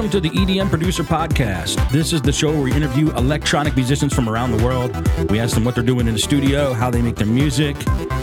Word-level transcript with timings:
Welcome 0.00 0.22
to 0.22 0.30
the 0.30 0.34
EDM 0.34 0.70
Producer 0.70 1.02
Podcast. 1.02 1.90
This 1.90 2.14
is 2.14 2.22
the 2.22 2.32
show 2.32 2.50
where 2.50 2.62
we 2.62 2.72
interview 2.72 3.10
electronic 3.16 3.76
musicians 3.76 4.14
from 4.14 4.30
around 4.30 4.50
the 4.56 4.64
world. 4.64 4.96
We 5.30 5.38
ask 5.38 5.54
them 5.54 5.62
what 5.62 5.74
they're 5.74 5.84
doing 5.84 6.08
in 6.08 6.14
the 6.14 6.18
studio, 6.18 6.72
how 6.72 6.90
they 6.90 7.02
make 7.02 7.16
their 7.16 7.26
music. 7.26 7.76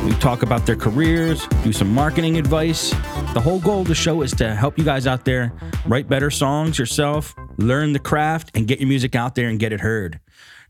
We 0.04 0.14
talk 0.14 0.42
about 0.42 0.66
their 0.66 0.76
careers, 0.76 1.46
do 1.64 1.72
some 1.72 1.94
marketing 1.94 2.40
advice. 2.40 2.90
The 3.36 3.40
whole 3.40 3.60
goal 3.60 3.82
of 3.82 3.88
the 3.88 3.94
show 3.94 4.24
is 4.24 4.32
to 4.38 4.56
help 4.56 4.80
you 4.80 4.84
guys 4.84 5.06
out 5.06 5.24
there 5.24 5.54
write 5.86 6.10
better 6.10 6.32
songs 6.32 6.80
yourself, 6.80 7.36
learn 7.60 7.94
the 7.94 8.00
craft, 8.00 8.50
and 8.56 8.68
get 8.68 8.80
your 8.80 8.90
music 8.90 9.14
out 9.14 9.36
there 9.36 9.48
and 9.48 9.60
get 9.60 9.72
it 9.72 9.82
heard. 9.82 10.20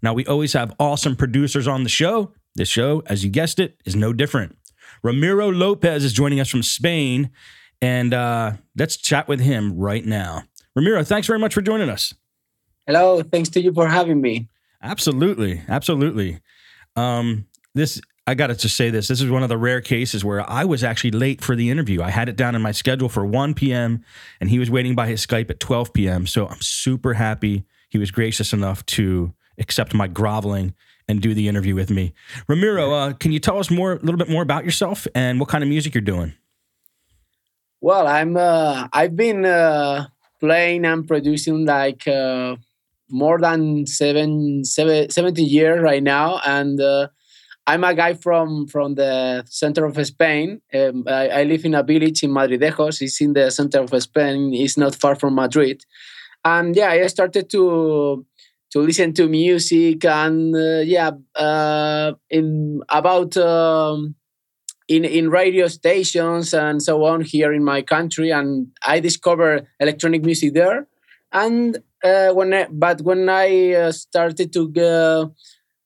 Now, 0.02 0.14
we 0.14 0.26
always 0.26 0.52
have 0.52 0.76
awesome 0.78 1.16
producers 1.16 1.70
on 1.70 1.84
the 1.84 1.90
show. 1.90 2.34
This 2.56 2.68
show, 2.68 3.02
as 3.06 3.24
you 3.24 3.30
guessed 3.30 3.60
it, 3.60 3.80
is 3.86 3.96
no 3.96 4.12
different. 4.12 4.58
Ramiro 5.04 5.54
Lopez 5.54 6.04
is 6.04 6.12
joining 6.12 6.42
us 6.42 6.50
from 6.50 6.64
Spain, 6.64 7.30
and 7.82 8.14
uh, 8.14 8.56
let's 8.76 8.98
chat 8.98 9.30
with 9.30 9.40
him 9.40 9.78
right 9.78 10.06
now. 10.06 10.44
Ramiro, 10.78 11.04
thanks 11.04 11.26
very 11.26 11.40
much 11.40 11.56
for 11.56 11.62
joining 11.64 11.90
us. 11.90 12.14
Hello, 12.86 13.24
thanks 13.24 13.50
to 13.50 13.60
you 13.60 13.74
for 13.74 13.88
having 13.88 14.22
me. 14.22 14.48
Absolutely, 14.84 15.64
absolutely. 15.68 16.40
Um, 16.96 17.48
this 17.74 18.00
I 18.28 18.36
got 18.36 18.48
to 18.48 18.56
just 18.56 18.78
say 18.78 18.92
this. 18.92 19.08
This 19.08 19.20
is 19.20 19.32
one 19.32 19.42
of 19.42 19.50
the 19.50 19.58
rare 19.58 19.82
cases 19.82 20.24
where 20.24 20.48
I 20.48 20.66
was 20.66 20.84
actually 20.84 21.12
late 21.12 21.42
for 21.42 21.56
the 21.56 21.72
interview. 21.72 22.04
I 22.04 22.12
had 22.12 22.30
it 22.30 22.36
down 22.36 22.54
in 22.54 22.62
my 22.62 22.74
schedule 22.74 23.10
for 23.10 23.26
1 23.26 23.56
p.m. 23.56 24.04
and 24.40 24.52
he 24.52 24.60
was 24.60 24.70
waiting 24.70 24.94
by 24.94 25.08
his 25.08 25.26
Skype 25.26 25.50
at 25.50 25.60
12 25.60 25.94
p.m. 25.94 26.28
So 26.28 26.46
I'm 26.46 26.62
super 26.62 27.16
happy 27.16 27.66
he 27.90 27.98
was 27.98 28.12
gracious 28.12 28.54
enough 28.54 28.86
to 28.86 29.34
accept 29.58 29.96
my 29.96 30.06
groveling 30.06 30.76
and 31.08 31.24
do 31.24 31.34
the 31.34 31.48
interview 31.48 31.74
with 31.74 31.90
me. 31.90 32.14
Ramiro, 32.48 32.92
uh, 32.92 33.14
can 33.14 33.32
you 33.32 33.40
tell 33.40 33.58
us 33.58 33.72
more, 33.72 33.94
a 33.94 34.00
little 34.00 34.18
bit 34.18 34.30
more 34.30 34.44
about 34.44 34.64
yourself 34.64 35.08
and 35.16 35.40
what 35.40 35.50
kind 35.50 35.64
of 35.64 35.70
music 35.70 35.96
you're 35.96 36.02
doing? 36.02 36.34
Well, 37.82 38.08
I'm. 38.08 38.36
Uh, 38.38 38.88
I've 38.92 39.16
been 39.16 39.46
uh, 39.46 40.08
playing 40.40 40.86
and 40.86 41.08
producing 41.08 41.66
like 41.66 42.08
uh, 42.08 42.56
more 43.10 43.40
than 43.40 43.86
seven, 43.86 44.64
seven, 44.66 45.10
70 45.10 45.42
years 45.44 45.82
right 45.82 46.04
now. 46.04 46.40
And 46.46 46.80
uh, 46.80 47.08
i'm 47.68 47.84
a 47.84 47.94
guy 47.94 48.14
from 48.14 48.66
from 48.68 48.96
the 48.96 49.44
center 49.48 49.86
of 49.86 50.06
spain. 50.06 50.62
Um, 50.74 51.04
I, 51.08 51.30
I, 51.30 51.44
live 51.44 51.66
in 51.66 51.76
a 51.76 51.84
village 51.84 52.24
in 52.24 52.32
madridejos. 52.32 53.02
It's 53.02 53.22
in 53.22 53.34
the 53.34 53.52
center 53.52 53.82
of 53.82 54.02
spain. 54.02 54.54
It's 54.54 54.78
not 54.78 54.96
far 54.96 55.16
from 55.16 55.36
madrid. 55.36 55.84
And 56.46 56.76
yeah 56.76 56.90
i 56.90 57.08
started 57.08 57.50
to 57.52 58.26
to 58.72 58.80
listen 58.80 59.14
to 59.14 59.28
music 59.28 60.06
and 60.06 60.56
uh, 60.56 60.80
yeah 60.80 61.12
uh, 61.36 62.14
in 62.30 62.82
about 62.90 63.36
um, 63.38 64.16
in 64.88 65.06
in 65.06 65.30
radio 65.30 65.68
stations 65.68 66.54
and 66.54 66.82
so 66.82 67.04
on 67.06 67.22
here 67.22 67.52
in 67.54 67.64
my 67.64 67.82
country, 67.82 68.32
and 68.32 68.68
I 68.86 69.00
discovered 69.00 69.68
electronic 69.80 70.24
music 70.24 70.54
there. 70.54 70.88
And 71.32 71.78
uh, 72.04 72.30
when 72.32 72.54
I, 72.54 72.68
but 72.72 73.02
when 73.02 73.28
I 73.30 73.74
uh, 73.74 73.92
started 73.92 74.54
to 74.54 74.62
uh, 74.82 75.28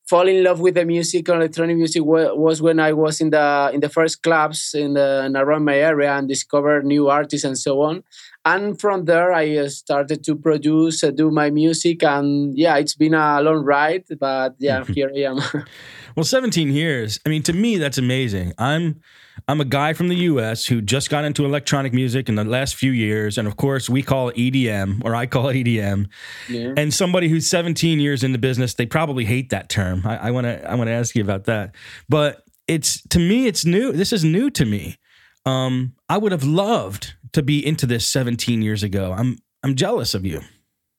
fall 0.07 0.27
in 0.27 0.43
love 0.43 0.59
with 0.59 0.75
the 0.75 0.85
music, 0.85 1.29
electronic 1.29 1.77
music 1.77 2.03
was 2.03 2.61
when 2.61 2.79
I 2.79 2.93
was 2.93 3.21
in 3.21 3.31
the 3.31 3.71
in 3.73 3.79
the 3.79 3.89
first 3.89 4.21
clubs 4.21 4.73
in 4.75 4.93
the 4.93 5.31
around 5.35 5.65
my 5.65 5.77
area 5.77 6.13
and 6.13 6.27
discovered 6.27 6.85
new 6.85 7.09
artists 7.09 7.45
and 7.45 7.57
so 7.57 7.81
on. 7.81 8.03
And 8.43 8.79
from 8.79 9.05
there, 9.05 9.31
I 9.33 9.57
uh, 9.57 9.69
started 9.69 10.23
to 10.23 10.35
produce, 10.35 11.03
uh, 11.03 11.11
do 11.11 11.29
my 11.29 11.51
music, 11.51 12.03
and 12.03 12.57
yeah, 12.57 12.77
it's 12.77 12.95
been 12.95 13.13
a 13.13 13.41
long 13.41 13.63
ride, 13.63 14.05
but 14.19 14.55
yeah, 14.57 14.83
here 14.95 15.11
I 15.15 15.19
am. 15.21 15.39
Well, 16.13 16.25
17 16.25 16.71
years. 16.71 17.21
I 17.25 17.29
mean, 17.29 17.41
to 17.43 17.53
me, 17.53 17.77
that's 17.77 17.97
amazing. 17.97 18.51
I'm 18.57 18.99
I'm 19.47 19.61
a 19.61 19.65
guy 19.65 19.93
from 19.93 20.09
the 20.09 20.15
US 20.15 20.65
who 20.65 20.81
just 20.81 21.09
got 21.09 21.23
into 21.23 21.45
electronic 21.45 21.93
music 21.93 22.29
in 22.29 22.35
the 22.35 22.43
last 22.43 22.75
few 22.75 22.91
years. 22.91 23.37
And 23.37 23.47
of 23.47 23.55
course, 23.55 23.89
we 23.89 24.03
call 24.03 24.29
it 24.29 24.35
EDM, 24.35 25.03
or 25.03 25.15
I 25.15 25.25
call 25.25 25.49
it 25.49 25.55
EDM. 25.55 26.07
Yeah. 26.49 26.73
And 26.77 26.93
somebody 26.93 27.29
who's 27.29 27.47
17 27.47 27.99
years 27.99 28.23
in 28.23 28.33
the 28.33 28.37
business, 28.37 28.73
they 28.73 28.85
probably 28.85 29.25
hate 29.25 29.49
that 29.49 29.69
term. 29.69 30.05
I 30.05 30.31
want 30.31 30.45
to 30.45 30.69
I 30.69 30.75
want 30.75 30.89
to 30.89 30.93
ask 30.93 31.15
you 31.15 31.23
about 31.23 31.45
that. 31.45 31.75
But 32.09 32.43
it's 32.67 33.01
to 33.09 33.19
me, 33.19 33.47
it's 33.47 33.65
new. 33.65 33.91
This 33.91 34.13
is 34.13 34.23
new 34.23 34.49
to 34.51 34.65
me. 34.65 34.97
Um, 35.45 35.93
I 36.07 36.17
would 36.17 36.31
have 36.31 36.43
loved 36.43 37.15
to 37.33 37.43
be 37.43 37.65
into 37.65 37.85
this 37.85 38.07
17 38.07 38.61
years 38.61 38.83
ago. 38.83 39.13
I'm 39.17 39.37
I'm 39.63 39.75
jealous 39.75 40.13
of 40.13 40.25
you. 40.25 40.41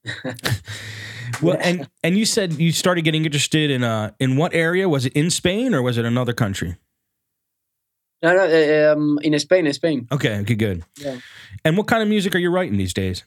well, 1.42 1.56
and 1.60 1.88
and 2.02 2.16
you 2.16 2.24
said 2.24 2.54
you 2.54 2.72
started 2.72 3.02
getting 3.02 3.24
interested 3.24 3.70
in 3.70 3.84
uh 3.84 4.12
in 4.18 4.36
what 4.36 4.54
area? 4.54 4.88
Was 4.88 5.06
it 5.06 5.12
in 5.14 5.30
Spain 5.30 5.74
or 5.74 5.82
was 5.82 5.98
it 5.98 6.04
another 6.04 6.32
country? 6.32 6.76
No, 8.22 8.34
no, 8.34 8.44
uh, 8.44 8.92
um, 8.92 9.18
in 9.22 9.36
Spain, 9.40 9.66
in 9.66 9.72
Spain. 9.72 10.06
Okay, 10.12 10.38
okay, 10.38 10.54
good. 10.54 10.84
Yeah. 10.96 11.18
And 11.64 11.76
what 11.76 11.88
kind 11.88 12.04
of 12.04 12.08
music 12.08 12.36
are 12.36 12.38
you 12.38 12.50
writing 12.50 12.78
these 12.78 12.94
days? 12.94 13.24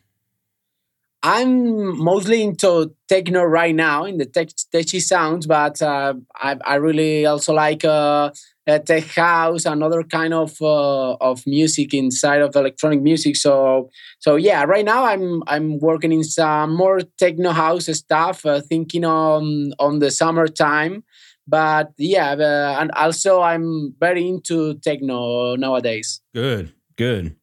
I'm 1.25 1.97
mostly 1.97 2.43
into 2.43 2.93
techno 3.09 3.41
right 3.41 3.73
now 3.73 4.05
in 4.05 4.17
the 4.17 4.25
tech, 4.25 4.49
techy 4.71 4.99
sounds, 4.99 5.47
but 5.47 5.81
uh, 5.81 6.13
I, 6.35 6.55
I 6.63 6.75
really 6.75 7.25
also 7.25 7.51
like 7.51 7.83
uh, 7.83 8.29
uh, 8.67 8.77
tech 8.77 9.05
house 9.05 9.65
and 9.65 9.83
other 9.83 10.03
kind 10.03 10.35
of 10.35 10.55
uh, 10.61 11.15
of 11.15 11.41
music 11.47 11.95
inside 11.95 12.41
of 12.41 12.55
electronic 12.55 13.01
music. 13.01 13.37
So 13.37 13.89
so 14.19 14.35
yeah, 14.35 14.65
right 14.65 14.85
now 14.85 15.03
I'm 15.03 15.41
I'm 15.47 15.79
working 15.79 16.11
in 16.11 16.23
some 16.23 16.75
more 16.75 16.99
techno 17.17 17.53
house 17.53 17.87
stuff, 17.87 18.45
uh, 18.45 18.61
thinking 18.61 19.03
on 19.03 19.73
on 19.79 19.97
the 19.97 20.11
summertime. 20.11 21.03
But 21.47 21.91
yeah, 21.97 22.33
uh, 22.33 22.77
and 22.79 22.91
also 22.91 23.41
I'm 23.41 23.95
very 23.99 24.27
into 24.27 24.75
techno 24.75 25.55
nowadays. 25.55 26.21
Good, 26.35 26.71
good. 26.97 27.35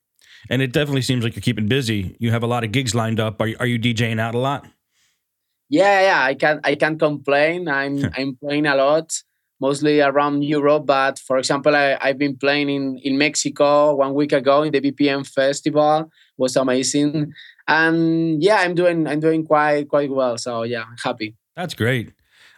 And 0.53 0.61
it 0.61 0.71
definitely 0.71 1.01
seems 1.01 1.25
like 1.25 1.35
you're 1.35 1.41
keeping 1.41 1.67
busy. 1.67 2.15
You 2.19 2.31
have 2.31 2.43
a 2.43 2.47
lot 2.47 2.63
of 2.63 2.73
gigs 2.73 2.95
lined 2.95 3.19
up. 3.19 3.41
Are 3.41 3.47
you, 3.47 3.57
are 3.59 3.65
you 3.65 3.79
DJing 3.79 4.21
out 4.21 4.35
a 4.35 4.39
lot? 4.39 4.67
Yeah, 5.71 6.03
yeah. 6.03 6.23
I 6.23 6.35
can 6.35 6.61
I 6.63 6.75
can't 6.75 6.99
complain. 6.99 7.69
I'm 7.69 8.05
I'm 8.15 8.37
playing 8.37 8.67
a 8.67 8.77
lot 8.77 9.11
mostly 9.63 10.03
around 10.03 10.43
Europe. 10.43 10.85
But 10.85 11.19
for 11.21 11.39
example, 11.39 11.75
I, 11.75 11.97
have 12.03 12.19
been 12.19 12.37
playing 12.37 12.69
in, 12.69 12.99
in 12.99 13.17
Mexico 13.17 13.95
one 13.95 14.13
week 14.13 14.35
ago 14.35 14.63
in 14.63 14.73
the 14.73 14.83
BPM 14.83 15.27
festival. 15.27 16.01
It 16.01 16.09
was 16.37 16.55
amazing. 16.57 17.33
And 17.67 18.43
yeah, 18.43 18.57
I'm 18.57 18.75
doing 18.75 19.07
I'm 19.07 19.21
doing 19.21 19.47
quite 19.47 19.89
quite 19.89 20.11
well. 20.11 20.37
So 20.37 20.65
yeah, 20.65 20.83
I'm 20.83 20.99
happy. 21.03 21.35
That's 21.57 21.73
great. 21.73 22.13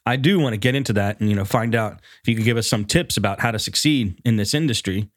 I 0.04 0.16
do 0.16 0.40
want 0.40 0.54
to 0.54 0.58
get 0.58 0.74
into 0.74 0.92
that 0.94 1.20
and 1.20 1.30
you 1.30 1.36
know 1.36 1.44
find 1.44 1.76
out 1.76 2.00
if 2.22 2.28
you 2.28 2.34
could 2.34 2.44
give 2.44 2.56
us 2.56 2.66
some 2.66 2.84
tips 2.84 3.16
about 3.16 3.38
how 3.38 3.52
to 3.52 3.60
succeed 3.60 4.20
in 4.24 4.34
this 4.34 4.52
industry. 4.52 5.10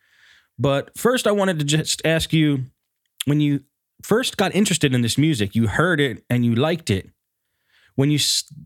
But 0.60 0.98
first, 0.98 1.28
I 1.28 1.32
wanted 1.32 1.60
to 1.60 1.66
just 1.66 2.02
ask 2.06 2.34
you 2.34 2.66
when 3.26 3.42
you 3.42 3.64
first 4.02 4.38
got 4.38 4.56
interested 4.56 4.94
in 4.94 5.02
this 5.02 5.18
music, 5.18 5.56
you 5.56 5.68
heard 5.68 6.00
it 6.00 6.24
and 6.30 6.46
you 6.46 6.56
liked 6.56 6.90
it. 6.90 7.10
When 7.96 8.12
you 8.12 8.20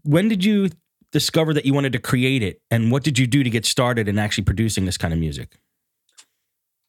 when 0.03 0.27
did 0.27 0.43
you 0.43 0.69
discover 1.11 1.53
that 1.53 1.65
you 1.65 1.73
wanted 1.73 1.93
to 1.93 1.99
create 1.99 2.43
it, 2.43 2.61
and 2.69 2.91
what 2.91 3.03
did 3.03 3.17
you 3.17 3.27
do 3.27 3.43
to 3.43 3.49
get 3.49 3.65
started 3.65 4.07
in 4.07 4.19
actually 4.19 4.43
producing 4.43 4.85
this 4.85 4.97
kind 4.97 5.13
of 5.13 5.19
music? 5.19 5.57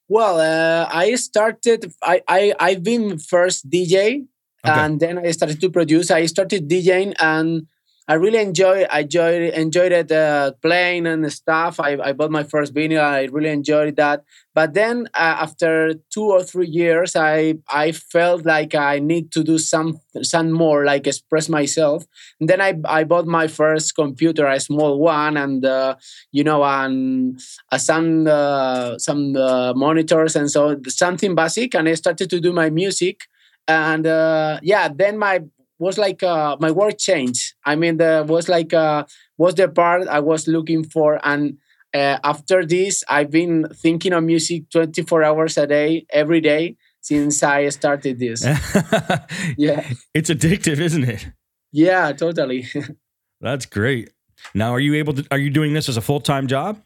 Well, 0.09 0.41
uh, 0.41 0.89
I 0.93 1.15
started. 1.15 1.93
I, 2.03 2.23
I 2.29 2.55
I've 2.59 2.83
been 2.83 3.19
first 3.19 3.71
DJ, 3.71 4.27
okay. 4.67 4.81
and 4.81 5.01
then 5.01 5.19
I 5.19 5.31
started 5.31 5.61
to 5.61 5.71
produce. 5.71 6.11
I 6.11 6.27
started 6.27 6.69
DJing, 6.69 7.15
and 7.21 7.67
I 8.09 8.15
really 8.15 8.39
enjoy 8.39 8.85
I 8.91 9.01
enjoy 9.01 9.51
enjoyed 9.51 9.93
it 9.93 10.11
uh, 10.11 10.53
playing 10.61 11.07
and 11.07 11.33
stuff. 11.33 11.79
I, 11.79 11.97
I 12.03 12.13
bought 12.13 12.33
my 12.33 12.43
first 12.43 12.75
vinyl. 12.75 13.01
I 13.01 13.25
really 13.25 13.51
enjoyed 13.51 13.97
that. 13.97 14.25
But 14.55 14.75
then 14.75 15.07
uh, 15.15 15.37
after 15.47 15.95
two 16.13 16.25
or 16.25 16.43
three 16.43 16.67
years, 16.67 17.15
I 17.15 17.55
I 17.71 17.93
felt 17.93 18.45
like 18.45 18.75
I 18.75 18.99
need 18.99 19.31
to 19.33 19.45
do 19.45 19.57
some 19.57 20.01
some 20.23 20.51
more, 20.51 20.85
like 20.85 21.07
express 21.07 21.49
myself. 21.49 22.05
And 22.41 22.49
then 22.49 22.61
I 22.61 22.75
I 22.85 23.05
bought 23.05 23.27
my 23.27 23.47
first 23.47 23.95
computer, 23.95 24.47
a 24.47 24.59
small 24.59 24.99
one, 24.99 25.37
and 25.37 25.65
uh, 25.65 25.95
you 26.33 26.43
know, 26.43 26.65
and 26.65 27.41
uh, 27.71 27.79
some 27.79 28.27
uh, 28.27 28.99
some 28.99 29.37
uh, 29.37 29.75
monitors 29.75 30.35
and 30.35 30.51
so 30.51 30.77
something 30.89 31.37
basic. 31.37 31.75
And 31.75 31.89
I 31.89 31.95
started 31.95 32.29
to 32.31 32.41
do 32.41 32.53
my 32.53 32.69
music 32.69 33.21
and 33.69 34.07
uh, 34.07 34.59
yeah 34.63 34.89
then 34.93 35.17
my 35.17 35.41
was 35.79 35.99
like 35.99 36.23
uh, 36.23 36.57
my 36.61 36.71
work 36.71 36.99
changed. 36.99 37.55
I 37.65 37.77
mean, 37.77 37.97
the 37.97 38.25
was 38.27 38.49
like 38.49 38.73
uh, 38.73 39.05
was 39.39 39.55
the 39.55 39.69
part 39.69 40.09
I 40.09 40.21
was 40.21 40.47
looking 40.47 40.85
for, 40.85 41.21
and 41.25 41.59
uh, 41.95 42.19
after 42.25 42.65
this, 42.65 43.05
I've 43.09 43.31
been 43.31 43.67
thinking 43.75 44.13
of 44.13 44.25
music 44.25 44.71
twenty 44.71 45.03
four 45.03 45.23
hours 45.23 45.59
a 45.59 45.67
day, 45.67 46.07
every 46.11 46.41
day 46.41 46.77
since 47.03 47.43
I 47.43 47.69
started 47.69 48.19
this. 48.19 48.45
yeah, 49.57 49.85
it's 50.15 50.31
addictive, 50.31 50.79
isn't 50.79 51.05
it? 51.05 51.27
Yeah, 51.73 52.13
totally. 52.13 52.67
That's 53.41 53.67
great. 53.67 54.11
Now, 54.55 54.73
are 54.73 54.81
you 54.81 54.95
able 54.95 55.15
to? 55.15 55.27
Are 55.31 55.39
you 55.39 55.51
doing 55.51 55.75
this 55.75 55.89
as 55.89 55.97
a 55.97 56.01
full 56.01 56.21
time 56.21 56.47
job? 56.47 56.81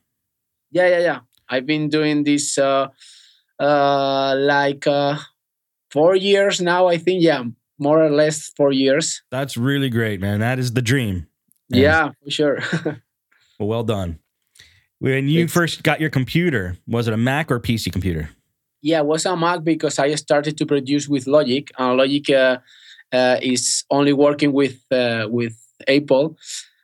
Yeah, 0.70 0.88
yeah, 0.88 0.98
yeah. 0.98 1.18
I've 1.48 1.66
been 1.66 1.88
doing 1.88 2.24
this 2.24 2.58
uh, 2.58 2.88
uh, 3.60 4.34
like 4.36 4.86
uh, 4.86 5.18
four 5.90 6.16
years 6.16 6.60
now. 6.60 6.88
I 6.88 6.98
think. 6.98 7.22
Yeah, 7.22 7.44
more 7.78 8.02
or 8.02 8.10
less 8.10 8.50
four 8.56 8.72
years. 8.72 9.22
That's 9.30 9.56
really 9.56 9.90
great, 9.90 10.20
man. 10.20 10.40
That 10.40 10.58
is 10.58 10.72
the 10.72 10.82
dream. 10.82 11.26
And 11.70 11.80
yeah, 11.80 12.10
for 12.22 12.30
sure. 12.30 12.58
well, 13.58 13.68
well 13.68 13.84
done. 13.84 14.18
When 14.98 15.28
you 15.28 15.44
it's, 15.44 15.52
first 15.52 15.82
got 15.82 16.00
your 16.00 16.10
computer, 16.10 16.76
was 16.86 17.06
it 17.06 17.14
a 17.14 17.18
Mac 17.18 17.50
or 17.50 17.60
PC 17.60 17.92
computer? 17.92 18.30
Yeah, 18.82 19.00
it 19.00 19.06
was 19.06 19.26
a 19.26 19.36
Mac 19.36 19.62
because 19.64 19.98
I 19.98 20.14
started 20.14 20.56
to 20.58 20.66
produce 20.66 21.08
with 21.08 21.26
Logic. 21.26 21.70
Uh, 21.78 21.94
Logic 21.94 22.30
uh, 22.30 22.58
uh, 23.12 23.36
is 23.42 23.84
only 23.90 24.12
working 24.12 24.52
with 24.52 24.80
uh, 24.90 25.26
with 25.30 25.56
Apple 25.86 26.36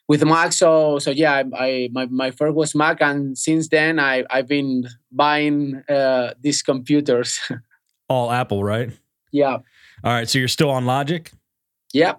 with 0.09 0.25
Mac. 0.25 0.53
So 0.53 0.99
so 0.99 1.11
yeah, 1.11 1.33
I, 1.33 1.45
I, 1.57 1.89
my 1.93 2.07
my 2.07 2.31
first 2.31 2.55
was 2.55 2.75
Mac, 2.75 3.01
and 3.01 3.37
since 3.39 3.69
then 3.69 3.99
I 3.99 4.25
I've 4.31 4.49
been 4.49 4.89
buying 5.11 5.83
uh, 5.89 6.35
these 6.41 6.63
computers. 6.63 7.41
All 8.09 8.31
Apple, 8.31 8.63
right? 8.63 8.91
Yeah. 9.31 9.59
All 10.05 10.13
right. 10.13 10.29
So 10.29 10.39
you're 10.39 10.49
still 10.49 10.71
on 10.71 10.87
Logic. 10.87 11.31
Yeah. 11.93 12.15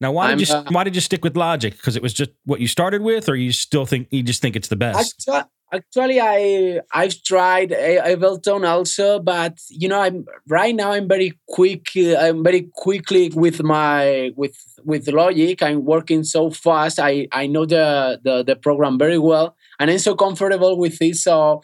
Now, 0.00 0.12
why 0.12 0.30
I'm, 0.32 0.38
did 0.38 0.48
you 0.48 0.54
uh, 0.54 0.64
why 0.70 0.82
did 0.84 0.94
you 0.94 1.00
stick 1.00 1.22
with 1.22 1.36
Logic? 1.36 1.72
Because 1.72 1.94
it 1.94 2.02
was 2.02 2.12
just 2.12 2.30
what 2.44 2.60
you 2.60 2.66
started 2.66 3.02
with, 3.02 3.28
or 3.28 3.36
you 3.36 3.52
still 3.52 3.86
think 3.86 4.08
you 4.10 4.22
just 4.22 4.42
think 4.42 4.56
it's 4.56 4.68
the 4.68 4.76
best? 4.76 5.28
Actu- 5.28 5.48
Actually, 5.74 6.20
I 6.20 6.80
I've 6.92 7.22
tried 7.22 7.70
Ableton 7.70 8.68
also, 8.68 9.18
but 9.20 9.58
you 9.70 9.88
know, 9.88 10.00
I'm 10.00 10.26
right 10.46 10.74
now. 10.74 10.92
I'm 10.92 11.08
very 11.08 11.32
quick. 11.48 11.88
uh, 11.96 12.16
I'm 12.16 12.44
very 12.44 12.68
quickly 12.74 13.30
with 13.34 13.62
my 13.62 14.32
with 14.36 14.54
with 14.84 15.08
Logic. 15.08 15.62
I'm 15.62 15.86
working 15.86 16.24
so 16.24 16.50
fast. 16.50 16.98
I 17.00 17.26
I 17.32 17.46
know 17.46 17.64
the 17.64 18.20
the, 18.22 18.42
the 18.42 18.56
program 18.56 18.98
very 18.98 19.18
well, 19.18 19.56
and 19.78 19.90
I'm 19.90 19.98
so 19.98 20.14
comfortable 20.14 20.76
with 20.76 21.00
it. 21.00 21.16
So 21.16 21.62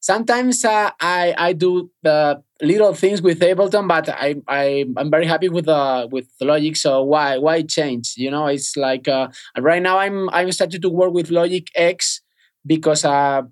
sometimes 0.00 0.64
uh, 0.64 0.90
I 1.00 1.34
I 1.38 1.52
do 1.52 1.90
uh, 2.04 2.36
little 2.62 2.94
things 2.94 3.20
with 3.20 3.40
Ableton, 3.40 3.88
but 3.88 4.08
I 4.08 4.36
I 4.48 4.84
I'm 4.96 5.10
very 5.10 5.26
happy 5.26 5.48
with 5.48 5.68
uh 5.68 6.08
with 6.10 6.28
Logic. 6.40 6.76
So 6.76 7.02
why 7.02 7.38
why 7.38 7.62
change? 7.62 8.14
You 8.16 8.30
know, 8.30 8.46
it's 8.46 8.76
like 8.76 9.08
uh, 9.08 9.28
right 9.58 9.82
now 9.82 9.98
I'm 9.98 10.28
I'm 10.30 10.50
starting 10.52 10.80
to 10.82 10.88
work 10.90 11.12
with 11.12 11.30
Logic 11.30 11.66
X 11.74 12.20
because 12.66 13.04
uh, 13.04 13.42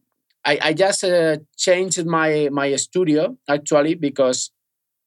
I 0.44 0.58
I 0.62 0.72
just 0.72 1.04
uh, 1.04 1.38
changed 1.56 2.04
my 2.06 2.48
my 2.52 2.74
studio 2.76 3.36
actually 3.48 3.94
because 3.94 4.50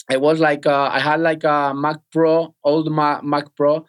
I 0.09 0.18
was 0.18 0.39
like 0.39 0.65
uh, 0.65 0.89
I 0.91 1.00
had 1.00 1.21
like 1.21 1.44
a 1.44 1.74
Mac 1.75 1.98
Pro 2.12 2.53
old 2.63 2.91
Mac, 2.91 3.24
Mac 3.24 3.56
Pro 3.56 3.86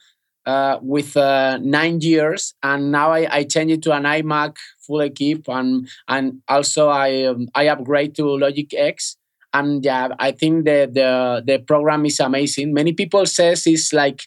uh, 0.47 0.79
with 0.81 1.17
uh, 1.17 1.59
nine 1.59 2.00
years, 2.00 2.55
and 2.62 2.91
now 2.93 3.11
I, 3.12 3.26
I 3.31 3.44
changed 3.44 3.75
it 3.75 3.82
to 3.82 3.93
an 3.93 4.05
iMac 4.05 4.56
full 4.81 5.00
equip, 5.00 5.49
and 5.49 5.88
and 6.09 6.41
also 6.49 6.88
I 6.88 7.25
um, 7.25 7.49
I 7.55 7.69
upgrade 7.69 8.14
to 8.17 8.25
Logic 8.38 8.73
X, 8.75 9.17
and 9.58 9.85
yeah, 9.85 10.08
I 10.19 10.32
think 10.32 10.64
the 10.64 10.88
the 10.93 11.43
the 11.47 11.58
program 11.58 12.05
is 12.06 12.20
amazing. 12.20 12.73
Many 12.75 12.93
people 12.93 13.25
says 13.26 13.67
it's 13.67 13.93
like 13.93 14.23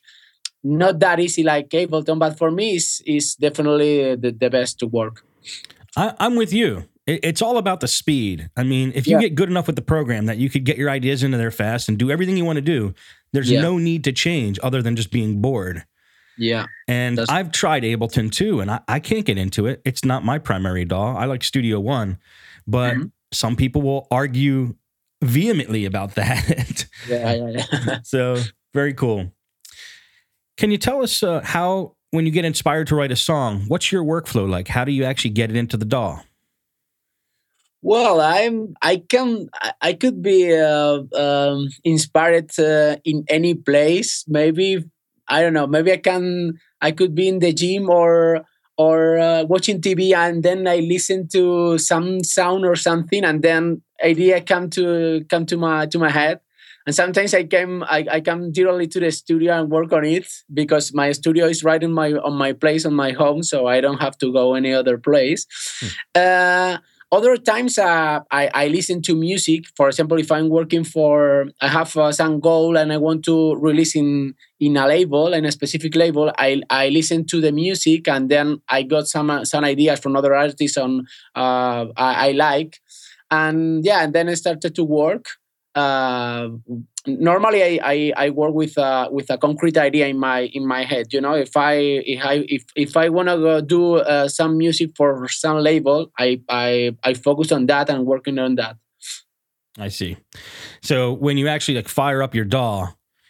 not 0.63 0.99
that 0.99 1.19
easy 1.19 1.43
like 1.43 1.69
Ableton, 1.69 2.19
but 2.19 2.37
for 2.37 2.51
me, 2.51 2.75
it's, 2.75 3.01
it's 3.05 3.35
definitely 3.35 4.15
the, 4.15 4.31
the 4.31 4.49
best 4.49 4.79
to 4.79 4.87
work. 4.87 5.23
I, 5.95 6.13
I'm 6.19 6.35
with 6.35 6.51
you. 6.53 6.83
It- 7.07 7.21
It's 7.23 7.41
all 7.41 7.57
about 7.57 7.79
the 7.79 7.87
speed. 7.87 8.49
I 8.57 8.63
mean, 8.63 8.91
if 8.93 9.07
you 9.07 9.13
Yeah. 9.15 9.21
get 9.21 9.35
good 9.35 9.49
enough 9.49 9.67
with 9.67 9.77
the 9.77 9.81
program 9.81 10.25
that 10.25 10.37
you 10.37 10.49
could 10.49 10.65
get 10.65 10.77
your 10.77 10.89
ideas 10.89 11.23
into 11.23 11.37
there 11.37 11.51
fast 11.51 11.87
and 11.89 11.97
do 11.97 12.11
everything 12.11 12.35
you 12.37 12.43
want 12.45 12.57
to 12.57 12.61
do, 12.61 12.93
there's 13.31 13.49
Yeah. 13.49 13.61
no 13.61 13.77
need 13.77 14.03
to 14.03 14.11
change 14.11 14.59
other 14.61 14.81
than 14.81 14.95
just 14.97 15.11
being 15.11 15.39
bored. 15.41 15.85
Yeah, 16.37 16.65
And 16.87 17.17
That's- 17.17 17.33
I've 17.35 17.51
tried 17.51 17.83
Ableton 17.83 18.29
too, 18.31 18.59
and 18.61 18.69
I, 18.71 18.79
I 18.87 18.99
can't 18.99 19.25
get 19.25 19.37
into 19.37 19.65
it. 19.65 19.81
It's 19.85 20.03
not 20.05 20.23
my 20.25 20.39
primary 20.39 20.85
DAW. 20.85 21.15
I 21.17 21.25
like 21.25 21.43
Studio 21.43 21.79
One, 21.79 22.17
but 22.67 22.95
Mhm. 22.95 23.11
some 23.33 23.55
people 23.55 23.81
will 23.81 24.07
argue 24.11 24.75
vehemently 25.21 25.85
about 25.85 26.15
that. 26.15 26.85
yeah, 27.07 27.33
yeah, 27.33 27.63
yeah. 27.71 27.99
so 28.03 28.37
very 28.73 28.93
cool. 28.93 29.31
Can 30.57 30.71
you 30.71 30.77
tell 30.77 31.01
us 31.01 31.23
uh, 31.23 31.41
how, 31.43 31.95
when 32.11 32.25
you 32.25 32.31
get 32.31 32.45
inspired 32.45 32.87
to 32.87 32.95
write 32.95 33.11
a 33.11 33.15
song, 33.15 33.65
what's 33.67 33.91
your 33.91 34.03
workflow 34.03 34.49
like? 34.49 34.67
How 34.67 34.83
do 34.83 34.91
you 34.91 35.03
actually 35.03 35.31
get 35.31 35.49
it 35.49 35.55
into 35.55 35.77
the 35.77 35.85
DAW? 35.85 36.19
Well, 37.81 38.19
I'm. 38.19 38.73
I 38.81 38.97
can. 38.97 39.47
I- 39.81 39.93
could 39.93 40.21
be 40.21 40.53
uh, 40.53 41.03
um, 41.15 41.69
inspired 41.85 42.51
uh, 42.59 42.97
in 43.05 43.23
any 43.29 43.53
place. 43.53 44.25
Maybe 44.27 44.83
I 45.29 45.41
don't 45.41 45.53
know. 45.53 45.67
Maybe 45.67 45.93
I 45.93 45.97
can. 45.97 46.59
I 46.81 46.91
could 46.91 47.15
be 47.15 47.29
in 47.29 47.39
the 47.39 47.53
gym 47.53 47.89
or 47.89 48.43
or 48.77 49.17
uh, 49.19 49.43
watching 49.43 49.79
TV, 49.79 50.13
and 50.13 50.43
then 50.43 50.67
I 50.67 50.77
listen 50.77 51.29
to 51.29 51.77
some 51.77 52.23
sound 52.23 52.65
or 52.65 52.75
something, 52.75 53.23
and 53.23 53.41
then 53.41 53.81
idea 54.03 54.41
come 54.41 54.69
to 54.71 55.25
come 55.29 55.45
to 55.47 55.57
my 55.57 55.85
to 55.87 55.99
my 55.99 56.09
head. 56.09 56.39
And 56.85 56.95
sometimes 56.95 57.33
I 57.33 57.43
come 57.43 57.83
I, 57.83 58.05
I 58.11 58.21
come 58.21 58.51
directly 58.51 58.87
to 58.87 58.99
the 58.99 59.11
studio 59.11 59.59
and 59.59 59.69
work 59.69 59.93
on 59.93 60.05
it 60.05 60.27
because 60.53 60.93
my 60.93 61.11
studio 61.11 61.45
is 61.45 61.63
right 61.63 61.81
in 61.81 61.91
my 61.91 62.13
on 62.13 62.33
my 62.33 62.53
place 62.53 62.85
on 62.85 62.93
my 62.93 63.11
home, 63.11 63.43
so 63.43 63.67
I 63.67 63.81
don't 63.81 64.01
have 64.01 64.17
to 64.19 64.31
go 64.31 64.55
any 64.55 64.73
other 64.73 64.97
place. 64.97 65.45
Uh, 66.15 66.77
other 67.11 67.37
times 67.37 67.77
uh, 67.77 68.19
I, 68.31 68.49
I 68.53 68.67
listen 68.67 69.01
to 69.03 69.15
music 69.15 69.65
for 69.75 69.87
example 69.87 70.19
if 70.19 70.31
i'm 70.31 70.49
working 70.49 70.83
for 70.83 71.47
i 71.61 71.67
have 71.67 71.95
uh, 71.97 72.11
some 72.11 72.39
goal 72.39 72.77
and 72.77 72.93
i 72.93 72.97
want 72.97 73.25
to 73.25 73.55
release 73.55 73.95
in 73.95 74.35
in 74.59 74.77
a 74.77 74.87
label 74.87 75.33
in 75.33 75.45
a 75.45 75.51
specific 75.51 75.95
label 75.95 76.31
i 76.37 76.61
i 76.69 76.89
listen 76.89 77.25
to 77.25 77.41
the 77.41 77.51
music 77.51 78.07
and 78.07 78.29
then 78.29 78.61
i 78.69 78.83
got 78.83 79.07
some 79.07 79.29
uh, 79.29 79.43
some 79.43 79.63
ideas 79.63 79.99
from 79.99 80.15
other 80.15 80.35
artists 80.35 80.77
on 80.77 81.07
uh, 81.35 81.85
I, 81.97 82.29
I 82.29 82.31
like 82.31 82.79
and 83.31 83.83
yeah 83.85 84.03
and 84.03 84.13
then 84.13 84.29
i 84.29 84.33
started 84.33 84.73
to 84.75 84.83
work 84.83 85.25
uh, 85.75 86.49
normally 87.05 87.63
I, 87.63 87.79
I, 87.83 88.13
I 88.25 88.29
work 88.31 88.53
with 88.53 88.77
uh, 88.77 89.09
with 89.11 89.29
a 89.29 89.37
concrete 89.37 89.77
idea 89.77 90.07
in 90.07 90.19
my 90.19 90.41
in 90.53 90.67
my 90.67 90.83
head. 90.83 91.13
You 91.13 91.21
know, 91.21 91.33
if 91.33 91.55
I 91.55 91.73
if 91.73 92.25
I 92.25 92.45
if, 92.47 92.63
if 92.75 92.97
I 92.97 93.09
want 93.09 93.29
to 93.29 93.61
do 93.61 93.97
uh, 93.97 94.27
some 94.27 94.57
music 94.57 94.91
for 94.95 95.27
some 95.29 95.57
label, 95.57 96.11
I, 96.17 96.41
I 96.49 96.95
I 97.03 97.13
focus 97.13 97.51
on 97.51 97.67
that 97.67 97.89
and 97.89 98.05
working 98.05 98.39
on 98.39 98.55
that. 98.55 98.77
I 99.77 99.89
see. 99.89 100.17
So 100.81 101.13
when 101.13 101.37
you 101.37 101.47
actually 101.47 101.75
like 101.75 101.87
fire 101.87 102.21
up 102.21 102.35
your 102.35 102.45
DAW, 102.45 102.87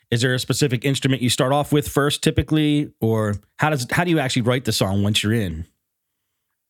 is 0.09 0.21
there 0.21 0.33
a 0.33 0.39
specific 0.39 0.85
instrument 0.85 1.21
you 1.21 1.29
start 1.29 1.51
off 1.51 1.71
with 1.71 1.87
first 1.87 2.23
typically, 2.23 2.91
or 3.01 3.35
how 3.57 3.69
does 3.69 3.85
how 3.91 4.03
do 4.03 4.11
you 4.11 4.19
actually 4.19 4.43
write 4.43 4.65
the 4.65 4.71
song 4.71 5.03
once 5.03 5.21
you're 5.23 5.33
in? 5.33 5.65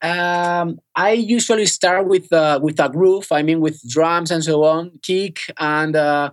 Um, 0.01 0.79
I 0.95 1.11
usually 1.11 1.65
start 1.65 2.07
with 2.07 2.31
uh, 2.31 2.59
with 2.61 2.79
a 2.79 2.89
groove. 2.89 3.27
I 3.31 3.43
mean, 3.43 3.59
with 3.59 3.81
drums 3.89 4.31
and 4.31 4.43
so 4.43 4.63
on, 4.63 4.99
kick 5.01 5.39
and 5.57 5.95
uh, 5.95 6.31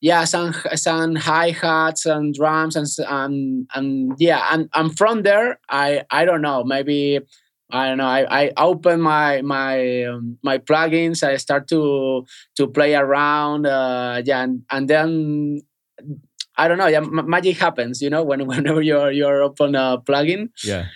yeah, 0.00 0.24
some 0.24 0.54
some 0.74 1.16
hi 1.16 1.50
hats 1.50 2.06
and 2.06 2.34
drums 2.34 2.76
and 2.76 2.88
and 3.08 3.68
and 3.74 4.12
yeah, 4.18 4.48
and 4.52 4.68
and 4.74 4.96
from 4.96 5.22
there, 5.22 5.58
I 5.68 6.04
I 6.10 6.24
don't 6.24 6.42
know, 6.42 6.64
maybe 6.64 7.20
I 7.70 7.88
don't 7.88 7.98
know. 7.98 8.06
I, 8.06 8.44
I 8.44 8.52
open 8.56 9.00
my 9.00 9.42
my 9.42 10.04
um, 10.04 10.38
my 10.42 10.58
plugins. 10.58 11.22
I 11.22 11.36
start 11.36 11.66
to 11.68 12.24
to 12.56 12.66
play 12.68 12.94
around. 12.94 13.66
Uh, 13.66 14.22
yeah, 14.24 14.42
and, 14.42 14.62
and 14.70 14.88
then 14.88 15.62
I 16.56 16.68
don't 16.68 16.78
know. 16.78 16.86
Yeah, 16.86 17.00
magic 17.00 17.56
happens. 17.56 18.00
You 18.00 18.10
know, 18.10 18.22
when 18.22 18.46
whenever 18.46 18.82
you're 18.82 19.10
you're 19.10 19.42
open 19.42 19.74
a 19.74 19.98
plugin. 19.98 20.50
Yeah. 20.62 20.86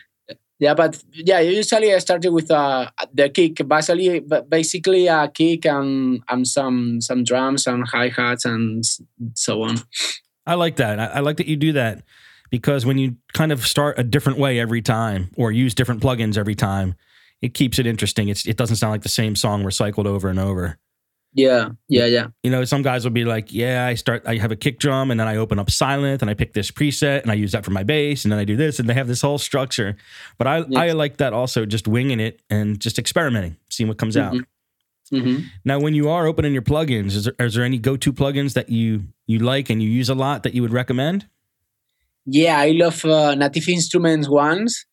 Yeah, 0.60 0.74
but 0.74 1.02
yeah, 1.14 1.40
usually 1.40 1.94
I 1.94 1.98
started 1.98 2.32
with 2.32 2.50
uh, 2.50 2.90
the 3.14 3.30
kick, 3.30 3.66
basically, 3.66 4.20
basically 4.20 5.06
a 5.06 5.26
kick 5.28 5.64
and 5.64 6.22
and 6.28 6.46
some 6.46 7.00
some 7.00 7.24
drums, 7.24 7.66
and 7.66 7.88
hi 7.88 8.08
hats, 8.08 8.44
and 8.44 8.84
so 9.34 9.62
on. 9.62 9.78
I 10.46 10.54
like 10.54 10.76
that. 10.76 11.00
I, 11.00 11.20
like 11.20 11.38
that 11.38 11.46
you 11.46 11.56
do 11.56 11.72
that 11.72 12.02
because 12.50 12.84
when 12.84 12.98
you 12.98 13.16
kind 13.32 13.52
of 13.52 13.66
start 13.66 13.98
a 13.98 14.02
different 14.02 14.38
way 14.38 14.58
every 14.60 14.82
time 14.82 15.30
or 15.36 15.50
use 15.50 15.74
different 15.74 16.02
plugins 16.02 16.36
every 16.36 16.54
time, 16.54 16.94
it 17.40 17.54
keeps 17.54 17.78
it 17.78 17.86
interesting. 17.86 18.28
It's, 18.28 18.46
it 18.46 18.56
doesn't 18.56 18.76
sound 18.76 18.90
like 18.90 19.02
the 19.02 19.08
same 19.08 19.36
song 19.36 19.62
recycled 19.62 20.06
over 20.06 20.28
and 20.28 20.38
over. 20.38 20.76
Yeah, 21.32 21.68
yeah, 21.88 22.06
yeah, 22.06 22.26
You 22.42 22.50
know, 22.50 22.64
some 22.64 22.82
guys 22.82 23.04
will 23.04 23.12
be 23.12 23.24
like, 23.24 23.52
"Yeah, 23.52 23.86
I 23.86 23.94
start. 23.94 24.24
I 24.26 24.36
have 24.38 24.50
a 24.50 24.56
kick 24.56 24.80
drum, 24.80 25.12
and 25.12 25.20
then 25.20 25.28
I 25.28 25.36
open 25.36 25.60
up 25.60 25.68
Sylenth, 25.68 26.22
and 26.22 26.30
I 26.30 26.34
pick 26.34 26.54
this 26.54 26.72
preset, 26.72 27.22
and 27.22 27.30
I 27.30 27.34
use 27.34 27.52
that 27.52 27.64
for 27.64 27.70
my 27.70 27.84
bass, 27.84 28.24
and 28.24 28.32
then 28.32 28.40
I 28.40 28.44
do 28.44 28.56
this, 28.56 28.80
and 28.80 28.88
they 28.88 28.94
have 28.94 29.06
this 29.06 29.22
whole 29.22 29.38
structure." 29.38 29.96
But 30.38 30.48
I, 30.48 30.64
I 30.74 30.90
like 30.90 31.18
that 31.18 31.32
also, 31.32 31.64
just 31.66 31.86
winging 31.86 32.18
it 32.18 32.40
and 32.50 32.80
just 32.80 32.98
experimenting, 32.98 33.56
seeing 33.68 33.86
what 33.88 33.96
comes 33.98 34.16
out. 34.16 34.34
Mhm. 34.34 34.44
hmm 35.12 35.38
Now, 35.64 35.78
when 35.78 35.94
you 35.94 36.08
are 36.08 36.26
opening 36.26 36.52
your 36.52 36.62
plugins, 36.62 37.14
is 37.14 37.24
there, 37.24 37.34
is 37.38 37.54
there 37.54 37.64
any 37.64 37.78
go-to 37.78 38.12
plugins 38.12 38.54
that 38.54 38.68
you 38.68 39.04
you 39.28 39.38
like 39.38 39.70
and 39.70 39.80
you 39.82 39.88
use 39.88 40.08
a 40.08 40.14
lot 40.16 40.42
that 40.42 40.54
you 40.54 40.62
would 40.62 40.72
recommend? 40.72 41.26
Yeah, 42.26 42.58
I 42.58 42.70
love 42.72 43.04
uh, 43.04 43.34
Native 43.34 43.68
Instruments 43.68 44.28
ones, 44.28 44.84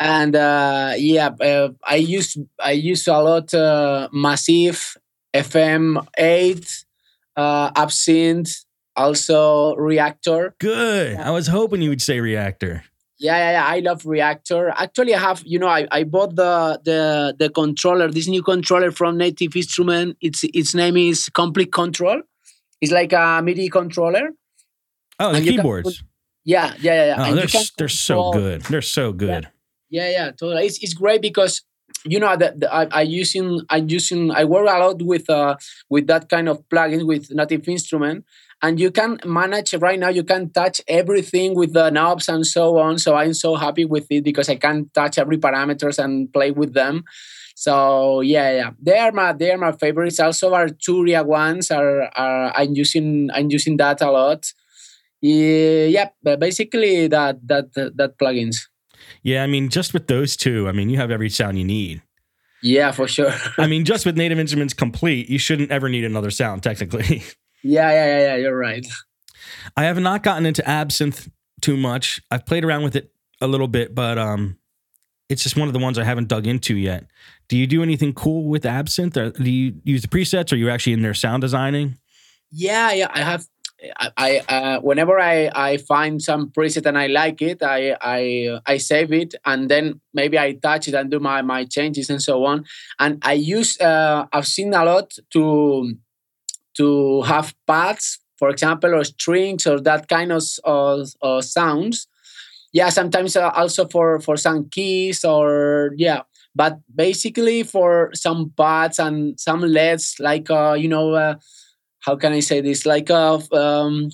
and 0.00 0.34
uh, 0.36 0.94
yeah, 0.96 1.30
uh, 1.40 1.68
I 1.84 1.96
use 1.96 2.36
I 2.58 2.72
use 2.72 3.06
a 3.08 3.18
lot 3.20 3.54
uh, 3.54 4.08
Massive, 4.12 4.96
FM 5.34 6.04
eight, 6.18 6.84
uh, 7.36 7.70
Absynth, 7.72 8.64
also 8.96 9.74
Reaktor. 9.76 10.52
Good. 10.58 11.16
I 11.16 11.30
was 11.30 11.46
hoping 11.46 11.82
you 11.82 11.90
would 11.90 12.02
say 12.02 12.18
Reaktor. 12.18 12.82
Yeah, 13.20 13.36
yeah, 13.36 13.50
yeah. 13.52 13.66
I 13.66 13.80
love 13.80 14.02
Reaktor. 14.04 14.72
Actually, 14.76 15.14
I 15.14 15.18
have, 15.18 15.42
you 15.44 15.58
know, 15.58 15.66
I, 15.66 15.88
I 15.90 16.04
bought 16.04 16.36
the 16.36 16.80
the 16.84 17.34
the 17.38 17.50
controller, 17.50 18.08
this 18.10 18.28
new 18.28 18.42
controller 18.42 18.90
from 18.92 19.16
Native 19.18 19.56
Instrument. 19.56 20.16
Its 20.20 20.44
its 20.44 20.74
name 20.74 20.96
is 20.96 21.28
Komplete 21.30 21.70
Kontrol. 21.72 22.22
It's 22.80 22.92
like 22.92 23.12
a 23.12 23.40
MIDI 23.42 23.68
controller. 23.70 24.30
Oh, 25.18 25.32
the 25.32 25.38
And 25.38 25.46
you 25.46 25.52
can 25.52 25.60
keyboards. 25.62 26.04
Yeah, 26.44 26.74
yeah, 26.80 26.94
yeah. 26.94 27.06
yeah. 27.06 27.14
Oh, 27.18 27.24
And 27.24 27.36
they're 27.36 27.44
you 27.44 27.48
can 27.50 27.60
s- 27.60 27.72
they're 27.76 27.88
so 27.88 28.30
good. 28.30 28.62
They're 28.62 28.82
so 28.82 29.12
good. 29.12 29.48
Yeah, 29.90 30.10
yeah, 30.10 30.30
totally. 30.30 30.66
It's, 30.66 30.78
it's 30.82 30.94
great 30.94 31.20
because 31.20 31.62
you 32.04 32.20
know 32.20 32.36
that 32.36 32.54
I, 32.70 32.86
I 32.90 33.02
using 33.02 33.60
I 33.70 33.78
using 33.78 34.30
I 34.30 34.44
work 34.44 34.68
a 34.68 34.78
lot 34.78 35.02
with 35.02 35.28
uh 35.30 35.56
with 35.88 36.06
that 36.06 36.28
kind 36.28 36.48
of 36.48 36.66
plugins 36.68 37.06
with 37.06 37.30
native 37.30 37.68
instrument. 37.68 38.24
And 38.60 38.80
you 38.80 38.90
can 38.90 39.20
manage 39.24 39.72
right 39.74 39.98
now 39.98 40.08
you 40.08 40.24
can 40.24 40.50
touch 40.50 40.80
everything 40.88 41.54
with 41.54 41.74
the 41.74 41.90
knobs 41.90 42.28
and 42.28 42.46
so 42.46 42.78
on. 42.78 42.98
So 42.98 43.14
i'm 43.14 43.34
so 43.34 43.54
happy 43.56 43.84
with 43.84 44.06
it 44.10 44.24
because 44.24 44.48
i 44.48 44.56
can 44.56 44.90
touch 44.94 45.18
every 45.18 45.38
parameters 45.38 45.98
and 46.02 46.32
play 46.32 46.50
with 46.50 46.74
them. 46.74 47.04
So 47.54 48.20
yeah 48.20 48.50
yeah. 48.50 48.70
They 48.80 48.98
are 48.98 49.12
my 49.12 49.32
they 49.32 49.50
are 49.52 49.58
my 49.58 49.72
favorites. 49.72 50.20
Also 50.20 50.52
arturia 50.52 51.24
ones 51.24 51.70
are, 51.70 52.02
are 52.16 52.52
i'm 52.56 52.74
using 52.74 53.30
i'm 53.34 53.50
using 53.50 53.76
that 53.78 54.00
a 54.00 54.10
lot. 54.10 54.52
Yeah, 55.20 55.86
yeah 55.86 56.36
basically 56.36 57.08
that 57.08 57.42
that 57.46 57.74
that 57.74 58.18
plugins 58.18 58.68
yeah 59.22 59.42
i 59.42 59.46
mean 59.46 59.68
just 59.68 59.92
with 59.92 60.06
those 60.06 60.36
two 60.36 60.68
i 60.68 60.72
mean 60.72 60.90
you 60.90 60.96
have 60.96 61.10
every 61.10 61.30
sound 61.30 61.58
you 61.58 61.64
need 61.64 62.02
yeah 62.62 62.90
for 62.90 63.06
sure 63.06 63.32
i 63.58 63.66
mean 63.66 63.84
just 63.84 64.04
with 64.04 64.16
native 64.16 64.38
instruments 64.38 64.74
Komplete 64.74 65.28
you 65.28 65.38
shouldn't 65.38 65.70
ever 65.70 65.88
need 65.88 66.04
another 66.04 66.30
sound 66.30 66.62
technically 66.62 67.22
Yeah, 67.62 67.90
yeah, 67.90 68.06
yeah, 68.06 68.18
yeah. 68.18 68.36
You're 68.36 68.56
right. 68.56 68.86
I 69.76 69.84
have 69.84 69.98
not 69.98 70.22
gotten 70.22 70.46
into 70.46 70.62
Absynth 70.62 71.30
too 71.60 71.76
much. 71.76 72.20
I've 72.30 72.46
played 72.46 72.64
around 72.64 72.82
with 72.82 72.96
it 72.96 73.12
a 73.40 73.46
little 73.46 73.68
bit, 73.68 73.94
but 73.94 74.18
um, 74.18 74.58
it's 75.28 75.42
just 75.42 75.56
one 75.56 75.68
of 75.68 75.74
the 75.74 75.80
ones 75.80 75.98
I 75.98 76.04
haven't 76.04 76.28
dug 76.28 76.46
into 76.46 76.76
yet. 76.76 77.06
Do 77.48 77.56
you 77.56 77.66
do 77.66 77.82
anything 77.82 78.12
cool 78.12 78.48
with 78.48 78.62
Absynth? 78.62 79.16
Or 79.16 79.30
do 79.30 79.50
you 79.50 79.74
use 79.84 80.02
the 80.02 80.08
presets? 80.08 80.52
Or 80.52 80.54
are 80.54 80.58
you 80.58 80.70
actually 80.70 80.92
in 80.92 81.02
there 81.02 81.14
sound 81.14 81.40
designing? 81.40 81.98
Yeah, 82.50 82.92
yeah. 82.92 83.10
I 83.12 83.22
have. 83.22 83.44
I, 84.16 84.42
uh, 84.48 84.80
whenever 84.80 85.20
I, 85.20 85.50
I 85.54 85.76
find 85.76 86.20
some 86.20 86.50
preset 86.50 86.86
and 86.86 86.98
I 86.98 87.06
like 87.06 87.40
it, 87.40 87.62
I 87.62 87.96
I 88.00 88.58
I 88.66 88.76
save 88.78 89.12
it 89.12 89.36
and 89.44 89.68
then 89.68 90.00
maybe 90.12 90.38
I 90.38 90.54
touch 90.54 90.88
it 90.88 90.94
and 90.94 91.10
do 91.10 91.20
my 91.20 91.42
my 91.42 91.64
changes 91.64 92.10
and 92.10 92.20
so 92.20 92.44
on. 92.44 92.64
And 92.98 93.18
I 93.22 93.34
use 93.34 93.80
uh, 93.80 94.26
I've 94.32 94.48
seen 94.48 94.74
a 94.74 94.84
lot 94.84 95.14
to 95.32 95.94
to 96.76 97.22
have 97.22 97.54
pads, 97.66 98.18
for 98.38 98.50
example, 98.50 98.94
or 98.94 99.04
strings 99.04 99.66
or 99.66 99.80
that 99.80 100.08
kind 100.08 100.32
of, 100.32 100.44
of, 100.64 101.08
of 101.20 101.44
sounds. 101.44 102.06
Yeah, 102.72 102.90
sometimes 102.90 103.36
uh, 103.36 103.50
also 103.50 103.86
for 103.88 104.20
for 104.20 104.36
some 104.36 104.68
keys 104.68 105.24
or 105.24 105.92
yeah, 105.96 106.22
but 106.54 106.78
basically 106.94 107.62
for 107.62 108.10
some 108.14 108.52
pads 108.56 108.98
and 108.98 109.38
some 109.40 109.60
leads 109.60 110.16
like 110.20 110.50
uh, 110.50 110.74
you 110.78 110.88
know, 110.88 111.14
uh, 111.14 111.34
how 112.00 112.16
can 112.16 112.32
I 112.32 112.40
say 112.40 112.60
this? 112.60 112.86
Like 112.86 113.10
uh, 113.10 113.40
um, 113.52 114.10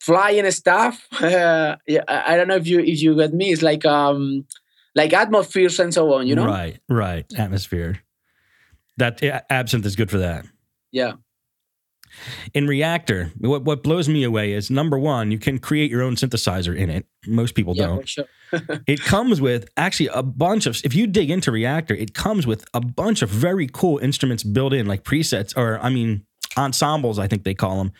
flying 0.00 0.50
stuff. 0.50 1.06
yeah, 1.20 1.76
I 2.08 2.36
don't 2.36 2.48
know 2.48 2.56
if 2.56 2.66
you 2.66 2.80
if 2.80 3.02
you 3.02 3.16
get 3.16 3.32
me. 3.32 3.52
It's 3.52 3.62
like 3.62 3.84
um, 3.84 4.46
like 4.94 5.12
atmospheres 5.12 5.78
and 5.80 5.92
so 5.92 6.12
on. 6.14 6.26
You 6.26 6.36
know, 6.36 6.46
right, 6.46 6.78
right, 6.88 7.26
atmosphere. 7.36 8.00
That 8.96 9.18
Absynth 9.50 9.84
is 9.84 9.96
good 9.96 10.10
for 10.10 10.18
that. 10.18 10.46
Yeah. 10.92 11.14
In 12.52 12.66
Reaktor, 12.66 13.32
what, 13.40 13.64
what 13.64 13.82
blows 13.82 14.08
me 14.08 14.22
away 14.22 14.52
is 14.52 14.70
number 14.70 14.98
one, 14.98 15.32
you 15.32 15.38
can 15.38 15.58
create 15.58 15.90
your 15.90 16.02
own 16.02 16.14
synthesizer 16.14 16.76
in 16.76 16.90
it. 16.90 17.06
Most 17.26 17.54
people 17.54 17.74
yeah, 17.74 17.86
don't. 17.86 18.08
Sure. 18.08 18.24
it 18.86 19.00
comes 19.00 19.40
with 19.40 19.68
actually 19.76 20.08
a 20.14 20.22
bunch 20.22 20.66
of, 20.66 20.80
if 20.84 20.94
you 20.94 21.06
dig 21.06 21.30
into 21.30 21.50
Reaktor, 21.50 21.98
it 22.00 22.14
comes 22.14 22.46
with 22.46 22.64
a 22.72 22.80
bunch 22.80 23.22
of 23.22 23.30
very 23.30 23.68
cool 23.72 23.98
instruments 23.98 24.44
built 24.44 24.72
in, 24.72 24.86
like 24.86 25.02
presets, 25.02 25.56
or 25.56 25.80
I 25.80 25.90
mean, 25.90 26.24
ensembles, 26.56 27.18
I 27.18 27.26
think 27.26 27.44
they 27.44 27.54
call 27.54 27.78
them, 27.78 27.92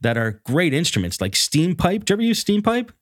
that 0.00 0.16
are 0.16 0.40
great 0.44 0.74
instruments, 0.74 1.20
like 1.20 1.36
Steam 1.36 1.74
Pipe. 1.74 2.04
Do 2.04 2.12
you 2.12 2.16
ever 2.16 2.22
use 2.22 2.38
Steam 2.38 2.62
Pipe? 2.62 2.92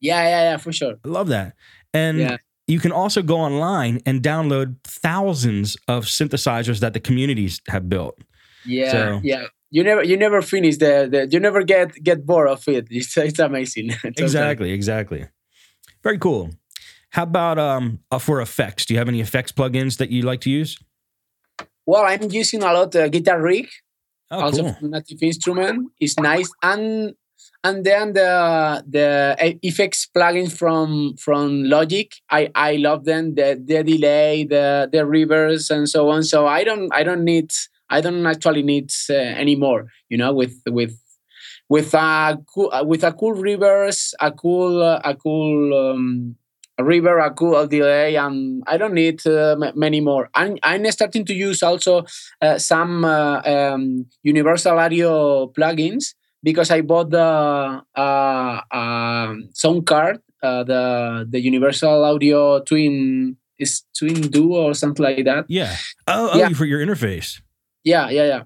Yeah, 0.00 0.22
yeah, 0.22 0.42
yeah, 0.50 0.56
for 0.56 0.72
sure. 0.72 0.94
I 1.04 1.08
love 1.08 1.28
that. 1.28 1.54
And 1.92 2.18
yeah. 2.18 2.36
you 2.66 2.80
can 2.80 2.92
also 2.92 3.22
go 3.22 3.38
online 3.38 4.00
and 4.06 4.22
download 4.22 4.76
thousands 4.84 5.76
of 5.88 6.04
synthesizers 6.04 6.80
that 6.80 6.94
the 6.94 7.00
communities 7.00 7.60
have 7.68 7.88
built. 7.88 8.18
Yeah, 8.64 8.92
so, 8.92 9.20
yeah 9.22 9.46
you 9.70 9.84
never 9.84 10.02
you 10.02 10.16
never 10.16 10.42
finish 10.42 10.76
the, 10.78 11.08
the 11.10 11.28
you 11.30 11.40
never 11.40 11.62
get 11.62 11.94
get 12.02 12.26
bored 12.26 12.48
of 12.48 12.66
it 12.68 12.86
it's, 12.90 13.16
it's 13.16 13.38
amazing 13.38 13.90
exactly 14.04 14.72
exactly 14.72 15.26
very 16.02 16.18
cool 16.18 16.50
how 17.10 17.22
about 17.22 17.58
um 17.58 18.00
uh, 18.10 18.18
for 18.18 18.40
effects 18.40 18.84
do 18.84 18.94
you 18.94 18.98
have 18.98 19.08
any 19.08 19.20
effects 19.20 19.52
plugins 19.52 19.96
that 19.98 20.10
you 20.10 20.22
like 20.22 20.40
to 20.40 20.50
use 20.50 20.78
well 21.86 22.04
i'm 22.04 22.30
using 22.30 22.62
a 22.62 22.72
lot 22.72 22.94
uh, 22.94 23.08
guitar 23.08 23.40
rig 23.40 23.68
oh, 24.30 24.40
also 24.40 24.72
cool. 24.72 24.88
native 24.88 25.22
instrument 25.22 25.90
is 26.00 26.18
nice 26.18 26.50
and 26.62 27.14
and 27.62 27.84
then 27.84 28.12
the 28.14 28.82
the 28.88 29.36
effects 29.62 30.08
plugins 30.14 30.52
from 30.56 31.14
from 31.16 31.64
logic 31.64 32.14
i 32.30 32.50
i 32.54 32.76
love 32.76 33.04
them 33.04 33.34
the 33.34 33.60
the 33.64 33.82
delay 33.82 34.44
the 34.44 34.88
the 34.92 35.04
reverse 35.04 35.70
and 35.70 35.88
so 35.88 36.08
on 36.08 36.22
so 36.22 36.46
i 36.46 36.64
don't 36.64 36.88
i 36.94 37.02
don't 37.02 37.24
need 37.24 37.50
I 37.90 38.00
don't 38.00 38.24
actually 38.24 38.62
need 38.62 38.92
uh, 39.10 39.14
anymore. 39.14 39.88
You 40.08 40.16
know, 40.16 40.32
with 40.32 40.62
with 40.66 40.96
with 41.68 41.92
a 41.94 42.38
cool, 42.54 42.70
with 42.84 43.04
a 43.04 43.12
cool 43.12 43.32
reverse, 43.32 44.14
a 44.20 44.30
cool 44.30 44.82
uh, 44.82 45.00
a 45.04 45.14
cool 45.14 45.74
um, 45.74 46.36
river, 46.84 47.18
a 47.18 47.30
cool 47.30 47.66
delay, 47.66 48.16
and 48.16 48.62
I 48.66 48.76
don't 48.76 48.94
need 48.94 49.26
uh, 49.26 49.56
m- 49.60 49.72
many 49.74 50.00
more. 50.00 50.28
I'm 50.34 50.58
I'm 50.62 50.84
starting 50.90 51.24
to 51.26 51.34
use 51.34 51.62
also 51.62 52.04
uh, 52.40 52.58
some 52.58 53.04
uh, 53.04 53.42
um, 53.44 54.06
Universal 54.22 54.78
Audio 54.78 55.46
plugins 55.48 56.14
because 56.42 56.70
I 56.70 56.80
bought 56.80 57.10
the 57.10 57.82
uh, 57.94 59.34
sound 59.52 59.86
card, 59.86 60.20
the 60.42 61.26
the 61.28 61.40
Universal 61.40 62.04
Audio 62.04 62.60
Twin 62.60 63.36
is 63.60 63.84
Twin 63.96 64.30
Duo 64.30 64.68
or 64.68 64.74
something 64.74 65.04
like 65.04 65.24
that. 65.24 65.44
Yeah. 65.48 65.76
Oh, 66.08 66.30
oh 66.32 66.38
yeah. 66.38 66.48
for 66.50 66.64
your 66.64 66.80
interface. 66.80 67.40
Yeah, 67.84 68.08
yeah, 68.10 68.24
yeah. 68.24 68.42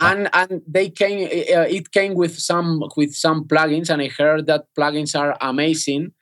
And 0.00 0.28
and 0.32 0.62
they 0.66 0.90
came. 0.90 1.24
Uh, 1.24 1.68
it 1.70 1.92
came 1.92 2.14
with 2.14 2.38
some 2.38 2.82
with 2.96 3.14
some 3.14 3.44
plugins, 3.44 3.90
and 3.90 4.02
I 4.02 4.08
heard 4.08 4.46
that 4.46 4.66
plugins 4.76 5.18
are 5.18 5.36
amazing. 5.40 6.12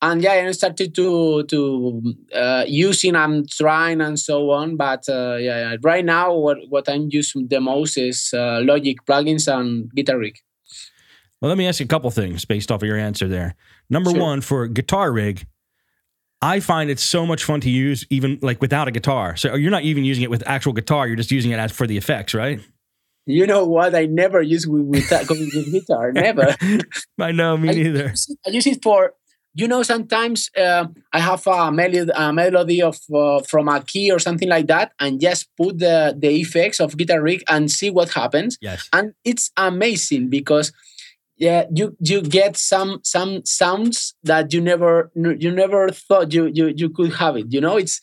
And 0.00 0.22
yeah, 0.22 0.32
I 0.32 0.50
started 0.52 0.94
to 0.94 1.42
to 1.44 2.14
uh, 2.32 2.64
using 2.66 3.16
and 3.16 3.50
trying 3.50 4.00
and 4.00 4.18
so 4.18 4.50
on. 4.50 4.76
But 4.76 5.08
uh, 5.08 5.36
yeah, 5.40 5.76
right 5.82 6.04
now 6.04 6.32
what 6.34 6.58
what 6.68 6.88
I'm 6.88 7.08
using 7.10 7.48
the 7.48 7.60
most 7.60 7.98
is 7.98 8.32
uh, 8.32 8.60
Logic 8.62 8.96
plugins 9.04 9.52
and 9.52 9.90
Guitar 9.94 10.18
Rig. 10.18 10.38
Well, 11.40 11.48
let 11.48 11.58
me 11.58 11.66
ask 11.66 11.80
you 11.80 11.84
a 11.84 11.88
couple 11.88 12.10
things 12.10 12.44
based 12.44 12.70
off 12.70 12.82
of 12.82 12.88
your 12.88 12.96
answer 12.96 13.28
there. 13.28 13.54
Number 13.90 14.10
sure. 14.10 14.20
one, 14.20 14.40
for 14.40 14.66
Guitar 14.66 15.12
Rig, 15.12 15.46
I 16.42 16.60
find 16.60 16.90
it 16.90 17.00
so 17.00 17.26
much 17.26 17.44
fun 17.44 17.60
to 17.62 17.70
use, 17.70 18.06
even 18.10 18.38
like 18.40 18.60
without 18.60 18.86
a 18.86 18.90
guitar. 18.92 19.36
So 19.36 19.54
you're 19.54 19.70
not 19.70 19.82
even 19.82 20.04
using 20.04 20.22
it 20.22 20.30
with 20.30 20.42
actual 20.46 20.72
guitar; 20.72 21.08
you're 21.08 21.16
just 21.16 21.32
using 21.32 21.50
it 21.50 21.58
as 21.58 21.72
for 21.72 21.86
the 21.86 21.96
effects, 21.96 22.34
right? 22.34 22.60
You 23.26 23.46
know 23.46 23.66
what? 23.66 23.94
I 23.94 24.06
never 24.06 24.40
use 24.40 24.66
with 24.66 24.86
with, 24.86 25.10
with 25.28 25.72
guitar. 25.72 26.12
Never. 26.12 26.54
I 27.18 27.32
know, 27.32 27.56
me 27.56 27.68
I 27.68 27.72
neither. 27.72 28.08
Use 28.08 28.36
I 28.46 28.50
use 28.50 28.66
it 28.66 28.82
for 28.82 29.14
you 29.58 29.66
know 29.66 29.82
sometimes 29.82 30.50
uh, 30.56 30.86
I 31.12 31.18
have 31.18 31.46
a 31.46 31.72
melody, 31.72 32.10
a 32.14 32.32
melody 32.32 32.80
of 32.80 32.98
uh, 33.12 33.40
from 33.40 33.68
a 33.68 33.82
key 33.82 34.12
or 34.12 34.20
something 34.20 34.48
like 34.48 34.68
that, 34.68 34.92
and 35.00 35.20
just 35.20 35.48
put 35.56 35.78
the 35.78 36.14
the 36.16 36.30
effects 36.40 36.78
of 36.80 36.96
guitar 36.96 37.20
rig 37.20 37.42
and 37.48 37.70
see 37.70 37.90
what 37.90 38.10
happens. 38.10 38.56
Yes, 38.60 38.88
and 38.92 39.14
it's 39.24 39.50
amazing 39.56 40.30
because 40.30 40.72
yeah 41.36 41.64
you 41.74 41.96
you 42.00 42.22
get 42.22 42.56
some 42.56 43.00
some 43.02 43.44
sounds 43.44 44.14
that 44.22 44.52
you 44.52 44.60
never 44.60 45.10
you 45.14 45.50
never 45.50 45.88
thought 45.88 46.32
you 46.32 46.50
you, 46.52 46.72
you 46.76 46.90
could 46.90 47.12
have 47.14 47.36
it 47.36 47.46
you 47.50 47.60
know? 47.60 47.76
It's 47.76 48.00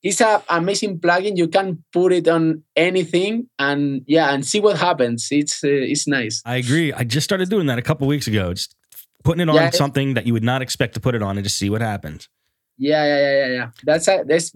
it's 0.00 0.20
a 0.20 0.42
amazing 0.48 1.00
plugin. 1.00 1.36
You 1.36 1.48
can 1.48 1.82
put 1.92 2.12
it 2.12 2.28
on 2.28 2.62
anything 2.76 3.48
and 3.58 4.02
yeah 4.06 4.32
and 4.32 4.46
see 4.46 4.60
what 4.60 4.78
happens. 4.78 5.28
It's 5.30 5.64
uh, 5.64 5.68
it's 5.68 6.06
nice. 6.06 6.40
I 6.44 6.56
agree. 6.56 6.92
I 6.92 7.04
just 7.04 7.24
started 7.24 7.50
doing 7.50 7.66
that 7.66 7.78
a 7.78 7.82
couple 7.82 8.06
weeks 8.06 8.26
ago 8.26 8.54
just 8.54 8.74
putting 9.24 9.40
it 9.40 9.48
on 9.48 9.56
yeah, 9.56 9.70
something 9.70 10.14
that 10.14 10.26
you 10.26 10.32
would 10.32 10.44
not 10.44 10.62
expect 10.62 10.94
to 10.94 11.00
put 11.00 11.14
it 11.14 11.22
on 11.22 11.36
and 11.36 11.44
just 11.44 11.58
see 11.58 11.70
what 11.70 11.80
happens 11.80 12.28
yeah 12.76 13.04
yeah 13.04 13.18
yeah 13.18 13.46
yeah 13.46 13.52
yeah 13.54 13.70
that's 13.84 14.06
a 14.08 14.24
that's 14.26 14.52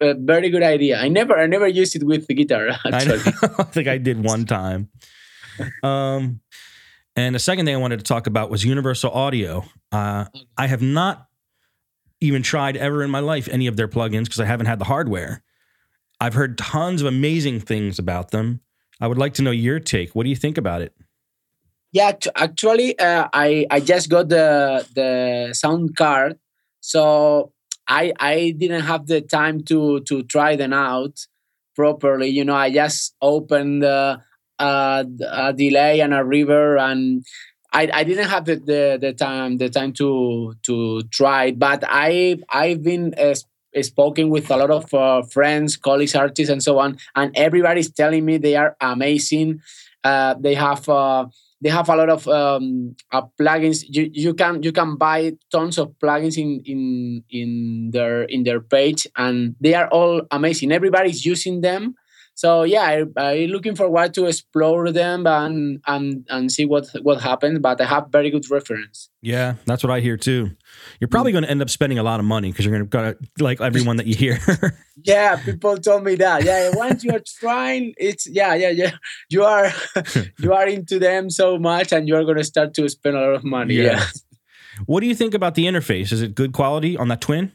a 0.00 0.14
very 0.14 0.50
good 0.50 0.62
idea 0.62 1.00
i 1.00 1.08
never 1.08 1.38
i 1.38 1.46
never 1.46 1.66
used 1.66 1.96
it 1.96 2.04
with 2.04 2.26
the 2.26 2.34
guitar 2.34 2.68
actually. 2.92 3.18
I, 3.42 3.48
I 3.58 3.62
think 3.64 3.88
i 3.88 3.98
did 3.98 4.22
one 4.22 4.44
time 4.44 4.90
um 5.82 6.40
and 7.14 7.34
the 7.34 7.38
second 7.38 7.66
thing 7.66 7.74
I 7.74 7.78
wanted 7.78 7.98
to 7.98 8.04
talk 8.04 8.26
about 8.26 8.50
was 8.50 8.64
Universal 8.64 9.10
Audio. 9.10 9.64
Uh, 9.90 10.24
I 10.56 10.66
have 10.66 10.80
not 10.80 11.26
even 12.20 12.42
tried 12.42 12.76
ever 12.76 13.02
in 13.02 13.10
my 13.10 13.20
life 13.20 13.48
any 13.48 13.66
of 13.66 13.76
their 13.76 13.88
plugins 13.88 14.24
because 14.24 14.40
I 14.40 14.46
haven't 14.46 14.66
had 14.66 14.78
the 14.78 14.84
hardware. 14.84 15.42
I've 16.20 16.34
heard 16.34 16.56
tons 16.56 17.02
of 17.02 17.06
amazing 17.06 17.60
things 17.60 17.98
about 17.98 18.30
them. 18.30 18.60
I 19.00 19.08
would 19.08 19.18
like 19.18 19.34
to 19.34 19.42
know 19.42 19.50
your 19.50 19.80
take. 19.80 20.14
What 20.14 20.22
do 20.22 20.30
you 20.30 20.36
think 20.36 20.56
about 20.56 20.80
it? 20.80 20.94
Yeah, 21.92 22.12
actually, 22.36 22.98
uh, 22.98 23.28
I 23.32 23.66
I 23.70 23.80
just 23.80 24.08
got 24.08 24.28
the 24.28 24.86
the 24.94 25.52
sound 25.52 25.94
card, 25.96 26.38
so 26.80 27.52
I 27.86 28.12
I 28.18 28.54
didn't 28.56 28.82
have 28.82 29.06
the 29.06 29.20
time 29.20 29.62
to 29.64 30.00
to 30.08 30.22
try 30.22 30.56
them 30.56 30.72
out 30.72 31.18
properly. 31.76 32.28
You 32.28 32.44
know, 32.44 32.54
I 32.54 32.72
just 32.72 33.14
opened 33.20 33.84
a, 33.84 34.22
a 34.58 35.52
delay 35.54 36.00
and 36.00 36.14
a 36.14 36.24
river 36.24 36.78
and 36.78 37.24
I, 37.74 37.88
I 37.92 38.04
didn't 38.04 38.28
have 38.28 38.44
the, 38.44 38.56
the, 38.56 38.98
the 39.00 39.12
time 39.14 39.56
the 39.58 39.68
time 39.70 39.92
to 39.94 40.54
to 40.62 41.02
try 41.10 41.46
it, 41.46 41.58
but 41.58 41.84
I 41.86 42.38
I've 42.50 42.82
been 42.82 43.14
uh, 43.18 43.34
spoken 43.82 44.28
with 44.30 44.50
a 44.50 44.56
lot 44.56 44.70
of 44.70 44.92
uh, 44.94 45.22
friends, 45.22 45.76
colleagues, 45.76 46.14
artists, 46.14 46.50
and 46.50 46.62
so 46.62 46.78
on, 46.78 46.98
and 47.16 47.32
everybody's 47.36 47.90
telling 47.90 48.24
me 48.24 48.36
they 48.38 48.56
are 48.56 48.76
amazing. 48.80 49.60
Uh, 50.04 50.34
they 50.38 50.54
have 50.54 50.86
uh, 50.88 51.26
they 51.62 51.70
have 51.70 51.88
a 51.88 51.96
lot 51.96 52.10
of 52.10 52.26
um, 52.28 52.96
uh, 53.12 53.22
plugins. 53.40 53.84
You, 53.88 54.10
you 54.12 54.34
can 54.34 54.62
you 54.62 54.72
can 54.72 54.96
buy 54.96 55.32
tons 55.50 55.78
of 55.78 55.94
plugins 56.02 56.36
in 56.36 56.60
in 56.66 57.24
in 57.30 57.90
their 57.92 58.24
in 58.24 58.42
their 58.42 58.60
page, 58.60 59.06
and 59.16 59.54
they 59.60 59.74
are 59.74 59.88
all 59.88 60.22
amazing. 60.30 60.72
Everybody's 60.72 61.24
using 61.24 61.60
them, 61.60 61.94
so 62.34 62.64
yeah, 62.64 62.82
I, 62.82 63.04
I'm 63.16 63.48
looking 63.48 63.76
forward 63.76 64.14
to 64.14 64.26
explore 64.26 64.90
them 64.90 65.26
and 65.26 65.80
and 65.86 66.26
and 66.28 66.50
see 66.50 66.64
what 66.64 66.88
what 67.02 67.20
happens. 67.20 67.60
But 67.60 67.80
I 67.80 67.84
have 67.84 68.08
very 68.10 68.30
good 68.30 68.50
reference. 68.50 69.10
Yeah, 69.20 69.54
that's 69.64 69.84
what 69.84 69.92
I 69.92 70.00
hear 70.00 70.16
too. 70.16 70.50
You're 71.00 71.08
probably 71.08 71.32
Mm. 71.32 71.34
going 71.34 71.44
to 71.44 71.50
end 71.50 71.62
up 71.62 71.70
spending 71.70 71.98
a 71.98 72.02
lot 72.02 72.20
of 72.20 72.26
money 72.26 72.50
because 72.50 72.64
you're 72.64 72.78
going 72.78 72.88
to 72.90 73.16
like 73.42 73.60
everyone 73.60 73.96
that 73.96 74.06
you 74.06 74.14
hear. 74.14 74.38
Yeah, 75.04 75.36
people 75.42 75.78
told 75.78 76.04
me 76.04 76.14
that. 76.16 76.44
Yeah, 76.44 76.70
once 76.74 77.02
you're 77.02 77.22
trying, 77.40 77.94
it's 77.96 78.26
yeah, 78.28 78.54
yeah, 78.54 78.68
yeah. 78.70 78.92
You 79.30 79.42
are 79.44 79.72
you 80.38 80.52
are 80.52 80.68
into 80.68 80.98
them 80.98 81.28
so 81.30 81.58
much, 81.58 81.92
and 81.92 82.06
you're 82.06 82.24
gonna 82.24 82.44
start 82.44 82.74
to 82.74 82.88
spend 82.88 83.16
a 83.16 83.20
lot 83.20 83.34
of 83.34 83.42
money. 83.42 83.74
Yeah. 83.74 83.84
Yeah, 83.84 84.04
what 84.86 85.00
do 85.00 85.06
you 85.06 85.14
think 85.14 85.34
about 85.34 85.54
the 85.54 85.64
interface? 85.64 86.12
Is 86.12 86.20
it 86.22 86.34
good 86.34 86.52
quality 86.52 86.96
on 86.96 87.08
that 87.08 87.20
twin? 87.20 87.52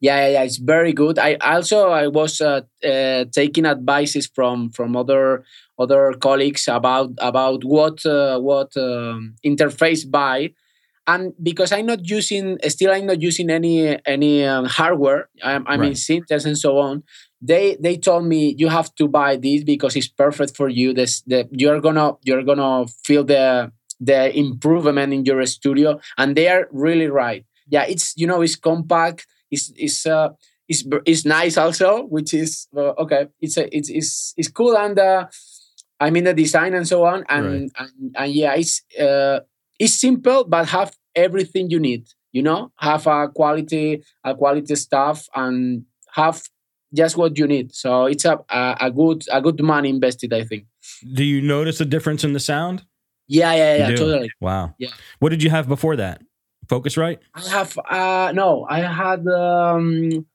yeah, 0.00 0.20
yeah. 0.26 0.32
yeah. 0.34 0.42
It's 0.44 0.58
very 0.58 0.92
good. 0.92 1.18
I 1.18 1.34
also 1.40 1.88
I 1.90 2.06
was 2.06 2.40
uh, 2.40 2.60
uh, 2.84 3.24
taking 3.32 3.64
advices 3.66 4.26
from 4.32 4.70
from 4.70 4.94
other 4.94 5.44
other 5.78 6.12
colleagues 6.20 6.68
about 6.68 7.10
about 7.18 7.64
what 7.64 8.04
uh, 8.06 8.38
what 8.38 8.76
um, 8.76 9.34
interface 9.44 10.04
buy. 10.08 10.52
And 11.08 11.32
because 11.42 11.72
I'm 11.72 11.86
not 11.86 12.08
using, 12.08 12.58
still 12.68 12.92
I'm 12.92 13.06
not 13.06 13.22
using 13.22 13.50
any 13.50 13.98
any 14.06 14.44
um, 14.44 14.66
hardware. 14.66 15.30
I'm, 15.42 15.64
I 15.66 15.78
mean 15.78 15.92
Right. 15.92 15.96
synths 15.96 16.44
and 16.46 16.58
so 16.58 16.78
on. 16.78 17.02
They 17.40 17.76
they 17.80 17.96
told 17.96 18.26
me 18.26 18.54
you 18.58 18.68
have 18.68 18.94
to 18.96 19.08
buy 19.08 19.36
this 19.36 19.64
because 19.64 19.96
it's 19.96 20.08
perfect 20.08 20.56
for 20.56 20.68
you. 20.68 20.92
This 20.92 21.22
the 21.22 21.48
you're 21.52 21.80
gonna 21.80 22.12
you're 22.24 22.42
gonna 22.44 22.86
feel 23.04 23.24
the 23.24 23.72
the 24.00 24.36
improvement 24.38 25.12
in 25.14 25.24
your 25.24 25.44
studio, 25.46 26.00
and 26.18 26.36
they 26.36 26.48
are 26.48 26.68
really 26.72 27.08
right. 27.08 27.44
Yeah, 27.68 27.84
it's 27.84 28.14
you 28.16 28.26
know 28.26 28.42
it's 28.42 28.56
compact. 28.56 29.26
It's 29.50 29.72
it's 29.76 30.06
uh 30.06 30.30
it's 30.68 30.84
it's 31.06 31.24
nice 31.24 31.56
also, 31.56 32.04
which 32.06 32.34
is 32.34 32.68
uh, 32.76 32.92
okay. 33.02 33.28
It's 33.40 33.56
a, 33.56 33.64
it's 33.76 33.88
it's 33.88 34.34
it's 34.36 34.48
cool 34.48 34.76
and 34.76 34.98
uh, 34.98 35.26
I 36.00 36.10
mean 36.10 36.24
the 36.24 36.34
design 36.34 36.74
and 36.74 36.86
so 36.86 37.04
on, 37.04 37.24
and 37.28 37.46
Right. 37.46 37.70
and, 37.78 38.16
and 38.16 38.32
yeah, 38.32 38.54
it's 38.54 38.82
uh 38.98 39.40
it's 39.78 39.94
simple 39.94 40.44
but 40.44 40.68
have 40.68 40.92
everything 41.14 41.70
you 41.70 41.80
need. 41.80 42.06
You 42.32 42.42
know, 42.42 42.72
have 42.78 43.06
a 43.06 43.28
quality 43.28 44.02
a 44.24 44.34
quality 44.34 44.74
stuff 44.76 45.26
and 45.34 45.84
have 46.12 46.42
just 46.94 47.16
what 47.16 47.38
you 47.38 47.46
need. 47.46 47.74
So 47.74 48.06
it's 48.06 48.24
a 48.24 48.38
a, 48.50 48.76
a 48.82 48.90
good 48.90 49.24
a 49.32 49.40
good 49.40 49.62
money 49.62 49.88
invested, 49.88 50.32
I 50.32 50.44
think. 50.44 50.66
Do 51.14 51.24
you 51.24 51.40
notice 51.40 51.80
a 51.80 51.84
difference 51.84 52.24
in 52.24 52.32
the 52.34 52.40
sound? 52.40 52.84
Yeah, 53.28 53.52
yeah, 53.54 53.76
yeah, 53.76 53.96
totally. 53.96 54.30
Wow. 54.40 54.74
Yeah. 54.78 54.88
What 55.18 55.30
did 55.30 55.42
you 55.42 55.50
have 55.50 55.68
before 55.68 55.96
that? 55.96 56.22
Focusrite? 56.66 57.18
I 57.34 57.48
have 57.48 57.78
uh 57.88 58.32
no, 58.34 58.66
I 58.68 58.80
had 58.80 59.26
um 59.28 60.26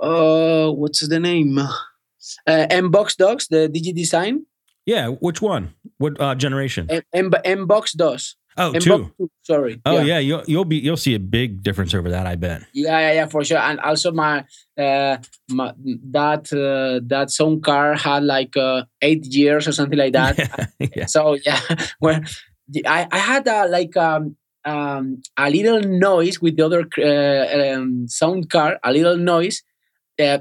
uh 0.00 0.70
what's 0.70 1.06
the 1.06 1.20
name? 1.20 1.58
Uh 1.58 2.66
Mbox 2.70 3.16
Dos, 3.16 3.46
the 3.48 3.68
Digidesign. 3.68 4.40
Yeah. 4.84 5.08
Which 5.08 5.40
one? 5.42 5.74
What 5.98 6.20
uh, 6.20 6.34
generation? 6.34 6.86
M- 6.90 7.02
M- 7.12 7.30
Mbox 7.66 7.92
Dos. 7.96 8.36
Oh, 8.58 8.72
two. 8.72 9.12
sorry. 9.42 9.80
Oh 9.84 10.00
yeah, 10.00 10.18
you'll 10.18 10.42
you'll 10.46 10.64
be 10.64 10.78
you'll 10.78 10.96
see 10.96 11.14
a 11.14 11.20
big 11.20 11.62
difference 11.62 11.92
over 11.94 12.08
that. 12.10 12.26
I 12.26 12.36
bet. 12.36 12.62
Yeah, 12.72 12.98
yeah, 12.98 13.12
yeah, 13.12 13.26
for 13.26 13.44
sure. 13.44 13.58
And 13.58 13.78
also 13.80 14.12
my 14.12 14.44
uh 14.78 15.18
my, 15.50 15.74
that 16.10 16.50
uh, 16.52 17.04
that 17.06 17.30
sound 17.30 17.62
car 17.62 17.94
had 17.94 18.24
like 18.24 18.56
uh, 18.56 18.84
eight 19.02 19.26
years 19.26 19.68
or 19.68 19.72
something 19.72 19.98
like 19.98 20.14
that. 20.14 20.38
yeah. 20.80 20.88
yeah. 20.96 21.06
so 21.06 21.34
yeah 21.34 21.60
well 22.00 22.20
the- 22.68 22.86
i, 22.86 23.06
I 23.12 23.18
had 23.18 23.46
a, 23.46 23.68
like 23.68 23.96
um, 23.96 24.36
um, 24.64 25.22
a 25.36 25.50
little 25.50 25.80
noise 25.80 26.40
with 26.40 26.56
the 26.56 26.64
other 26.64 26.88
uh, 26.98 27.74
um, 27.76 28.08
sound 28.08 28.50
card 28.50 28.78
a 28.82 28.92
little 28.92 29.16
noise 29.16 29.62
uh, 30.18 30.38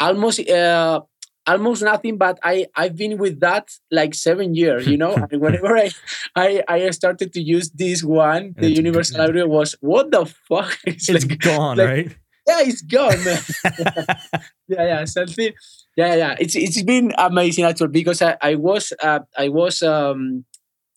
almost 0.00 0.40
uh, 0.48 1.00
almost 1.46 1.82
nothing 1.82 2.16
but 2.16 2.38
i 2.42 2.66
i've 2.76 2.96
been 2.96 3.18
with 3.18 3.40
that 3.40 3.68
like 3.90 4.14
seven 4.14 4.54
years 4.54 4.86
you 4.86 4.96
know? 4.96 5.14
And 5.30 5.40
whenever 5.40 5.76
I, 5.76 5.90
I 6.36 6.62
i 6.68 6.90
started 6.90 7.32
to 7.34 7.40
use 7.40 7.70
this 7.70 8.02
one 8.02 8.54
the 8.58 8.70
universal 8.70 9.20
audio 9.20 9.46
was 9.46 9.76
what 9.80 10.10
the 10.10 10.24
fuck? 10.48 10.78
It's, 10.86 11.08
It's 11.08 11.26
like 11.28 11.38
gone, 11.40 11.76
like- 11.78 11.88
right? 11.88 12.10
yeah 12.48 12.60
it's 12.60 12.82
gone. 12.82 13.18
Man 13.24 13.40
yeah 14.68 14.84
yeah 14.92 15.04
something 15.04 15.52
yeah 15.96 16.14
yeah 16.14 16.34
it's 16.38 16.56
it's 16.56 16.82
been 16.82 17.12
amazing 17.18 17.64
actually 17.64 17.88
because 18.00 18.20
i, 18.22 18.36
I 18.42 18.54
was 18.56 18.92
uh, 19.02 19.20
i 19.36 19.48
was 19.48 19.82
um 19.82 20.44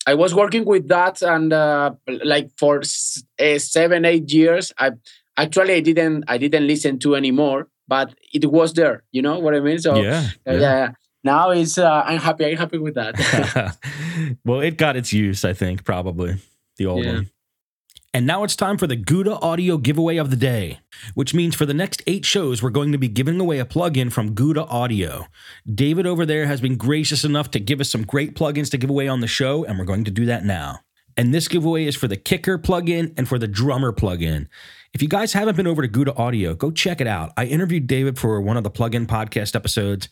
i 0.06 0.14
was 0.14 0.34
working 0.34 0.64
with 0.64 0.88
that 0.88 1.20
and 1.22 1.52
uh, 1.52 1.92
like 2.24 2.50
for 2.58 2.80
s- 2.80 3.22
uh, 3.40 3.58
seven 3.58 4.04
eight 4.04 4.32
years 4.32 4.72
i 4.78 4.90
actually 5.36 5.74
i 5.74 5.80
didn't 5.80 6.24
i 6.28 6.36
didn't 6.38 6.66
listen 6.66 6.98
to 7.00 7.14
anymore 7.14 7.68
but 7.88 8.14
it 8.32 8.50
was 8.52 8.74
there 8.74 9.02
you 9.10 9.22
know 9.22 9.38
what 9.38 9.54
i 9.54 9.60
mean 9.60 9.78
so 9.78 9.96
yeah. 9.96 10.28
uh, 10.46 10.52
yeah, 10.52 10.58
yeah. 10.60 10.90
now 11.24 11.50
it's 11.50 11.78
uh, 11.78 12.02
i'm 12.06 12.18
happy 12.20 12.44
i'm 12.46 12.56
happy 12.56 12.78
with 12.78 12.94
that 12.94 13.14
well, 14.44 14.60
it 14.60 14.76
got 14.76 14.96
its 14.96 15.12
use, 15.12 15.44
I 15.44 15.52
think, 15.52 15.84
probably 15.84 16.36
the 16.76 16.86
old 16.86 17.04
Yeah. 17.04 17.12
one. 17.14 17.30
And 18.14 18.26
now 18.26 18.42
it's 18.42 18.56
time 18.56 18.78
for 18.78 18.86
the 18.86 18.96
Guda 18.96 19.40
Audio 19.42 19.76
giveaway 19.76 20.16
of 20.16 20.30
the 20.30 20.36
day, 20.36 20.80
which 21.14 21.34
means 21.34 21.54
for 21.54 21.66
the 21.66 21.74
next 21.74 22.02
eight 22.06 22.24
shows, 22.24 22.62
we're 22.62 22.70
going 22.70 22.90
to 22.90 22.98
be 22.98 23.06
giving 23.06 23.38
away 23.38 23.58
a 23.58 23.66
plugin 23.66 24.10
from 24.10 24.34
Guda 24.34 24.66
Audio. 24.68 25.26
David 25.72 26.06
over 26.06 26.24
there 26.24 26.46
has 26.46 26.60
been 26.60 26.76
gracious 26.76 27.22
enough 27.22 27.50
to 27.52 27.60
give 27.60 27.80
us 27.80 27.90
some 27.90 28.04
great 28.04 28.34
plugins 28.34 28.70
to 28.70 28.78
give 28.78 28.88
away 28.90 29.08
on 29.08 29.20
the 29.20 29.26
show, 29.26 29.62
and 29.64 29.78
we're 29.78 29.84
going 29.84 30.04
to 30.04 30.10
do 30.10 30.24
that 30.24 30.44
now. 30.44 30.80
And 31.18 31.34
this 31.34 31.48
giveaway 31.48 31.84
is 31.84 31.96
for 31.96 32.08
the 32.08 32.16
Kicker 32.16 32.58
plugin 32.58 33.12
and 33.18 33.28
for 33.28 33.38
the 33.38 33.46
Drummer 33.48 33.92
plugin. 33.92 34.46
If 34.94 35.02
you 35.02 35.08
guys 35.08 35.34
haven't 35.34 35.56
been 35.56 35.66
over 35.66 35.86
to 35.86 35.88
Guda 35.88 36.18
Audio, 36.18 36.54
go 36.54 36.70
check 36.70 37.00
it 37.00 37.06
out. 37.06 37.32
I 37.36 37.44
interviewed 37.44 37.86
David 37.86 38.18
for 38.18 38.40
one 38.40 38.56
of 38.56 38.64
the 38.64 38.70
plugin 38.70 39.06
podcast 39.06 39.54
episodes, 39.54 40.08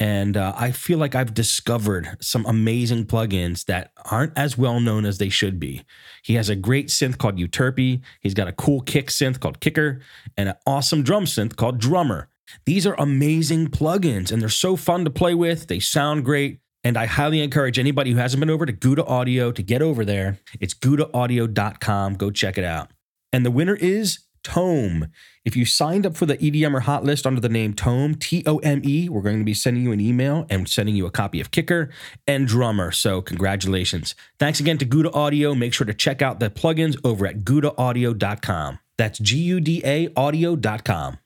and 0.00 0.36
uh, 0.36 0.54
I 0.56 0.70
feel 0.70 0.98
like 0.98 1.14
I've 1.14 1.34
discovered 1.34 2.16
some 2.20 2.46
amazing 2.46 3.04
plugins 3.04 3.66
that 3.66 3.92
aren't 4.10 4.36
as 4.36 4.56
well 4.56 4.80
known 4.80 5.04
as 5.04 5.18
they 5.18 5.28
should 5.28 5.60
be. 5.60 5.84
He 6.22 6.34
has 6.34 6.48
a 6.48 6.56
great 6.56 6.88
synth 6.88 7.18
called 7.18 7.36
Euterpe. 7.36 8.00
He's 8.20 8.34
got 8.34 8.48
a 8.48 8.52
cool 8.52 8.80
kick 8.80 9.08
synth 9.08 9.40
called 9.40 9.60
Kicker, 9.60 10.00
and 10.36 10.48
an 10.48 10.56
awesome 10.66 11.02
drum 11.02 11.26
synth 11.26 11.56
called 11.56 11.78
Drummer. 11.78 12.28
These 12.64 12.86
are 12.86 12.94
amazing 12.94 13.68
plugins, 13.68 14.32
and 14.32 14.40
they're 14.40 14.48
so 14.48 14.74
fun 14.76 15.04
to 15.04 15.10
play 15.10 15.34
with. 15.34 15.66
They 15.66 15.80
sound 15.80 16.24
great. 16.24 16.60
And 16.86 16.98
I 16.98 17.06
highly 17.06 17.40
encourage 17.40 17.78
anybody 17.78 18.10
who 18.10 18.18
hasn't 18.18 18.40
been 18.40 18.50
over 18.50 18.66
to 18.66 18.72
Guda 18.72 19.08
Audio 19.08 19.50
to 19.52 19.62
get 19.62 19.80
over 19.80 20.04
there. 20.04 20.38
It's 20.60 20.74
GudaAudio.com. 20.74 22.14
Go 22.16 22.30
check 22.30 22.58
it 22.58 22.64
out. 22.64 22.90
And 23.34 23.44
the 23.44 23.50
winner 23.50 23.74
is 23.74 24.20
Tome. 24.44 25.08
If 25.44 25.56
you 25.56 25.64
signed 25.64 26.06
up 26.06 26.16
for 26.16 26.24
the 26.24 26.36
EDM 26.36 26.72
or 26.72 26.80
hot 26.80 27.02
list 27.02 27.26
under 27.26 27.40
the 27.40 27.48
name 27.48 27.74
Tome, 27.74 28.14
T 28.14 28.44
O 28.46 28.58
M 28.58 28.80
E, 28.84 29.08
we're 29.08 29.22
going 29.22 29.40
to 29.40 29.44
be 29.44 29.54
sending 29.54 29.82
you 29.82 29.90
an 29.90 30.00
email 30.00 30.46
and 30.48 30.68
sending 30.68 30.94
you 30.94 31.04
a 31.04 31.10
copy 31.10 31.40
of 31.40 31.50
Kicker 31.50 31.90
and 32.28 32.46
Drummer. 32.46 32.92
So, 32.92 33.20
congratulations. 33.20 34.14
Thanks 34.38 34.60
again 34.60 34.78
to 34.78 34.86
Guda 34.86 35.12
Audio. 35.12 35.52
Make 35.52 35.74
sure 35.74 35.84
to 35.84 35.92
check 35.92 36.22
out 36.22 36.38
the 36.38 36.48
plugins 36.48 36.96
over 37.02 37.26
at 37.26 37.40
GudaAudio.com. 37.40 38.78
That's 38.98 39.18
G 39.18 39.38
U 39.38 39.58
D 39.58 39.82
A 39.84 40.12
audio.com. 40.14 41.18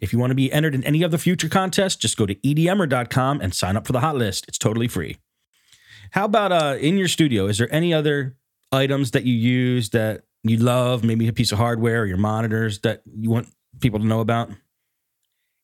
If 0.00 0.12
you 0.12 0.20
want 0.20 0.30
to 0.30 0.36
be 0.36 0.52
entered 0.52 0.76
in 0.76 0.84
any 0.84 1.02
of 1.02 1.10
the 1.10 1.18
future 1.18 1.48
contests, 1.48 1.96
just 1.96 2.16
go 2.16 2.26
to 2.26 2.36
edmer.com 2.36 3.40
and 3.40 3.52
sign 3.52 3.76
up 3.76 3.88
for 3.88 3.92
the 3.92 4.00
hot 4.00 4.14
list. 4.14 4.44
It's 4.46 4.58
totally 4.58 4.86
free. 4.86 5.16
How 6.12 6.26
about 6.26 6.52
uh, 6.52 6.76
in 6.78 6.96
your 6.96 7.08
studio? 7.08 7.46
Is 7.46 7.58
there 7.58 7.74
any 7.74 7.92
other 7.92 8.36
items 8.70 9.10
that 9.10 9.24
you 9.24 9.34
use 9.34 9.90
that 9.90 10.25
you 10.48 10.58
love? 10.58 11.04
Maybe 11.04 11.28
a 11.28 11.32
piece 11.32 11.52
of 11.52 11.58
hardware 11.58 12.02
or 12.02 12.06
your 12.06 12.16
monitors 12.18 12.80
that 12.80 13.02
you 13.18 13.30
want 13.30 13.48
people 13.80 13.98
to 14.00 14.06
know 14.06 14.20
about? 14.20 14.50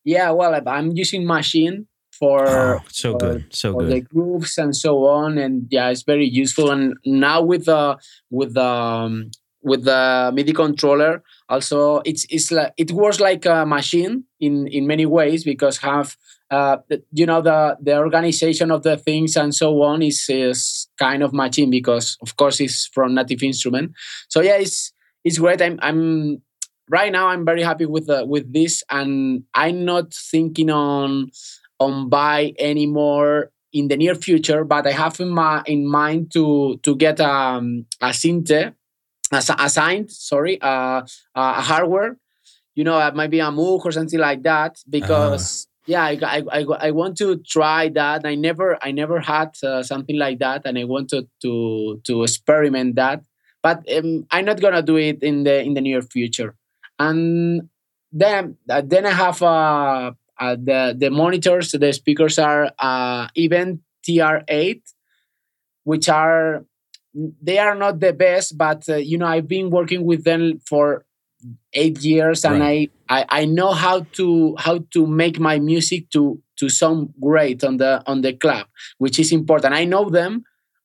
yeah 0.04 0.30
well 0.32 0.52
i'm 0.66 0.90
using 0.96 1.22
Maschine 1.24 1.86
for 2.10 2.46
Oh, 2.48 2.80
so 2.88 3.12
for- 3.12 3.18
good, 3.18 3.54
so 3.54 3.72
for 3.72 3.84
the 3.84 4.00
good. 4.00 4.08
grooves 4.08 4.58
and 4.58 4.74
so 4.76 5.06
on 5.06 5.38
and 5.38 5.66
yeah 5.70 5.88
it's 5.90 6.02
very 6.02 6.26
useful 6.28 6.70
and 6.72 6.94
now 7.04 7.40
with 7.40 7.66
the 7.66 7.96
with 8.30 8.54
the 8.54 8.64
um, 8.64 9.30
with 9.62 9.84
the 9.84 10.32
midi 10.34 10.52
controller 10.52 11.22
also 11.48 12.00
it's 12.04 12.26
it's 12.30 12.50
like 12.50 12.72
it 12.76 12.90
works 12.90 13.20
like 13.20 13.46
a 13.46 13.64
machine 13.64 14.24
in 14.40 14.66
in 14.66 14.86
many 14.88 15.06
ways 15.06 15.44
because 15.44 15.78
have 15.78 16.16
uh 16.52 16.76
you 17.12 17.26
know 17.26 17.40
the 17.40 17.76
the 17.80 17.96
organization 17.98 18.70
of 18.70 18.82
the 18.82 18.96
things 18.96 19.36
and 19.36 19.54
so 19.54 19.82
on 19.82 20.02
is 20.02 20.26
is 20.28 20.88
kind 20.98 21.22
of 21.22 21.32
matching 21.32 21.70
because 21.70 22.16
of 22.22 22.36
course 22.36 22.60
it's 22.60 22.86
from 22.92 23.14
native 23.14 23.42
instrument. 23.42 23.92
So 24.28 24.40
yeah 24.42 24.56
it's 24.56 24.92
it's 25.24 25.38
great. 25.38 25.62
I'm 25.62 25.78
i'm 25.82 26.42
right 26.90 27.12
now 27.12 27.28
i'm 27.28 27.44
very 27.44 27.62
happy 27.62 27.86
with 27.86 28.06
the 28.06 28.26
with 28.26 28.52
this 28.52 28.82
and 28.90 29.44
i'm 29.54 29.84
not 29.84 30.12
thinking 30.12 30.68
on 30.68 31.30
on 31.78 32.08
buy 32.08 32.52
anymore 32.58 33.50
in 33.72 33.88
the 33.88 33.96
near 33.96 34.16
future 34.16 34.64
but 34.64 34.86
i 34.86 34.90
have 34.92 35.18
in 35.20 35.30
my 35.30 35.62
in 35.66 35.86
mind 35.86 36.30
to 36.32 36.78
to 36.82 36.96
get 36.96 37.20
um 37.20 37.86
a 38.00 38.08
synth 38.08 38.74
as- 39.32 39.50
assigned 39.58 40.10
sorry 40.10 40.60
uh, 40.60 41.02
a 41.34 41.62
hardware. 41.62 42.16
You 42.74 42.84
know, 42.84 42.96
uh, 42.96 43.10
maybe 43.14 43.40
a 43.40 43.50
Moog 43.50 43.84
or 43.84 43.92
something 43.92 44.18
like 44.18 44.42
that 44.44 44.78
because 44.88 45.66
yeah, 45.86 46.04
I, 46.04 46.44
I, 46.52 46.64
I, 46.78 46.90
want 46.92 47.16
to 47.18 47.36
try 47.38 47.88
that. 47.90 48.24
I 48.24 48.34
never 48.36 48.78
I 48.82 48.92
never 48.92 49.20
had 49.20 49.56
uh, 49.64 49.82
something 49.82 50.16
like 50.16 50.38
that, 50.38 50.62
and 50.64 50.78
I 50.78 50.84
wanted 50.84 51.28
to 51.42 52.00
to 52.04 52.22
experiment 52.22 52.94
that. 52.96 53.24
But 53.62 53.84
um, 53.92 54.26
I'm 54.30 54.44
not 54.44 54.60
gonna 54.60 54.82
do 54.82 54.96
it 54.96 55.22
in 55.22 55.44
the 55.44 55.60
in 55.60 55.74
the 55.74 55.80
near 55.80 56.02
future. 56.02 56.54
And 56.98 57.68
then 58.12 58.56
uh, 58.68 58.82
then 58.84 59.06
I 59.06 59.10
have 59.10 59.42
uh, 59.42 60.12
uh, 60.38 60.56
the 60.56 60.94
the 60.96 61.10
monitors. 61.10 61.72
The 61.72 61.92
speakers 61.92 62.38
are 62.38 62.70
uh, 62.78 63.28
Event 63.34 63.80
TR8, 64.06 64.82
which 65.84 66.08
are 66.08 66.64
they 67.14 67.58
are 67.58 67.74
not 67.74 68.00
the 68.00 68.12
best, 68.12 68.56
but 68.56 68.88
uh, 68.88 68.96
you 68.96 69.18
know 69.18 69.26
I've 69.26 69.48
been 69.48 69.70
working 69.70 70.04
with 70.04 70.22
them 70.24 70.60
for 70.64 71.04
eight 71.72 72.02
years 72.02 72.44
and 72.44 72.60
right. 72.60 72.90
I, 73.08 73.22
I 73.22 73.26
i 73.40 73.44
know 73.44 73.72
how 73.72 74.00
to 74.18 74.56
how 74.58 74.84
to 74.92 75.06
make 75.06 75.38
my 75.38 75.58
music 75.58 76.10
to 76.10 76.40
to 76.56 76.68
sound 76.68 77.12
great 77.20 77.64
on 77.64 77.78
the 77.78 78.02
on 78.06 78.20
the 78.22 78.32
club 78.32 78.66
which 78.98 79.18
is 79.18 79.32
important. 79.32 79.74
I 79.74 79.84
know 79.84 80.08
them. 80.10 80.44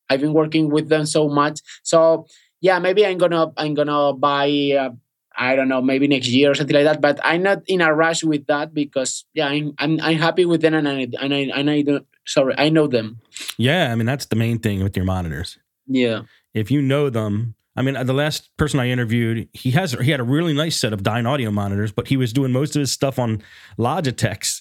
I've 0.10 0.22
been 0.22 0.34
working 0.34 0.70
with 0.70 0.88
them 0.88 1.06
so 1.06 1.28
much. 1.28 1.60
So 1.84 2.26
yeah 2.62 2.80
maybe 2.80 3.06
i'm 3.06 3.18
gonna 3.18 3.52
i'm 3.58 3.74
gonna 3.74 4.14
buy 4.14 4.50
uh, 4.80 4.90
i 5.36 5.56
don't 5.56 5.68
know 5.68 5.82
maybe 5.82 6.08
next 6.08 6.28
year 6.28 6.52
or 6.52 6.56
something 6.56 6.76
like 6.76 6.86
that 6.86 7.02
but 7.02 7.20
i'm 7.24 7.44
not 7.44 7.62
in 7.68 7.82
a 7.82 7.94
rush 7.94 8.24
with 8.24 8.46
that 8.48 8.74
because 8.74 9.26
yeah 9.34 9.48
i'm 9.48 9.74
i'm, 9.78 10.00
I'm 10.02 10.18
happy 10.18 10.46
with 10.46 10.62
them 10.62 10.74
and 10.74 10.88
i 10.88 11.08
and 11.22 11.34
i 11.34 11.52
and 11.54 11.70
i 11.70 11.82
don't 11.82 12.06
sorry 12.26 12.56
i 12.58 12.70
know 12.70 12.88
them. 12.88 13.22
Yeah 13.58 13.92
i 13.92 13.96
mean 13.96 14.06
that's 14.06 14.26
the 14.26 14.36
main 14.36 14.60
thing 14.60 14.84
with 14.84 14.96
your 14.98 15.06
monitors. 15.06 15.58
Yeah. 15.88 16.24
If 16.54 16.70
you 16.72 16.82
know 16.82 17.10
them 17.10 17.56
I 17.78 17.84
mean, 17.84 17.94
the 18.06 18.14
last 18.14 18.50
person 18.58 18.80
I 18.80 18.90
interviewed, 18.90 19.48
he 19.54 19.70
has 19.72 19.92
he 19.92 20.10
had 20.10 20.20
a 20.20 20.24
really 20.24 20.54
nice 20.54 20.76
set 20.76 20.94
of 20.94 21.04
Dynaudio 21.04 21.54
monitors, 21.54 21.92
but 21.92 22.08
he 22.08 22.18
was 22.18 22.34
doing 22.34 22.52
most 22.52 22.76
of 22.76 22.80
his 22.80 22.92
stuff 22.92 23.20
on 23.20 23.44
Logitechs, 23.78 24.60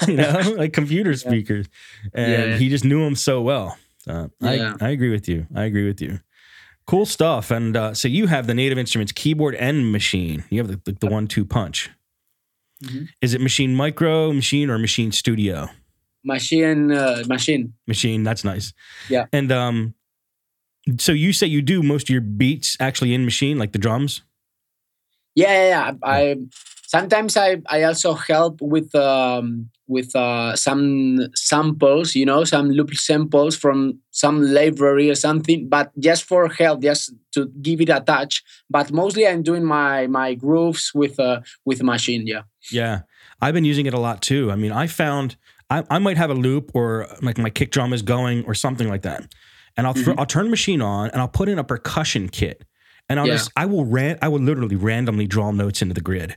you 0.08 0.16
know, 0.16 0.54
like 0.56 0.72
computer 0.72 1.14
speakers, 1.14 1.66
and 2.14 2.52
yeah. 2.52 2.56
he 2.56 2.68
just 2.68 2.84
knew 2.84 3.04
them 3.04 3.16
so 3.16 3.42
well. 3.42 3.76
Uh, 4.08 4.28
yeah. 4.40 4.76
I 4.80 4.86
I 4.86 4.88
agree 4.90 5.10
with 5.10 5.28
you. 5.28 5.48
I 5.56 5.64
agree 5.64 5.86
with 5.86 6.00
you. 6.00 6.20
Cool 6.86 7.04
stuff. 7.04 7.50
And 7.50 7.76
uh, 7.76 7.94
so 7.94 8.06
you 8.06 8.28
have 8.28 8.46
the 8.46 8.54
Native 8.54 8.78
Instruments 8.78 9.10
keyboard 9.10 9.56
and 9.56 9.92
Maschine. 9.92 10.44
You 10.50 10.58
have 10.58 10.68
the 10.68 10.80
the, 10.84 10.96
the 11.00 11.06
one-two 11.08 11.44
punch. 11.44 11.90
Mm-hmm. 12.84 13.06
Is 13.22 13.34
it 13.34 13.40
Maschine 13.40 13.74
Mikro, 13.74 14.32
Maschine, 14.32 14.68
or 14.68 14.78
Maschine 14.78 15.12
Studio? 15.12 15.68
Maschine, 16.24 16.96
uh, 16.96 17.22
Maschine, 17.24 17.72
Maschine. 17.90 18.24
That's 18.24 18.44
nice. 18.44 18.72
Yeah. 19.08 19.26
And 19.32 19.50
um, 19.50 19.94
so 20.98 21.12
you 21.12 21.32
say 21.32 21.46
you 21.46 21.62
do 21.62 21.82
most 21.82 22.04
of 22.04 22.10
your 22.10 22.20
beats 22.20 22.76
actually 22.80 23.14
in 23.14 23.24
Maschine, 23.26 23.58
like 23.58 23.72
the 23.72 23.78
drums? 23.78 24.22
Yeah, 25.34 25.52
yeah, 25.52 25.68
yeah. 25.68 25.92
I 26.02 26.36
sometimes 26.86 27.36
I 27.36 27.62
I 27.68 27.82
also 27.84 28.14
help 28.14 28.60
with 28.60 28.94
um 28.94 29.70
with 29.86 30.14
uh 30.14 30.54
some 30.56 31.28
samples, 31.34 32.14
you 32.14 32.26
know, 32.26 32.44
some 32.44 32.70
loop 32.70 32.94
samples 32.94 33.56
from 33.56 33.98
some 34.10 34.42
library 34.42 35.10
or 35.10 35.14
something, 35.14 35.68
but 35.68 35.90
just 35.98 36.24
for 36.24 36.48
help, 36.48 36.82
just 36.82 37.12
to 37.32 37.50
give 37.60 37.80
it 37.80 37.88
a 37.88 38.00
touch. 38.00 38.42
But 38.70 38.92
mostly 38.92 39.26
I'm 39.26 39.42
doing 39.42 39.64
my 39.64 40.06
my 40.06 40.34
grooves 40.34 40.92
with 40.94 41.18
uh 41.18 41.40
with 41.64 41.80
Maschine, 41.80 42.24
yeah. 42.26 42.42
Yeah. 42.70 43.00
I've 43.40 43.54
been 43.54 43.64
using 43.64 43.86
it 43.86 43.94
a 43.94 44.00
lot 44.00 44.22
too. 44.22 44.52
I 44.52 44.56
mean, 44.56 44.72
I 44.72 44.86
found 44.86 45.36
I, 45.70 45.82
I 45.90 45.98
might 45.98 46.16
have 46.16 46.30
a 46.30 46.34
loop 46.34 46.70
or 46.74 47.08
like 47.22 47.38
my 47.38 47.50
kick 47.50 47.70
drum 47.72 47.92
is 47.92 48.02
going 48.02 48.44
or 48.44 48.54
something 48.54 48.88
like 48.88 49.02
that 49.02 49.26
and 49.76 49.86
I'll 49.86 49.94
mm-hmm. 49.94 50.18
I'll 50.18 50.26
turn 50.26 50.50
the 50.50 50.56
Maschine 50.56 50.84
on 50.84 51.10
and 51.10 51.20
I'll 51.20 51.28
put 51.28 51.48
in 51.48 51.58
a 51.58 51.64
percussion 51.64 52.28
kit, 52.28 52.64
and 53.08 53.18
I'll 53.18 53.26
yeah. 53.26 53.34
just 53.34 53.50
I 53.56 53.66
will 53.66 53.84
ran 53.84 54.18
I 54.22 54.28
will 54.28 54.40
literally 54.40 54.76
randomly 54.76 55.26
draw 55.26 55.50
notes 55.50 55.82
into 55.82 55.94
the 55.94 56.00
grid, 56.00 56.36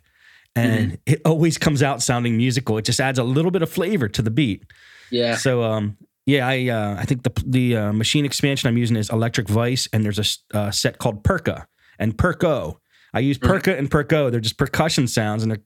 and 0.55 0.93
mm-hmm. 0.93 1.13
it 1.13 1.21
always 1.25 1.57
comes 1.57 1.83
out 1.83 2.01
sounding 2.01 2.37
musical. 2.37 2.77
It 2.77 2.85
just 2.85 2.99
adds 2.99 3.19
a 3.19 3.23
little 3.23 3.51
bit 3.51 3.61
of 3.61 3.69
flavor 3.69 4.07
to 4.09 4.21
the 4.21 4.31
beat. 4.31 4.63
Yeah. 5.11 5.35
So 5.35 5.63
um 5.63 5.97
yeah 6.25 6.47
I 6.47 6.67
uh, 6.67 6.95
I 6.99 7.05
think 7.05 7.23
the 7.23 7.31
the 7.45 7.75
uh, 7.77 7.91
Maschine 7.91 8.25
expansion 8.25 8.67
I'm 8.67 8.77
using 8.77 8.97
is 8.97 9.09
Electric 9.09 9.47
Vice, 9.47 9.87
and 9.93 10.03
there's 10.03 10.19
a 10.53 10.57
uh, 10.57 10.71
set 10.71 10.97
called 10.99 11.23
Perca 11.23 11.65
and 11.99 12.15
Perco. 12.17 12.77
I 13.13 13.19
use 13.19 13.37
mm-hmm. 13.37 13.51
Perca 13.51 13.77
and 13.77 13.89
Perco. 13.89 14.29
They're 14.29 14.39
just 14.39 14.57
percussion 14.57 15.07
sounds, 15.07 15.43
and 15.43 15.51
they 15.51 15.57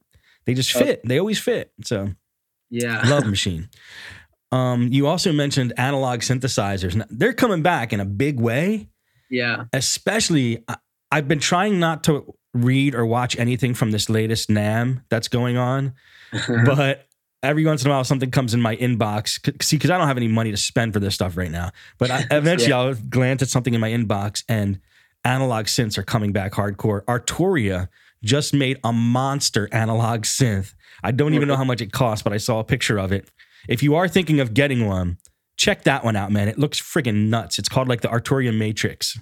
they 0.46 0.54
just 0.54 0.76
oh. 0.76 0.80
fit. 0.80 1.02
They 1.04 1.20
always 1.20 1.40
fit. 1.40 1.72
So 1.84 2.10
yeah, 2.70 3.02
love 3.08 3.24
Maschine. 3.26 3.70
Um, 4.52 4.90
you 4.92 5.08
also 5.08 5.32
mentioned 5.32 5.74
analog 5.78 6.20
synthesizers. 6.20 6.96
Now, 6.96 7.06
they're 7.10 7.34
coming 7.34 7.62
back 7.62 7.94
in 7.94 8.00
a 8.00 8.06
big 8.06 8.40
way. 8.40 8.90
Yeah. 9.30 9.66
Especially, 9.72 10.64
I've 11.12 11.28
been 11.28 11.40
trying 11.40 11.80
not 11.80 12.04
to 12.06 12.36
read 12.54 12.96
or 12.96 13.06
watch 13.06 13.38
anything 13.38 13.74
from 13.74 13.92
this 13.92 14.10
latest 14.10 14.50
NAMM 14.50 15.04
that's 15.10 15.30
going 15.30 15.58
on, 15.58 15.94
but 16.66 17.08
every 17.42 17.66
once 17.66 17.84
in 17.84 17.90
a 17.90 17.94
while 17.94 18.04
something 18.04 18.30
comes 18.30 18.54
in 18.54 18.62
my 18.62 18.76
inbox. 18.76 19.40
See, 19.64 19.78
because 19.78 19.90
I 19.90 19.98
don't 19.98 20.08
have 20.08 20.18
any 20.18 20.28
money 20.28 20.52
to 20.52 20.58
spend 20.58 20.94
for 20.94 21.00
this 21.00 21.16
stuff 21.16 21.38
right 21.38 21.52
now. 21.52 21.72
But 21.98 22.12
I, 22.12 22.26
eventually 22.32 22.72
yeah. 22.72 22.80
I'll 22.80 22.94
glance 22.94 23.42
at 23.42 23.48
something 23.48 23.74
in 23.74 23.80
my 23.80 23.90
inbox 23.90 24.44
and 24.50 24.80
analog 25.24 25.66
synths 25.66 25.98
are 25.98 26.04
coming 26.04 26.34
back 26.34 26.52
hardcore. 26.54 27.04
Arturia 27.06 27.88
just 28.24 28.54
made 28.54 28.80
a 28.84 28.92
monster 28.92 29.70
analog 29.72 30.24
synth. 30.24 30.74
I 31.04 31.12
don't 31.12 31.34
even 31.34 31.48
know 31.48 31.56
how 31.56 31.64
much 31.64 31.82
it 31.82 31.92
costs, 31.92 32.22
but 32.22 32.34
I 32.34 32.38
saw 32.38 32.60
a 32.60 32.64
picture 32.64 33.00
of 33.00 33.12
it 33.12 33.30
if 33.67 33.84
you 33.84 33.95
are 33.95 34.08
thinking 34.08 34.39
of 34.39 34.54
getting 34.54 34.86
one, 34.86 35.17
check 35.58 35.84
that 35.84 36.04
one 36.04 36.15
out, 36.15 36.32
man. 36.32 36.47
It 36.47 36.58
looks 36.58 36.82
friggin' 36.82 37.30
nuts. 37.30 37.60
It's 37.60 37.69
called 37.69 37.88
like 37.88 38.02
the 38.02 38.08
Arturia 38.08 38.56
Matrix. 38.56 39.17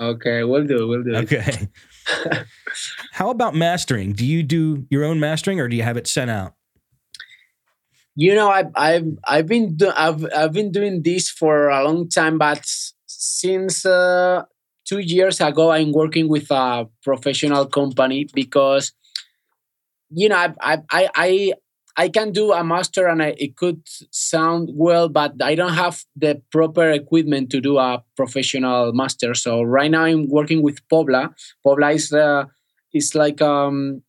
Okay, 0.00 0.44
we'll 0.44 0.66
do. 0.66 0.82
It. 0.82 0.86
We'll 0.86 1.02
do. 1.02 1.14
It. 1.14 1.32
Okay. 1.32 1.68
How 3.12 3.30
about 3.30 3.54
mastering? 3.54 4.12
Do 4.12 4.26
you 4.26 4.42
do 4.42 4.86
your 4.90 5.04
own 5.04 5.20
mastering, 5.20 5.60
or 5.60 5.68
do 5.68 5.76
you 5.76 5.82
have 5.82 5.96
it 5.96 6.06
sent 6.06 6.30
out? 6.30 6.54
You 8.14 8.34
know, 8.34 8.48
I've 8.48 8.70
I've 8.74 9.06
I've 9.26 9.46
been 9.46 9.76
do, 9.76 9.90
I've 9.94 10.26
I've 10.34 10.52
been 10.52 10.72
doing 10.72 11.02
this 11.02 11.30
for 11.30 11.68
a 11.68 11.84
long 11.84 12.08
time, 12.08 12.38
but 12.38 12.62
since 13.06 13.84
uh, 13.84 14.42
two 14.86 14.98
years 14.98 15.40
ago, 15.40 15.70
I'm 15.70 15.92
working 15.92 16.28
with 16.28 16.50
a 16.50 16.86
professional 17.02 17.66
company 17.66 18.26
because 18.32 18.92
you 20.10 20.28
know 20.28 20.36
I 20.36 20.78
I 20.90 21.08
I 21.14 21.52
I 21.96 22.08
can 22.08 22.32
do 22.32 22.52
a 22.52 22.62
master 22.62 23.06
and 23.06 23.22
I, 23.22 23.34
it 23.38 23.56
could 23.56 23.80
sound 24.10 24.70
well, 24.74 25.08
but 25.08 25.34
I 25.42 25.54
don't 25.54 25.72
have 25.72 26.04
the 26.14 26.42
proper 26.52 26.90
equipment 26.90 27.50
to 27.50 27.60
do 27.60 27.78
a 27.78 28.04
professional 28.16 28.92
master. 28.92 29.34
So 29.34 29.62
right 29.62 29.90
now 29.90 30.04
I'm 30.04 30.28
working 30.28 30.62
with 30.62 30.86
Pobla. 30.88 31.34
Pobla 31.64 31.94
is 31.94 32.12
uh, 32.12 32.44
is 32.92 33.14
like 33.14 33.40
um, 33.40 34.02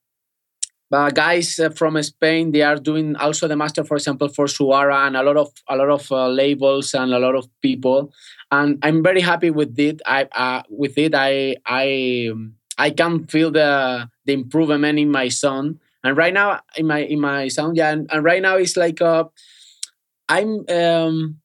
uh, 0.91 1.09
guys 1.11 1.59
from 1.75 2.01
Spain. 2.03 2.51
They 2.51 2.61
are 2.61 2.75
doing 2.75 3.15
also 3.15 3.47
the 3.47 3.55
master, 3.55 3.83
for 3.85 3.95
example, 3.95 4.27
for 4.27 4.45
Suara 4.45 5.07
and 5.07 5.15
a 5.15 5.23
lot 5.23 5.37
of 5.37 5.51
a 5.69 5.75
lot 5.77 5.89
of 5.89 6.11
uh, 6.11 6.27
labels 6.27 6.93
and 6.93 7.13
a 7.13 7.19
lot 7.19 7.35
of 7.35 7.47
people. 7.61 8.11
And 8.51 8.79
I'm 8.83 9.01
very 9.01 9.21
happy 9.21 9.49
with 9.49 9.79
it. 9.79 10.01
I 10.05 10.27
uh, 10.35 10.63
with 10.69 10.97
it 10.97 11.15
I 11.15 11.55
I 11.65 12.31
I 12.77 12.89
can 12.91 13.27
feel 13.27 13.51
the 13.51 14.09
the 14.25 14.33
improvement 14.33 14.99
in 14.99 15.09
my 15.09 15.29
sound 15.29 15.79
and 16.07 16.17
right 16.17 16.33
now 16.33 16.61
in 16.77 16.87
my 16.87 16.99
in 17.03 17.19
my 17.19 17.47
sound 17.49 17.77
yeah 17.77 17.91
and, 17.91 18.07
and 18.11 18.23
right 18.23 18.41
now 18.41 18.55
it's 18.57 18.77
like 18.77 19.01
uh 19.01 19.25
i'm 20.29 20.65
um 20.69 21.37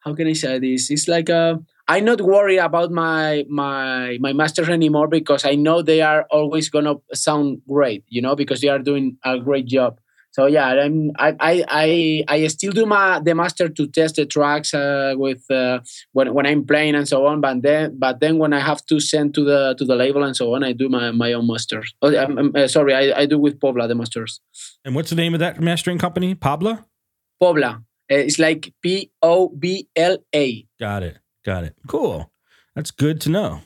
how 0.00 0.14
can 0.14 0.28
i 0.28 0.32
say 0.32 0.58
this? 0.58 0.90
It's 0.90 1.08
like 1.08 1.30
uh 1.30 1.56
i'm 1.88 2.04
not 2.04 2.20
worried 2.20 2.58
about 2.58 2.90
my 2.90 3.44
my 3.48 4.18
my 4.20 4.32
masters 4.32 4.68
anymore 4.68 5.08
because 5.08 5.44
i 5.44 5.54
know 5.54 5.82
they 5.82 6.02
are 6.02 6.26
always 6.30 6.70
gonna 6.70 6.94
sound 7.14 7.62
great 7.68 8.04
you 8.08 8.22
know 8.22 8.36
because 8.36 8.60
they 8.60 8.68
are 8.68 8.78
doing 8.78 9.18
a 9.24 9.38
great 9.38 9.66
job 9.66 10.00
so 10.32 10.46
yeah 10.46 10.66
I'm, 10.66 11.12
I, 11.18 11.64
I 11.68 12.24
i 12.28 12.46
still 12.46 12.72
do 12.72 12.86
my 12.86 13.20
the 13.20 13.34
master 13.34 13.68
to 13.68 13.86
test 13.86 14.16
the 14.16 14.26
tracks 14.26 14.74
uh, 14.74 15.14
with 15.16 15.50
uh, 15.50 15.80
when, 16.12 16.32
when 16.34 16.46
i'm 16.46 16.64
playing 16.64 16.94
and 16.94 17.06
so 17.06 17.26
on 17.26 17.40
but 17.40 17.62
then 17.62 17.98
but 17.98 18.20
then 18.20 18.38
when 18.38 18.52
i 18.52 18.60
have 18.60 18.84
to 18.86 19.00
send 19.00 19.34
to 19.34 19.44
the 19.44 19.74
to 19.78 19.84
the 19.84 19.96
label 19.96 20.22
and 20.22 20.36
so 20.36 20.54
on 20.54 20.64
i 20.64 20.72
do 20.72 20.88
my, 20.88 21.10
my 21.10 21.32
own 21.32 21.46
masters. 21.46 21.94
Oh, 22.02 22.16
I'm, 22.16 22.38
I'm, 22.38 22.56
uh, 22.56 22.68
sorry 22.68 22.94
I, 22.94 23.20
I 23.20 23.26
do 23.26 23.38
with 23.38 23.60
pobla 23.60 23.88
the 23.88 23.94
masters. 23.94 24.40
And 24.84 24.94
what's 24.94 25.10
the 25.10 25.16
name 25.16 25.34
of 25.34 25.40
that 25.40 25.60
mastering 25.60 25.98
company? 25.98 26.34
Pobla? 26.34 26.84
Pobla. 27.42 27.76
Uh, 27.76 27.80
it's 28.08 28.38
like 28.38 28.72
p-o-b-l-a 28.82 30.66
got 30.78 31.02
it 31.02 31.18
got 31.44 31.64
it. 31.64 31.74
Cool. 31.86 32.30
That's 32.74 32.90
good 32.90 33.20
to 33.22 33.30
know. 33.30 33.60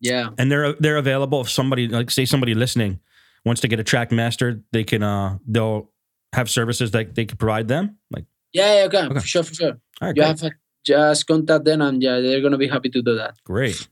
Yeah. 0.00 0.30
And 0.38 0.50
they're 0.50 0.72
they're 0.74 0.96
available 0.96 1.40
if 1.42 1.50
somebody 1.50 1.88
like 1.88 2.10
say 2.10 2.24
somebody 2.24 2.54
listening 2.54 3.00
once 3.44 3.60
they 3.60 3.68
get 3.68 3.80
a 3.80 3.84
track 3.84 4.12
mastered, 4.12 4.64
they 4.72 4.84
can 4.84 5.02
uh 5.02 5.38
they'll 5.46 5.90
have 6.32 6.48
services 6.48 6.90
that 6.92 7.14
they 7.14 7.24
can 7.24 7.36
provide 7.36 7.68
them. 7.68 7.98
Like 8.10 8.24
yeah, 8.52 8.80
yeah 8.80 8.86
okay, 8.86 9.02
okay. 9.04 9.14
for 9.20 9.26
sure, 9.26 9.42
for 9.42 9.54
sure. 9.54 9.72
All 10.00 10.08
right, 10.08 10.16
you 10.16 10.22
great. 10.22 10.40
have 10.40 10.52
just 10.84 11.26
contact 11.26 11.64
them, 11.64 11.82
and 11.82 12.02
yeah, 12.02 12.20
they're 12.20 12.40
gonna 12.40 12.58
be 12.58 12.68
happy 12.68 12.88
to 12.90 13.02
do 13.02 13.16
that. 13.16 13.34
Great. 13.44 13.88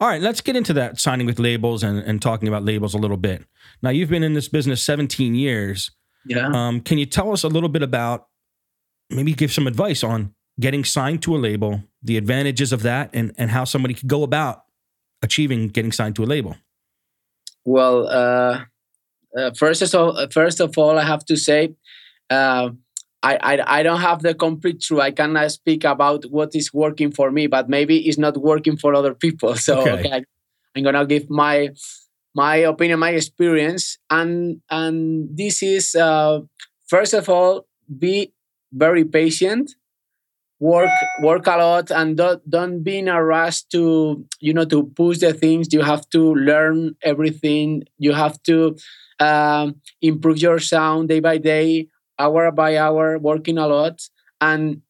All 0.00 0.08
right, 0.08 0.20
let's 0.20 0.40
get 0.40 0.56
into 0.56 0.72
that 0.74 1.00
signing 1.00 1.26
with 1.26 1.38
labels 1.38 1.82
and, 1.82 1.98
and 1.98 2.20
talking 2.20 2.48
about 2.48 2.64
labels 2.64 2.94
a 2.94 2.98
little 2.98 3.16
bit. 3.16 3.44
Now, 3.82 3.90
you've 3.90 4.10
been 4.10 4.24
in 4.24 4.34
this 4.34 4.48
business 4.48 4.82
17 4.82 5.34
years. 5.34 5.92
Yeah. 6.26 6.50
Um, 6.52 6.80
can 6.80 6.98
you 6.98 7.06
tell 7.06 7.32
us 7.32 7.44
a 7.44 7.48
little 7.48 7.68
bit 7.68 7.82
about 7.82 8.26
maybe 9.10 9.32
give 9.32 9.52
some 9.52 9.66
advice 9.66 10.02
on 10.02 10.34
getting 10.58 10.84
signed 10.84 11.22
to 11.22 11.36
a 11.36 11.38
label, 11.38 11.84
the 12.02 12.16
advantages 12.16 12.72
of 12.72 12.82
that, 12.82 13.10
and, 13.12 13.32
and 13.38 13.50
how 13.50 13.64
somebody 13.64 13.94
could 13.94 14.08
go 14.08 14.22
about 14.22 14.64
achieving 15.22 15.68
getting 15.68 15.92
signed 15.92 16.16
to 16.16 16.24
a 16.24 16.26
label? 16.26 16.56
Well, 17.66 18.08
uh, 18.08 18.64
uh, 19.38 19.52
first 19.58 19.82
of 19.82 19.94
all, 19.94 20.28
first 20.30 20.60
of 20.60 20.78
all, 20.78 20.98
I 20.98 21.04
have 21.04 21.24
to 21.26 21.36
say, 21.36 21.74
uh, 22.30 22.70
I, 23.22 23.38
I 23.42 23.80
I 23.80 23.82
don't 23.84 24.00
have 24.00 24.22
the 24.22 24.34
complete 24.34 24.80
truth. 24.82 25.00
I 25.00 25.10
cannot 25.12 25.50
speak 25.52 25.84
about 25.84 26.24
what 26.30 26.54
is 26.54 26.72
working 26.74 27.12
for 27.12 27.30
me, 27.32 27.48
but 27.48 27.68
maybe 27.68 28.08
it's 28.08 28.18
not 28.18 28.36
working 28.38 28.76
for 28.78 28.94
other 28.94 29.14
people. 29.14 29.54
So 29.68 29.80
Okay. 29.80 29.92
okay, 29.94 30.24
I'm 30.76 30.84
gonna 30.84 31.06
give 31.06 31.30
my 31.30 31.70
my 32.34 32.56
opinion, 32.56 33.00
my 33.00 33.10
experience, 33.10 33.98
and 34.10 34.60
and 34.70 35.28
this 35.36 35.62
is 35.62 35.94
uh, 35.94 36.40
first 36.88 37.14
of 37.14 37.28
all, 37.28 37.66
be 37.98 38.32
very 38.72 39.04
patient 39.04 39.74
work 40.58 40.90
work 41.20 41.46
a 41.46 41.56
lot 41.56 41.90
and 41.90 42.16
don't, 42.16 42.48
don't 42.48 42.82
be 42.82 42.98
in 42.98 43.08
a 43.08 43.22
rush 43.22 43.62
to 43.64 44.24
you 44.40 44.54
know 44.54 44.64
to 44.64 44.84
push 44.96 45.18
the 45.18 45.32
things. 45.32 45.72
You 45.72 45.82
have 45.82 46.08
to 46.10 46.34
learn 46.34 46.96
everything. 47.02 47.84
You 47.98 48.12
have 48.12 48.42
to 48.44 48.76
um, 49.20 49.76
improve 50.02 50.38
your 50.38 50.58
sound 50.58 51.08
day 51.08 51.20
by 51.20 51.38
day 51.38 51.88
hour 52.18 52.50
by 52.52 52.76
hour 52.76 53.18
working 53.18 53.58
a 53.58 53.66
lot. 53.66 54.00
And 54.40 54.82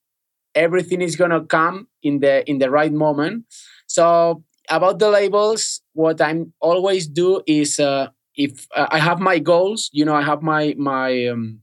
everything 0.55 1.03
is 1.03 1.17
gonna 1.17 1.45
come 1.45 1.89
in 2.03 2.21
the 2.21 2.49
in 2.49 2.59
the 2.59 2.71
right 2.71 2.93
moment. 2.93 3.45
So 3.87 4.45
about 4.69 4.99
the 4.99 5.09
labels 5.11 5.81
what 5.93 6.21
i'm 6.21 6.53
always 6.61 7.07
do 7.07 7.41
is 7.47 7.79
uh, 7.79 8.09
if 8.35 8.67
uh, 8.75 8.87
i 8.91 8.99
have 8.99 9.21
my 9.21 9.39
goals 9.39 9.89
you 9.93 10.05
know 10.05 10.15
i 10.15 10.23
have 10.23 10.43
my 10.43 10.75
my 10.77 11.29
um, 11.29 11.61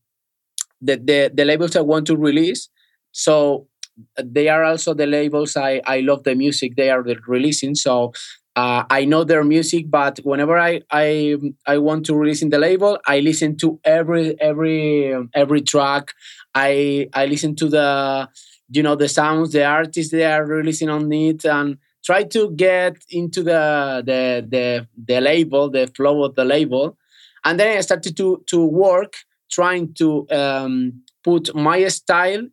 the, 0.82 0.98
the 0.98 1.32
the 1.34 1.46
labels 1.46 1.76
i 1.76 1.82
want 1.82 2.08
to 2.08 2.18
release. 2.18 2.70
So 3.12 3.68
they 4.24 4.50
are 4.50 4.64
also 4.64 4.94
the 4.94 5.06
labels 5.08 5.56
I, 5.56 5.82
I 5.86 6.00
love 6.02 6.24
the 6.24 6.36
music 6.36 6.76
they 6.76 6.90
are 6.90 7.02
releasing. 7.28 7.76
So 7.76 8.14
uh, 8.56 8.84
I 8.90 9.06
know 9.06 9.24
their 9.24 9.44
music 9.44 9.90
but 9.90 10.20
whenever 10.24 10.58
I, 10.60 10.82
I 10.92 11.36
I 11.66 11.78
want 11.80 12.06
to 12.08 12.16
release 12.16 12.42
in 12.42 12.50
the 12.50 12.60
label 12.60 13.00
I 13.08 13.20
listen 13.20 13.58
to 13.58 13.80
every 13.84 14.40
every 14.40 15.14
every 15.34 15.62
track. 15.62 16.14
I 16.54 17.10
I 17.14 17.26
listen 17.26 17.56
to 17.58 17.68
the 17.70 18.30
you 18.70 18.84
know 18.84 18.96
the 18.96 19.10
sounds 19.10 19.52
the 19.52 19.66
artists 19.66 20.12
they 20.12 20.26
are 20.26 20.46
releasing 20.46 20.90
on 20.90 21.12
it 21.12 21.46
and 21.46 21.78
try 22.06 22.24
to 22.24 22.52
get 22.52 22.98
into 23.10 23.44
the 23.44 24.04
the 24.06 24.46
the, 24.48 24.88
the 25.08 25.22
label 25.22 25.70
the 25.70 25.88
flow 25.96 26.24
of 26.24 26.36
the 26.36 26.46
label. 26.46 26.98
And 27.44 27.60
then 27.60 27.78
I 27.78 27.82
started 27.82 28.16
to 28.18 28.44
to 28.48 28.64
work 28.66 29.14
trying 29.52 29.94
to 29.96 30.28
um, 30.32 31.04
put 31.24 31.54
my 31.56 31.88
style 31.88 32.44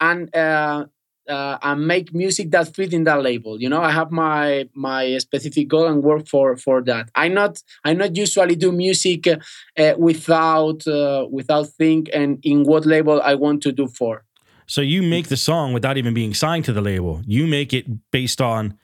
and 0.00 0.34
uh, 0.34 0.86
uh, 1.28 1.58
and 1.62 1.86
make 1.86 2.12
music 2.12 2.50
that 2.50 2.74
fit 2.74 2.92
in 2.92 3.04
that 3.04 3.22
label. 3.22 3.60
You 3.60 3.68
know, 3.68 3.80
I 3.80 3.90
have 3.90 4.10
my 4.10 4.68
my 4.74 5.18
specific 5.18 5.68
goal 5.68 5.86
and 5.86 6.02
work 6.02 6.26
for 6.26 6.56
for 6.56 6.82
that. 6.82 7.10
I 7.14 7.28
not 7.28 7.62
I 7.84 7.92
not 7.94 8.16
usually 8.16 8.56
do 8.56 8.72
music 8.72 9.28
uh, 9.28 9.94
without 9.98 10.86
uh, 10.86 11.26
without 11.30 11.68
think 11.68 12.10
and 12.12 12.38
in 12.42 12.64
what 12.64 12.86
label 12.86 13.20
I 13.22 13.34
want 13.34 13.62
to 13.62 13.72
do 13.72 13.86
for. 13.86 14.24
So 14.66 14.80
you 14.80 15.02
make 15.02 15.28
the 15.28 15.36
song 15.36 15.72
without 15.72 15.96
even 15.96 16.14
being 16.14 16.32
signed 16.34 16.64
to 16.66 16.72
the 16.72 16.80
label. 16.80 17.22
You 17.26 17.46
make 17.46 17.72
it 17.72 17.86
based 18.10 18.40
on 18.40 18.78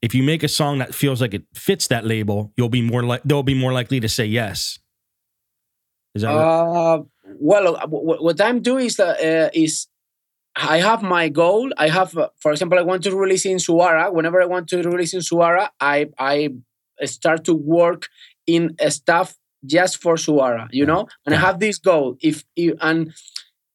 if 0.00 0.14
you 0.14 0.22
make 0.22 0.42
a 0.42 0.48
song 0.48 0.78
that 0.78 0.94
feels 0.94 1.20
like 1.20 1.34
it 1.34 1.44
fits 1.54 1.86
that 1.88 2.04
label, 2.04 2.52
you'll 2.56 2.68
be 2.68 2.82
more 2.82 3.02
like 3.02 3.22
they'll 3.24 3.42
be 3.42 3.54
more 3.54 3.72
likely 3.72 4.00
to 4.00 4.08
say 4.08 4.26
yes. 4.26 4.78
Is 6.14 6.22
that 6.22 6.28
right? 6.28 6.96
Uh, 6.96 7.02
well, 7.40 7.76
uh, 7.76 7.86
what 7.86 8.40
I'm 8.40 8.60
doing 8.60 8.86
is 8.86 9.00
uh, 9.00 9.50
is 9.54 9.86
I 10.54 10.78
have 10.78 11.02
my 11.02 11.28
goal. 11.28 11.70
I 11.78 11.88
have, 11.88 12.16
uh, 12.16 12.28
for 12.38 12.52
example, 12.52 12.78
I 12.78 12.82
want 12.82 13.02
to 13.04 13.16
release 13.16 13.46
in 13.46 13.56
Suara. 13.56 14.12
Whenever 14.12 14.42
I 14.42 14.46
want 14.46 14.68
to 14.68 14.82
release 14.82 15.14
in 15.14 15.20
Suara, 15.20 15.70
I 15.80 16.08
I 16.18 16.50
start 17.04 17.44
to 17.44 17.54
work 17.54 18.08
in 18.46 18.76
stuff 18.90 19.36
just 19.64 20.02
for 20.02 20.16
Suara, 20.16 20.68
you 20.70 20.84
know. 20.84 21.08
And 21.24 21.34
I 21.34 21.38
have 21.38 21.58
this 21.58 21.78
goal. 21.78 22.16
If, 22.20 22.44
if 22.56 22.74
and 22.80 23.14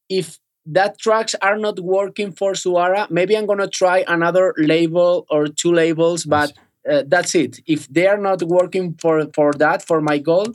if 0.09 0.39
that 0.67 0.99
tracks 0.99 1.35
are 1.41 1.57
not 1.57 1.79
working 1.79 2.31
for 2.31 2.51
Suara, 2.53 3.09
maybe 3.09 3.35
I'm 3.35 3.47
gonna 3.47 3.67
try 3.67 4.03
another 4.07 4.53
label 4.57 5.25
or 5.29 5.47
two 5.47 5.73
labels. 5.73 6.25
But 6.25 6.53
uh, 6.89 7.03
that's 7.07 7.33
it. 7.35 7.59
If 7.65 7.87
they 7.87 8.05
are 8.07 8.17
not 8.19 8.43
working 8.43 8.95
for 9.01 9.27
for 9.33 9.51
that 9.53 9.81
for 9.81 9.99
my 10.01 10.19
goal, 10.19 10.53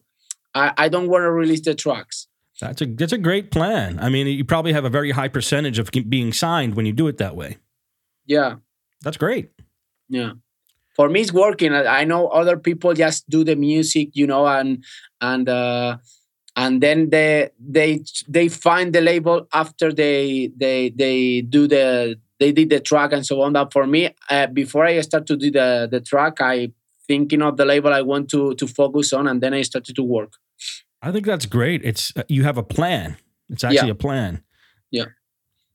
I, 0.54 0.72
I 0.76 0.88
don't 0.88 1.08
want 1.08 1.22
to 1.22 1.32
release 1.32 1.62
the 1.62 1.74
tracks. 1.74 2.28
That's 2.62 2.80
a 2.80 2.86
that's 2.86 3.12
a 3.12 3.18
great 3.18 3.50
plan. 3.50 3.98
I 3.98 4.08
mean, 4.08 4.28
you 4.28 4.44
probably 4.44 4.72
have 4.72 4.84
a 4.84 4.88
very 4.88 5.10
high 5.10 5.26
percentage 5.26 5.80
of 5.80 5.90
being 6.08 6.32
signed 6.32 6.76
when 6.76 6.86
you 6.86 6.92
do 6.92 7.08
it 7.08 7.18
that 7.18 7.34
way. 7.34 7.58
Yeah. 8.24 8.56
That's 9.02 9.16
great. 9.16 9.50
Yeah. 10.08 10.34
For 10.94 11.08
me, 11.08 11.22
it's 11.22 11.32
working. 11.32 11.74
I 11.74 12.04
know 12.04 12.28
other 12.28 12.56
people 12.56 12.94
just 12.94 13.28
do 13.28 13.42
the 13.42 13.56
music, 13.56 14.10
you 14.12 14.28
know, 14.28 14.46
and 14.46 14.84
and 15.20 15.48
uh, 15.48 15.96
and 16.54 16.80
then 16.80 17.10
they 17.10 17.50
they 17.58 18.04
they 18.28 18.48
find 18.48 18.92
the 18.92 19.00
label 19.00 19.48
after 19.52 19.92
they 19.92 20.52
they 20.56 20.90
they 20.90 21.40
do 21.40 21.66
the 21.66 22.20
they 22.38 22.52
did 22.52 22.70
the 22.70 22.78
track 22.78 23.12
and 23.12 23.26
so 23.26 23.42
on. 23.42 23.54
But 23.54 23.72
for 23.72 23.88
me, 23.88 24.14
uh, 24.30 24.46
before 24.46 24.84
I 24.84 25.00
start 25.00 25.26
to 25.26 25.36
do 25.36 25.50
the 25.50 25.88
the 25.90 26.00
track, 26.00 26.40
I 26.40 26.70
thinking 27.08 27.42
of 27.42 27.56
the 27.56 27.64
label 27.64 27.92
I 27.92 28.02
want 28.02 28.30
to 28.30 28.54
to 28.54 28.66
focus 28.68 29.12
on, 29.12 29.26
and 29.26 29.42
then 29.42 29.52
I 29.52 29.62
started 29.62 29.96
to 29.96 30.04
work. 30.04 30.34
I 31.02 31.10
think 31.12 31.26
that's 31.26 31.46
great. 31.46 31.84
It's 31.84 32.12
uh, 32.16 32.22
you 32.28 32.44
have 32.44 32.58
a 32.58 32.62
plan. 32.62 33.16
It's 33.48 33.64
actually 33.64 33.88
Yeah. 33.88 33.92
a 33.92 33.96
plan. 33.96 34.42
Yeah. 34.90 35.04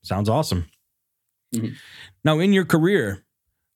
Sounds 0.04 0.30
awesome. 0.30 0.68
Mhm. 1.54 1.76
Now, 2.24 2.40
in 2.40 2.54
your 2.54 2.66
career, 2.66 3.24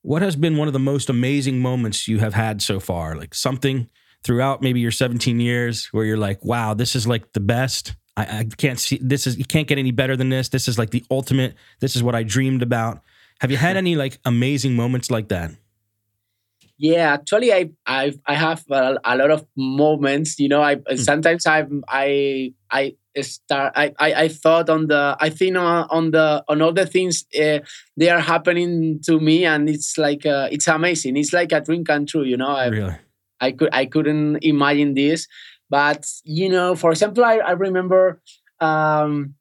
what 0.02 0.22
has 0.22 0.36
been 0.36 0.58
one 0.58 0.68
of 0.68 0.74
the 0.74 0.80
most 0.80 1.10
amazing 1.10 1.60
moments 1.60 2.08
you 2.08 2.20
have 2.20 2.34
had 2.34 2.62
so 2.62 2.80
far? 2.80 3.16
Like 3.16 3.34
something 3.36 3.90
throughout 4.24 4.62
maybe 4.62 4.80
your 4.80 4.92
17 4.92 5.40
years 5.40 5.88
where 5.92 6.06
you're 6.06 6.18
like, 6.18 6.44
wow, 6.44 6.74
this 6.74 6.96
is 6.96 7.08
like 7.08 7.34
the 7.34 7.40
best. 7.40 7.96
I, 8.18 8.40
I 8.40 8.44
can't 8.58 8.80
see 8.80 9.00
this 9.02 9.26
is 9.28 9.38
you 9.38 9.46
can't 9.46 9.68
get 9.68 9.78
any 9.78 9.92
better 9.92 10.16
than 10.16 10.30
this. 10.30 10.50
This 10.50 10.68
is 10.68 10.78
like 10.78 10.92
the 10.92 11.04
ultimate. 11.12 11.56
This 11.80 11.96
is 11.96 12.04
what 12.04 12.16
I 12.16 12.24
dreamed 12.24 12.62
about. 12.62 13.02
Have 13.40 13.52
you 13.52 13.58
had 13.58 13.78
any 13.84 13.96
like 13.96 14.20
amazing 14.26 14.76
moments 14.76 15.10
like 15.12 15.30
that? 15.30 15.52
Yeah, 16.82 17.14
actually, 17.14 17.54
I 17.54 17.70
I 17.86 18.12
I 18.26 18.34
have 18.34 18.66
a, 18.72 18.98
a 19.06 19.16
lot 19.16 19.30
of 19.30 19.46
moments. 19.56 20.40
You 20.40 20.50
know, 20.50 20.64
I 20.64 20.78
sometimes 20.96 21.46
I 21.46 21.64
I 21.88 22.54
I 22.74 22.96
start 23.22 23.74
I, 23.76 23.94
I 24.00 24.14
I 24.24 24.28
thought 24.30 24.68
on 24.68 24.88
the 24.88 25.16
I 25.20 25.30
think 25.30 25.58
on, 25.58 25.86
on 25.92 26.10
the 26.10 26.44
on 26.50 26.60
all 26.60 26.74
the 26.74 26.88
things 26.88 27.26
uh, 27.40 27.60
they 27.98 28.10
are 28.10 28.20
happening 28.20 29.00
to 29.06 29.20
me, 29.20 29.46
and 29.46 29.70
it's 29.70 30.00
like 30.00 30.26
uh, 30.26 30.50
it's 30.52 30.68
amazing. 30.68 31.18
It's 31.18 31.34
like 31.34 31.52
a 31.52 31.62
dream 31.62 31.86
come 31.86 32.08
true. 32.08 32.24
You 32.24 32.38
know, 32.38 32.50
I 32.50 32.66
really? 32.66 32.96
I 33.40 33.52
could 33.52 33.70
I 33.72 33.86
couldn't 33.86 34.40
imagine 34.42 34.96
this, 34.96 35.28
but 35.70 36.10
you 36.24 36.50
know, 36.50 36.74
for 36.76 36.90
example, 36.90 37.24
I 37.24 37.38
I 37.46 37.52
remember 37.52 38.20
um, 38.60 39.36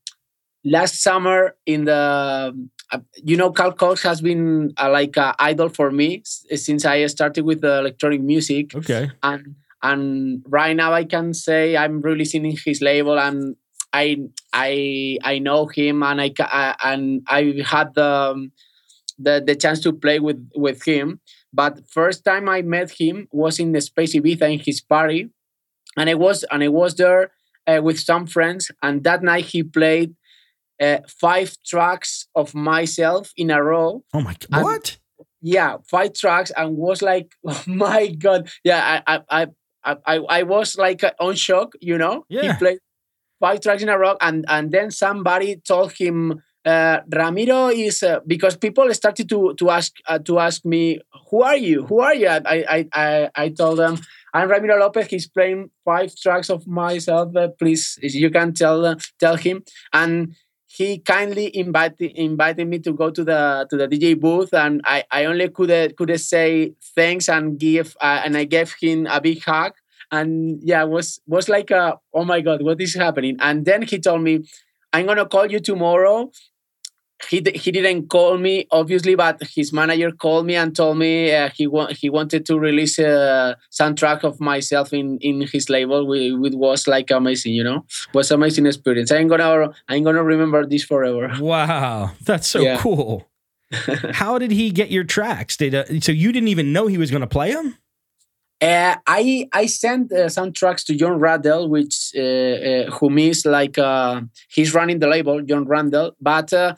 last 0.62 1.00
summer 1.00 1.56
in 1.64 1.86
the 1.86 2.52
you 3.22 3.36
know 3.36 3.50
Carl 3.52 3.72
Cox 3.72 4.02
has 4.02 4.20
been 4.20 4.72
uh, 4.80 4.90
like 4.90 5.16
an 5.16 5.34
idol 5.38 5.68
for 5.68 5.90
me 5.90 6.20
s- 6.20 6.44
since 6.64 6.84
I 6.84 7.06
started 7.06 7.44
with 7.44 7.60
the 7.60 7.78
electronic 7.78 8.20
music 8.20 8.74
Okay. 8.74 9.10
and 9.22 9.54
and 9.82 10.42
right 10.46 10.76
now 10.76 10.92
I 10.92 11.04
can 11.04 11.32
say 11.34 11.76
I'm 11.76 12.00
releasing 12.00 12.44
in 12.44 12.56
his 12.64 12.80
label 12.82 13.18
and 13.18 13.56
I 13.92 14.18
I 14.52 15.18
I 15.22 15.38
know 15.38 15.66
him 15.66 16.02
and 16.02 16.20
I 16.20 16.30
ca- 16.30 16.50
uh, 16.52 16.74
and 16.90 17.22
I 17.28 17.62
had 17.64 17.94
the 17.94 18.04
um, 18.32 18.52
the 19.18 19.42
the 19.46 19.54
chance 19.56 19.80
to 19.80 19.92
play 19.92 20.18
with 20.20 20.40
with 20.54 20.84
him. 20.84 21.20
But 21.52 21.80
first 21.90 22.24
time 22.24 22.48
I 22.48 22.62
met 22.62 22.92
him 22.92 23.26
was 23.32 23.58
in 23.58 23.72
the 23.72 23.80
Space 23.80 24.14
Ibiza 24.14 24.52
in 24.52 24.60
his 24.60 24.80
party, 24.80 25.30
and 25.96 26.08
I 26.10 26.14
was 26.14 26.44
and 26.50 26.62
I 26.62 26.68
was 26.68 26.94
there 26.96 27.32
uh, 27.66 27.80
with 27.82 27.98
some 27.98 28.26
friends. 28.26 28.70
And 28.82 29.04
that 29.04 29.22
night 29.22 29.46
he 29.46 29.62
played 29.62 30.14
uh, 30.80 30.98
five 31.06 31.56
tracks 31.66 32.26
of 32.34 32.54
myself 32.54 33.32
in 33.36 33.50
a 33.50 33.62
row. 33.62 34.02
Oh 34.14 34.20
my 34.20 34.36
god. 34.50 34.62
What? 34.62 34.98
yeah 35.42 35.76
five 35.88 36.12
tracks 36.12 36.52
and 36.56 36.76
was 36.76 37.02
like 37.02 37.32
oh 37.46 37.64
my 37.66 38.08
god. 38.08 38.48
Yeah 38.64 39.02
i 39.06 39.20
i 39.30 39.46
i 39.84 39.96
i, 40.06 40.16
I 40.16 40.42
was 40.42 40.76
like 40.76 41.02
uh, 41.04 41.12
on 41.18 41.34
shock 41.34 41.72
you 41.80 41.98
know? 41.98 42.24
Yeah. 42.28 42.52
he 42.52 42.58
played 42.58 42.78
five 43.40 43.60
tracks 43.60 43.82
in 43.82 43.88
a 43.88 43.98
row 43.98 44.16
and 44.20 44.44
and 44.48 44.70
then 44.70 44.90
somebody 44.90 45.56
told 45.56 45.92
him 45.92 46.42
uh, 46.66 47.00
ramiro 47.10 47.68
is 47.68 48.02
uh, 48.02 48.20
because 48.26 48.56
people 48.56 48.92
started 48.92 49.28
to 49.30 49.54
to 49.54 49.70
ask 49.70 49.92
uh, 50.06 50.18
to 50.18 50.38
ask 50.38 50.64
me 50.64 51.00
who 51.30 51.42
are 51.42 51.56
you? 51.56 51.86
Who 51.86 52.00
are 52.00 52.14
you? 52.14 52.28
I 52.28 52.40
i 52.68 52.88
i, 52.92 53.30
I 53.34 53.48
told 53.48 53.78
them 53.78 53.98
i'm 54.34 54.50
ramiro 54.50 54.78
lopez. 54.78 55.06
He's 55.06 55.26
playing 55.26 55.70
five 55.86 56.14
tracks 56.14 56.50
of 56.50 56.66
myself. 56.66 57.34
Uh, 57.34 57.48
please 57.58 57.98
you 58.02 58.28
can 58.28 58.52
tell 58.52 58.84
uh, 58.84 58.96
tell 59.18 59.36
him. 59.36 59.64
And 59.94 60.36
he 60.72 60.98
kindly 60.98 61.54
invited 61.56 62.12
invited 62.14 62.66
me 62.68 62.78
to 62.78 62.92
go 62.92 63.10
to 63.10 63.24
the 63.24 63.66
to 63.70 63.76
the 63.76 63.88
DJ 63.88 64.14
booth, 64.14 64.54
and 64.54 64.80
I, 64.84 65.04
I 65.10 65.24
only 65.24 65.48
could 65.48 65.96
could 65.96 66.20
say 66.20 66.74
thanks 66.94 67.28
and 67.28 67.58
give 67.58 67.96
uh, 68.00 68.22
and 68.24 68.36
I 68.36 68.44
gave 68.44 68.74
him 68.80 69.06
a 69.06 69.20
big 69.20 69.42
hug, 69.42 69.72
and 70.12 70.60
yeah, 70.62 70.84
was 70.84 71.20
was 71.26 71.48
like 71.48 71.70
a, 71.70 71.98
oh 72.14 72.24
my 72.24 72.40
god, 72.40 72.62
what 72.62 72.80
is 72.80 72.94
happening? 72.94 73.36
And 73.40 73.64
then 73.64 73.82
he 73.82 73.98
told 73.98 74.22
me, 74.22 74.40
I'm 74.92 75.06
gonna 75.06 75.26
call 75.26 75.46
you 75.50 75.60
tomorrow. 75.60 76.30
He 77.28 77.42
he 77.54 77.70
didn't 77.70 78.08
call 78.08 78.38
me 78.38 78.66
obviously, 78.70 79.14
but 79.14 79.42
his 79.54 79.72
manager 79.72 80.10
called 80.10 80.46
me 80.46 80.56
and 80.56 80.74
told 80.74 80.98
me 80.98 81.32
uh, 81.34 81.50
he 81.50 81.66
wa- 81.66 81.92
he 81.92 82.08
wanted 82.08 82.46
to 82.46 82.58
release 82.58 82.98
a 82.98 83.56
soundtrack 83.70 84.24
of 84.24 84.40
myself 84.40 84.92
in 84.92 85.18
in 85.18 85.42
his 85.52 85.68
label. 85.68 86.06
We 86.06 86.32
it 86.46 86.54
was 86.54 86.86
like 86.86 87.10
amazing, 87.10 87.54
you 87.54 87.64
know, 87.64 87.84
it 88.08 88.14
was 88.14 88.30
amazing 88.30 88.66
experience. 88.66 89.10
I'm 89.10 89.28
gonna 89.28 89.72
I'm 89.88 90.02
gonna 90.04 90.24
remember 90.24 90.66
this 90.66 90.84
forever. 90.84 91.30
Wow, 91.50 92.12
that's 92.24 92.46
so 92.46 92.60
yeah. 92.60 92.78
cool. 92.78 93.28
How 94.12 94.38
did 94.38 94.50
he 94.50 94.70
get 94.70 94.90
your 94.90 95.04
tracks? 95.04 95.56
Did 95.56 95.74
uh, 95.74 96.00
so 96.00 96.12
you 96.12 96.32
didn't 96.32 96.48
even 96.48 96.72
know 96.72 96.86
he 96.86 96.98
was 96.98 97.10
going 97.10 97.22
to 97.22 97.26
play 97.26 97.52
them? 97.52 97.76
Uh, 98.60 98.96
I 99.06 99.48
I 99.52 99.66
sent 99.66 100.12
uh, 100.12 100.28
some 100.28 100.52
tracks 100.52 100.84
to 100.84 100.94
Jon 100.94 101.18
Rundell, 101.18 101.68
which 101.68 102.12
uh, 102.16 102.20
uh 102.20 102.90
whom 102.90 103.18
is 103.18 103.46
like 103.46 103.78
uh, 103.78 104.20
he's 104.48 104.74
running 104.74 104.98
the 104.98 105.06
label, 105.06 105.40
Jon 105.42 105.64
Rundell. 105.64 106.14
But 106.20 106.52
uh, 106.52 106.74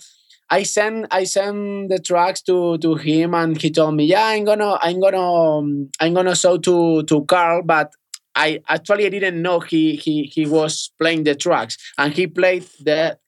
I 0.52 0.64
sent 0.64 1.06
I 1.10 1.24
sent 1.24 1.88
the 1.88 1.98
tracks 1.98 2.42
to 2.42 2.76
to 2.76 2.94
him, 2.96 3.32
and 3.32 3.56
he 3.60 3.70
told 3.70 3.96
me, 3.96 4.04
"Yeah, 4.04 4.26
I'm 4.26 4.44
gonna 4.44 4.76
I'm 4.82 5.00
gonna 5.00 5.18
um, 5.18 5.88
I'm 5.98 6.12
gonna 6.12 6.36
show 6.36 6.58
to 6.58 7.02
to 7.04 7.24
Carl." 7.24 7.62
But 7.64 7.90
I 8.36 8.60
actually 8.68 9.06
I 9.06 9.08
didn't 9.08 9.40
know 9.40 9.60
he 9.60 9.96
he 9.96 10.24
he 10.24 10.44
was 10.44 10.92
playing 11.00 11.24
the 11.24 11.34
tracks, 11.34 11.78
and 11.96 12.12
he 12.12 12.26
played 12.26 12.68
the 12.84 13.18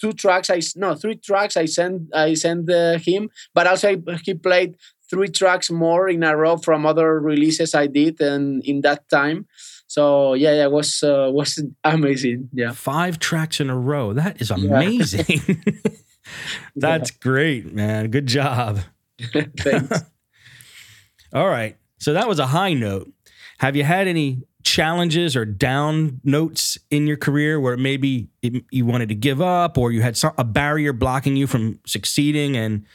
two 0.00 0.12
tracks. 0.12 0.50
I 0.50 0.60
no 0.76 0.94
three 0.94 1.16
tracks 1.16 1.56
I 1.56 1.66
sent 1.66 2.14
I 2.14 2.34
sent 2.34 2.70
him, 3.02 3.28
but 3.54 3.66
also 3.66 3.96
he 4.22 4.34
played 4.34 4.76
three 5.10 5.28
tracks 5.28 5.72
more 5.72 6.08
in 6.08 6.22
a 6.22 6.36
row 6.36 6.58
from 6.58 6.86
other 6.86 7.18
releases 7.18 7.74
I 7.74 7.88
did 7.88 8.20
and 8.20 8.62
in 8.64 8.82
that 8.82 9.08
time. 9.08 9.46
So 9.88 10.34
yeah, 10.34 10.52
yeah, 10.52 10.64
it 10.66 10.70
was 10.70 11.02
uh, 11.02 11.26
was 11.32 11.58
amazing. 11.82 12.50
Yeah, 12.52 12.70
five 12.70 13.18
tracks 13.18 13.58
in 13.58 13.68
a 13.68 13.76
row. 13.76 14.12
That 14.12 14.40
is 14.40 14.52
amazing. 14.52 15.42
Yeah. 15.48 15.74
That's 16.76 17.10
great, 17.10 17.72
man. 17.72 18.10
Good 18.10 18.26
job. 18.26 18.80
Thanks. 19.58 20.04
All 21.32 21.48
right. 21.48 21.76
So 21.98 22.12
that 22.12 22.28
was 22.28 22.38
a 22.38 22.46
high 22.46 22.74
note. 22.74 23.12
Have 23.58 23.76
you 23.76 23.84
had 23.84 24.06
any 24.06 24.42
challenges 24.62 25.34
or 25.34 25.44
down 25.44 26.20
notes 26.24 26.78
in 26.90 27.06
your 27.06 27.16
career 27.16 27.60
where 27.60 27.76
maybe 27.76 28.28
it, 28.42 28.64
you 28.70 28.84
wanted 28.86 29.08
to 29.08 29.14
give 29.14 29.40
up 29.40 29.76
or 29.76 29.92
you 29.92 30.02
had 30.02 30.16
some, 30.16 30.32
a 30.38 30.44
barrier 30.44 30.92
blocking 30.92 31.36
you 31.36 31.46
from 31.46 31.80
succeeding? 31.86 32.56
And 32.56 32.86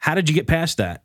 how 0.00 0.14
did 0.14 0.28
you 0.28 0.34
get 0.34 0.46
past 0.46 0.78
that? 0.78 1.04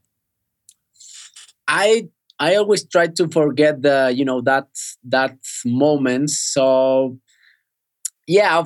I 1.68 2.10
I 2.40 2.56
always 2.56 2.86
try 2.86 3.08
to 3.08 3.28
forget 3.28 3.82
the 3.82 4.12
you 4.16 4.26
know 4.26 4.42
that 4.42 4.68
that 5.04 5.38
moments. 5.66 6.40
So 6.40 7.20
yeah, 8.28 8.64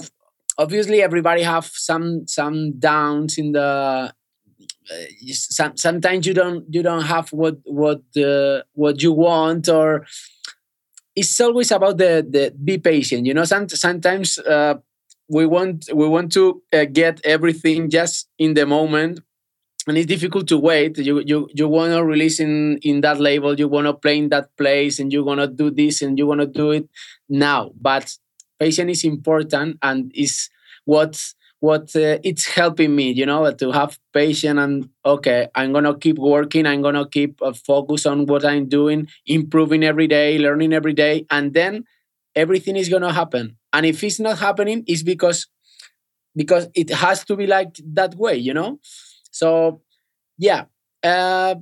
obviously 0.58 1.02
everybody 1.02 1.42
have 1.44 1.66
some 1.66 2.28
some 2.28 2.80
downs 2.80 3.38
in 3.38 3.54
the. 3.54 3.62
Uh, 3.62 4.12
some, 5.32 5.78
sometimes 5.78 6.28
you 6.28 6.34
don't 6.34 6.66
you 6.74 6.84
don't 6.84 7.04
have 7.04 7.30
what 7.30 7.58
what 7.63 8.02
uh, 8.18 8.62
what 8.74 9.02
you 9.02 9.13
want 9.13 9.70
or 9.70 10.06
it's 11.16 11.39
always 11.39 11.72
about 11.72 11.98
the 11.98 12.26
the 12.30 12.54
be 12.63 12.78
patient 12.78 13.26
you 13.26 13.34
know 13.34 13.46
some, 13.46 13.70
sometimes 13.70 14.39
uh, 14.39 14.76
we 15.30 15.46
want 15.46 15.89
we 15.94 16.08
want 16.08 16.32
to 16.34 16.62
uh, 16.74 16.86
get 16.86 17.22
everything 17.24 17.89
just 17.89 18.28
in 18.38 18.56
the 18.56 18.66
moment 18.66 19.20
and 19.88 19.98
it's 19.98 20.08
difficult 20.08 20.48
to 20.48 20.58
wait. 20.58 20.98
You 20.98 21.22
you 21.26 21.50
you 21.54 21.68
want 21.68 21.92
to 21.92 22.04
release 22.04 22.39
in 22.39 22.78
in 22.84 23.02
that 23.02 23.20
label. 23.20 23.60
You 23.60 23.68
want 23.68 23.88
to 23.88 23.94
play 23.94 24.18
in 24.18 24.30
that 24.30 24.56
place, 24.56 25.00
and 25.00 25.12
you 25.12 25.24
want 25.24 25.42
to 25.42 25.48
do 25.48 25.70
this, 25.70 26.02
and 26.02 26.18
you 26.18 26.26
want 26.26 26.39
to 26.39 26.48
do 26.48 26.72
it 26.72 26.88
now. 27.28 27.72
But 27.80 28.16
patience 28.63 28.99
is 28.99 29.04
important, 29.06 29.78
and 29.82 30.12
is 30.15 30.49
what 30.86 31.13
what 31.60 31.95
uh, 31.95 32.19
it's 32.23 32.45
helping 32.45 32.95
me. 32.95 33.12
You 33.12 33.26
know, 33.26 33.52
to 33.52 33.71
have 33.71 33.97
patience 34.13 34.60
and 34.60 34.89
okay, 35.06 35.47
I'm 35.56 35.73
gonna 35.73 35.97
keep 35.97 36.17
working. 36.17 36.65
I'm 36.65 36.82
gonna 36.82 37.08
keep 37.08 37.41
uh, 37.41 37.54
focus 37.54 38.06
on 38.06 38.26
what 38.26 38.45
I'm 38.45 38.67
doing, 38.67 39.08
improving 39.26 39.84
every 39.84 40.08
day, 40.08 40.38
learning 40.39 40.73
every 40.73 40.93
day, 40.93 41.26
and 41.30 41.54
then 41.54 41.86
everything 42.36 42.76
is 42.76 42.89
gonna 42.89 43.13
happen. 43.13 43.58
And 43.73 43.86
if 43.86 44.04
it's 44.04 44.19
not 44.19 44.39
happening, 44.39 44.84
it's 44.88 45.04
because 45.04 45.47
because 46.36 46.67
it 46.76 46.89
has 46.89 47.23
to 47.26 47.36
be 47.36 47.47
like 47.47 47.76
that 47.93 48.15
way. 48.15 48.36
You 48.38 48.54
know 48.54 48.80
so, 49.32 49.82
yeah. 50.38 50.65
Uh, 51.04 51.56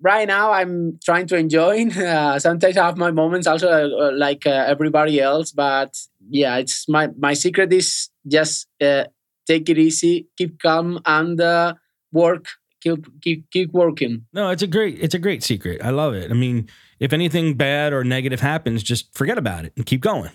right 0.00 0.26
now, 0.26 0.52
I'm 0.52 0.98
trying 1.04 1.26
to 1.28 1.36
enjoy. 1.36 1.86
Uh, 2.00 2.38
sometimes 2.38 2.76
I 2.76 2.86
have 2.86 2.96
my 2.96 3.10
moments, 3.10 3.46
also 3.46 3.68
uh, 3.68 4.10
like 4.14 4.46
uh, 4.46 4.64
everybody 4.66 5.20
else. 5.20 5.52
But 5.52 5.96
yeah, 6.28 6.56
it's 6.56 6.88
my 6.88 7.08
my 7.18 7.34
secret 7.34 7.72
is 7.72 8.08
just 8.26 8.66
uh, 8.80 9.04
take 9.46 9.68
it 9.68 9.78
easy, 9.78 10.28
keep 10.36 10.60
calm, 10.60 11.00
and 11.06 11.40
uh, 11.40 11.74
work. 12.12 12.46
Keep, 12.82 13.20
keep 13.20 13.50
keep 13.50 13.72
working. 13.72 14.24
No, 14.32 14.48
it's 14.50 14.62
a 14.62 14.66
great 14.66 14.98
it's 15.00 15.14
a 15.14 15.18
great 15.18 15.42
secret. 15.42 15.82
I 15.84 15.90
love 15.90 16.14
it. 16.14 16.30
I 16.30 16.34
mean, 16.34 16.68
if 16.98 17.12
anything 17.12 17.54
bad 17.54 17.92
or 17.92 18.04
negative 18.04 18.40
happens, 18.40 18.82
just 18.82 19.14
forget 19.14 19.36
about 19.36 19.64
it 19.66 19.72
and 19.76 19.84
keep 19.84 20.00
going. 20.00 20.30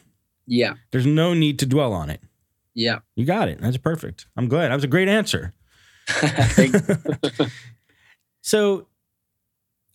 Yeah. 0.48 0.76
There's 0.92 1.06
no 1.06 1.34
need 1.34 1.60
to 1.60 1.66
dwell 1.66 1.94
on 1.94 2.10
it. 2.10 2.22
Yeah. 2.74 3.00
You 3.16 3.26
got 3.26 3.48
it. 3.48 3.60
That's 3.62 3.78
perfect. 3.78 4.28
I'm 4.36 4.48
glad. 4.48 4.70
That 4.70 4.76
was 4.76 4.84
a 4.84 4.88
great 4.88 5.08
answer. 5.08 5.54
so, 8.42 8.88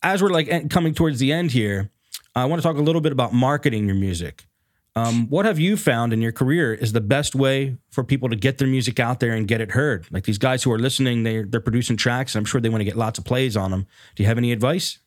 as 0.03 0.21
we're 0.21 0.29
like 0.29 0.69
coming 0.69 0.93
towards 0.93 1.19
the 1.19 1.31
end 1.31 1.51
here, 1.51 1.89
I 2.35 2.45
want 2.45 2.61
to 2.61 2.67
talk 2.67 2.77
a 2.77 2.81
little 2.81 3.01
bit 3.01 3.11
about 3.11 3.33
marketing 3.33 3.85
your 3.85 3.95
music. 3.95 4.45
Um, 4.95 5.29
what 5.29 5.45
have 5.45 5.57
you 5.57 5.77
found 5.77 6.11
in 6.11 6.21
your 6.21 6.33
career 6.33 6.73
is 6.73 6.91
the 6.91 7.01
best 7.01 7.33
way 7.33 7.77
for 7.91 8.03
people 8.03 8.27
to 8.29 8.35
get 8.35 8.57
their 8.57 8.67
music 8.67 8.99
out 8.99 9.21
there 9.21 9.31
and 9.31 9.47
get 9.47 9.61
it 9.61 9.71
heard? 9.71 10.05
Like 10.11 10.25
these 10.25 10.37
guys 10.37 10.63
who 10.63 10.71
are 10.71 10.79
listening, 10.79 11.23
they're 11.23 11.45
they're 11.45 11.61
producing 11.61 11.95
tracks, 11.95 12.35
and 12.35 12.41
I'm 12.41 12.45
sure 12.45 12.59
they 12.59 12.67
want 12.67 12.81
to 12.81 12.85
get 12.85 12.97
lots 12.97 13.17
of 13.17 13.23
plays 13.23 13.55
on 13.55 13.71
them. 13.71 13.87
Do 14.15 14.23
you 14.23 14.27
have 14.27 14.37
any 14.37 14.51
advice? 14.51 14.99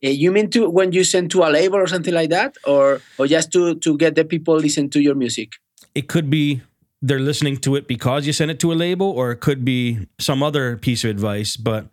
You 0.00 0.32
mean 0.32 0.50
to 0.50 0.68
when 0.68 0.90
you 0.90 1.04
send 1.04 1.30
to 1.30 1.44
a 1.44 1.50
label 1.50 1.76
or 1.76 1.86
something 1.86 2.12
like 2.12 2.30
that, 2.30 2.56
or 2.66 3.00
or 3.18 3.28
just 3.28 3.52
to 3.52 3.76
to 3.76 3.96
get 3.96 4.16
the 4.16 4.24
people 4.24 4.56
listen 4.56 4.90
to 4.90 5.00
your 5.00 5.14
music? 5.14 5.52
It 5.94 6.08
could 6.08 6.28
be 6.28 6.62
they're 7.00 7.20
listening 7.20 7.58
to 7.58 7.76
it 7.76 7.86
because 7.86 8.26
you 8.26 8.32
sent 8.32 8.50
it 8.50 8.58
to 8.60 8.72
a 8.72 8.74
label, 8.74 9.06
or 9.06 9.30
it 9.30 9.38
could 9.38 9.64
be 9.64 10.08
some 10.18 10.42
other 10.42 10.76
piece 10.76 11.04
of 11.04 11.10
advice. 11.10 11.56
But 11.56 11.86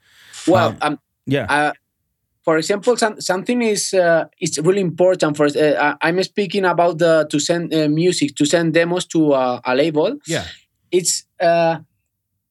well, 0.48 0.70
um, 0.70 0.78
um 0.82 1.00
yeah. 1.28 1.46
Uh, 1.48 1.74
for 2.44 2.58
example, 2.58 2.96
some, 2.98 3.20
something 3.22 3.62
is 3.62 3.94
uh, 3.94 4.26
it's 4.40 4.58
really 4.60 4.82
important 4.82 5.38
for. 5.38 5.46
Uh, 5.46 5.96
I'm 6.02 6.22
speaking 6.24 6.66
about 6.66 6.98
the 6.98 7.28
to 7.30 7.40
send 7.40 7.74
uh, 7.74 7.90
music 7.90 8.36
to 8.36 8.46
send 8.46 8.74
demos 8.74 9.06
to 9.08 9.34
a 9.34 9.74
label. 9.76 10.18
Yeah, 10.26 10.46
it's 10.92 11.26
uh, 11.40 11.80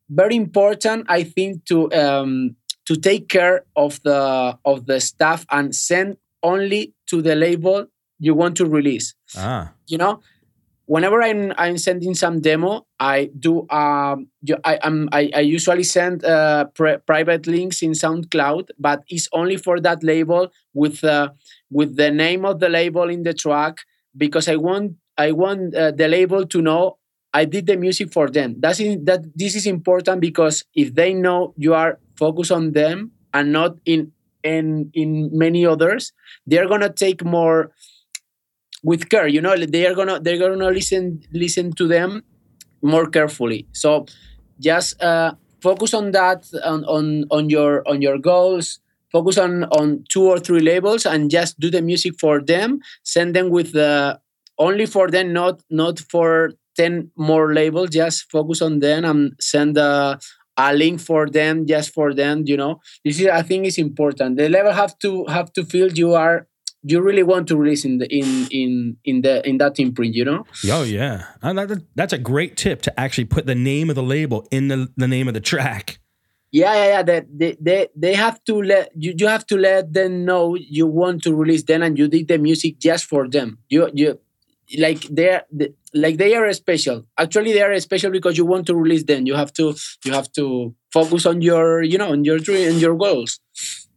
very 0.09 0.37
important. 0.37 1.07
I 1.09 1.25
think 1.25 1.65
to 1.67 1.91
um, 1.93 2.57
to 2.87 2.97
take 2.97 3.29
care 3.29 3.65
of 3.77 4.01
the 4.03 4.59
of 4.65 4.87
the 4.87 5.01
stuff 5.01 5.47
and 5.51 5.75
send 5.75 6.17
only 6.43 6.95
to 7.07 7.23
the 7.23 7.35
label 7.35 7.87
you 8.19 8.35
want 8.35 8.57
to 8.57 8.67
release. 8.67 9.15
Ah, 9.37 9.73
you 9.87 9.99
know, 9.99 10.21
whenever 10.89 11.23
I'm 11.23 11.53
I'm 11.57 11.79
sending 11.79 12.15
some 12.17 12.41
demo, 12.41 12.87
I 12.99 13.31
do 13.39 13.69
um 13.71 14.29
I 14.65 14.79
am 14.83 15.09
I, 15.13 15.31
I 15.35 15.41
usually 15.41 15.85
send 15.85 16.25
uh, 16.25 16.67
private 17.07 17.47
links 17.47 17.83
in 17.83 17.93
SoundCloud, 17.93 18.71
but 18.79 19.05
it's 19.09 19.29
only 19.33 19.57
for 19.57 19.81
that 19.81 20.03
label 20.03 20.51
with 20.75 21.05
uh, 21.05 21.31
with 21.71 21.97
the 21.97 22.11
name 22.11 22.45
of 22.45 22.61
the 22.61 22.69
label 22.69 23.09
in 23.11 23.23
the 23.23 23.35
track 23.35 23.77
because 24.17 24.49
I 24.49 24.57
want 24.57 24.97
I 25.17 25.33
want 25.33 25.75
uh, 25.75 25.93
the 25.93 26.09
label 26.09 26.47
to 26.47 26.63
know 26.63 26.99
I 27.35 27.45
did 27.45 27.67
the 27.67 27.77
music 27.77 28.13
for 28.13 28.31
them. 28.31 28.57
That's 28.59 28.81
in, 28.81 29.05
that 29.05 29.21
this 29.37 29.55
is 29.55 29.67
important 29.67 30.21
because 30.21 30.65
if 30.75 30.95
they 30.95 31.13
know 31.13 31.55
you 31.57 31.75
are 31.75 31.99
focused 32.17 32.53
on 32.53 32.73
them 32.73 33.13
and 33.35 33.53
not 33.53 33.77
in 33.85 34.13
in 34.43 34.91
in 34.95 35.31
many 35.33 35.67
others, 35.67 36.13
they're 36.47 36.69
gonna 36.69 36.93
take 36.93 37.25
more 37.25 37.73
with 38.85 39.09
care 39.09 39.27
you 39.27 39.41
know 39.41 39.57
they 39.57 39.87
are 39.87 39.95
gonna 39.95 40.21
they're 40.21 40.39
gonna 40.39 40.71
listen 40.71 41.23
listen 41.33 41.73
to 41.73 41.87
them 41.89 42.23
more 42.83 43.07
carefully. 43.07 43.67
So 43.73 44.07
just 44.61 45.01
uh, 45.03 45.35
focus 45.61 45.95
on 45.95 46.13
that 46.13 46.47
on, 46.65 46.85
on 46.85 47.25
on 47.31 47.51
your 47.51 47.87
on 47.89 48.03
your 48.03 48.19
goals. 48.19 48.81
Focus 49.13 49.39
on 49.39 49.65
on 49.65 50.05
two 50.09 50.25
or 50.25 50.39
three 50.39 50.61
labels 50.61 51.07
and 51.07 51.31
just 51.31 51.59
do 51.59 51.71
the 51.71 51.83
music 51.83 52.15
for 52.21 52.41
them. 52.41 52.81
Send 53.03 53.35
them 53.35 53.51
with 53.51 53.73
the 53.73 54.21
only 54.59 54.87
for 54.87 55.11
them 55.11 55.33
not 55.33 55.63
not 55.71 55.99
for 55.99 56.53
10 56.77 57.11
more 57.17 57.53
labels. 57.55 57.91
Just 57.91 58.31
focus 58.31 58.63
on 58.63 58.81
them 58.81 59.05
and 59.05 59.33
send 59.41 59.77
a, 59.79 60.19
a 60.57 60.75
link 60.75 61.01
for 61.01 61.29
them 61.29 61.67
just 61.67 61.93
for 61.95 62.13
them 62.15 62.43
you 62.47 62.57
know. 62.57 62.81
This 63.05 63.21
is 63.21 63.27
i 63.29 63.43
think 63.43 63.67
is 63.67 63.79
important. 63.79 64.37
The 64.37 64.49
label 64.49 64.73
have 64.73 64.99
to 65.01 65.25
have 65.27 65.53
to 65.55 65.65
feel 65.65 65.91
you 65.93 66.15
are 66.15 66.47
you 66.83 67.01
really 67.01 67.23
want 67.23 67.49
to 67.49 67.57
release 67.57 67.85
in 67.85 67.99
the 67.99 68.07
in 68.07 68.47
in 68.51 68.97
in 69.05 69.23
the 69.23 69.47
in 69.49 69.59
that 69.59 69.79
imprint 69.79 70.15
you 70.15 70.25
know 70.25 70.45
oh 70.71 70.83
yeah 70.83 71.25
uh, 71.43 71.67
that's 71.95 72.13
a 72.13 72.19
great 72.19 72.57
tip 72.57 72.83
to 72.83 73.01
actually 73.01 73.25
put 73.25 73.47
the 73.47 73.55
name 73.55 73.91
of 73.91 73.97
the 73.97 74.03
label 74.03 74.47
in 74.51 74.69
the, 74.69 74.89
the 74.97 75.09
name 75.09 75.29
of 75.29 75.35
the 75.35 75.41
track 75.41 75.99
yeah 76.53 76.75
yeah 76.75 76.87
yeah 76.87 77.03
they, 77.03 77.23
they 77.31 77.57
they 77.61 77.89
they 77.97 78.15
have 78.15 78.43
to 78.45 78.63
let 78.63 78.91
you 78.95 79.13
you 79.17 79.27
have 79.27 79.45
to 79.47 79.57
let 79.57 79.93
them 79.93 80.25
know 80.25 80.55
you 80.55 80.87
want 80.87 81.23
to 81.23 81.35
release 81.35 81.65
them 81.65 81.83
and 81.83 81.99
you 81.99 82.09
did 82.09 82.29
the 82.29 82.39
music 82.39 82.79
just 82.79 83.05
for 83.05 83.29
them 83.29 83.59
you 83.69 83.91
you 83.95 84.19
like 84.77 85.01
they're 85.11 85.45
like 85.95 86.19
they 86.19 86.35
are 86.35 86.53
special. 86.53 87.07
Actually, 87.17 87.53
they 87.53 87.63
are 87.63 87.79
special 87.81 88.11
because 88.11 88.37
you 88.37 88.45
want 88.45 88.67
to 88.67 88.75
release 88.75 89.05
them. 89.05 89.27
You 89.27 89.35
have 89.35 89.53
to 89.55 89.75
you 90.05 90.13
have 90.13 90.31
to 90.33 90.75
focus 90.93 91.25
on 91.25 91.41
your 91.41 91.83
you 91.83 91.97
know 91.97 92.13
on 92.13 92.25
your 92.25 92.39
dream 92.39 92.69
and 92.69 92.81
your 92.81 92.97
goals. 92.97 93.41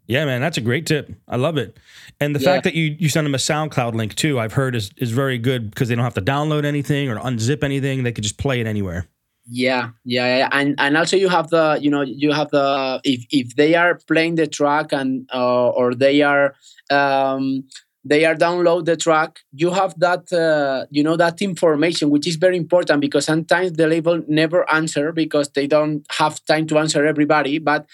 Yeah, 0.08 0.26
man, 0.26 0.42
that's 0.42 0.58
a 0.58 0.62
great 0.62 0.86
tip. 0.86 1.14
I 1.28 1.38
love 1.38 1.58
it. 1.58 1.78
And 2.20 2.36
the 2.36 2.40
Yeah. 2.40 2.46
fact 2.54 2.64
that 2.66 2.74
you 2.76 2.96
you 3.00 3.08
send 3.10 3.26
them 3.26 3.36
a 3.36 3.40
SoundCloud 3.40 3.94
link 3.96 4.16
too, 4.16 4.40
I've 4.40 4.54
heard 4.54 4.76
is 4.76 4.92
is 4.98 5.12
very 5.12 5.38
good 5.38 5.70
because 5.70 5.88
they 5.90 5.96
don't 5.96 6.04
have 6.04 6.16
to 6.16 6.22
download 6.22 6.66
anything 6.66 7.10
or 7.10 7.18
unzip 7.18 7.64
anything. 7.64 8.04
They 8.04 8.12
could 8.12 8.24
just 8.24 8.38
play 8.38 8.60
it 8.60 8.68
anywhere. 8.68 9.08
Yeah, 9.50 9.90
yeah, 10.06 10.38
yeah, 10.38 10.50
and 10.52 10.76
and 10.78 10.96
also 10.96 11.18
you 11.18 11.28
have 11.28 11.50
the 11.50 11.78
you 11.82 11.90
know 11.90 12.02
you 12.02 12.32
have 12.32 12.52
the 12.52 13.02
if 13.04 13.26
if 13.32 13.56
they 13.56 13.74
are 13.76 13.96
playing 14.08 14.36
the 14.36 14.48
track 14.48 14.94
and 14.94 15.28
uh, 15.34 15.70
or 15.70 15.96
they 15.96 16.22
are 16.22 16.56
um, 16.92 17.64
they 18.06 18.24
are 18.26 18.36
download 18.36 18.86
the 18.86 18.96
track, 18.96 19.40
you 19.54 19.72
have 19.72 19.98
that 20.00 20.32
uh, 20.32 20.86
you 20.92 21.04
know 21.04 21.18
that 21.18 21.42
information 21.42 22.12
which 22.12 22.28
is 22.28 22.36
very 22.36 22.56
important 22.56 23.02
because 23.02 23.26
sometimes 23.26 23.74
the 23.74 23.88
label 23.88 24.22
never 24.28 24.70
answer 24.72 25.12
because 25.12 25.50
they 25.50 25.66
don't 25.68 26.06
have 26.12 26.44
time 26.46 26.68
to 26.68 26.78
answer 26.78 27.06
everybody, 27.06 27.58
but 27.58 27.88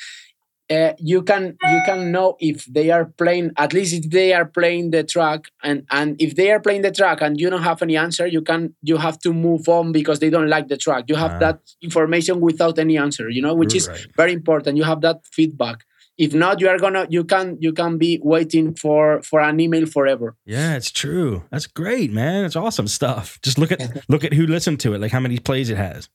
uh, 0.69 0.93
you 0.99 1.21
can 1.21 1.57
you 1.71 1.81
can 1.85 2.11
know 2.11 2.35
if 2.39 2.65
they 2.65 2.91
are 2.91 3.05
playing 3.17 3.51
at 3.57 3.71
least 3.73 3.93
if 3.93 4.09
they 4.11 4.33
are 4.33 4.45
playing 4.45 4.91
the 4.91 5.03
track 5.03 5.45
and 5.63 5.85
and 5.91 6.15
if 6.21 6.35
they 6.35 6.51
are 6.51 6.59
playing 6.59 6.81
the 6.81 6.91
track 6.91 7.21
and 7.21 7.39
you 7.39 7.49
don't 7.49 7.63
have 7.63 7.81
any 7.81 7.95
answer 7.95 8.25
you 8.27 8.41
can 8.41 8.75
you 8.81 8.97
have 8.97 9.17
to 9.19 9.31
move 9.33 9.67
on 9.69 9.91
because 9.91 10.19
they 10.19 10.29
don't 10.29 10.49
like 10.49 10.67
the 10.67 10.77
track 10.77 11.05
you 11.07 11.15
have 11.15 11.31
Ah. 11.35 11.39
that 11.39 11.59
information 11.81 12.41
without 12.41 12.77
any 12.79 12.97
answer 12.97 13.29
you 13.29 13.41
know 13.41 13.53
which 13.55 13.73
is 13.75 13.87
Right. 13.87 14.07
very 14.17 14.33
important 14.33 14.75
you 14.77 14.83
have 14.83 15.01
that 15.01 15.17
feedback 15.31 15.85
if 16.17 16.33
not 16.33 16.59
you 16.61 16.67
are 16.67 16.79
gonna 16.79 17.05
you 17.09 17.23
can 17.23 17.57
you 17.65 17.71
can 17.71 17.97
be 17.97 18.19
waiting 18.23 18.73
for 18.73 19.21
for 19.29 19.39
an 19.39 19.59
email 19.59 19.85
forever 19.85 20.35
Yeah, 20.45 20.75
it's 20.75 20.91
true. 20.91 21.43
That's 21.51 21.67
great, 21.67 22.11
man. 22.11 22.43
It's 22.47 22.55
awesome 22.55 22.87
stuff. 22.87 23.39
Just 23.45 23.57
look 23.61 23.71
at 23.71 23.79
look 24.09 24.23
at 24.27 24.33
who 24.33 24.45
listened 24.47 24.79
to 24.83 24.93
it, 24.93 24.99
like 25.03 25.11
how 25.11 25.19
many 25.21 25.37
plays 25.39 25.69
it 25.69 25.77
has. 25.77 26.09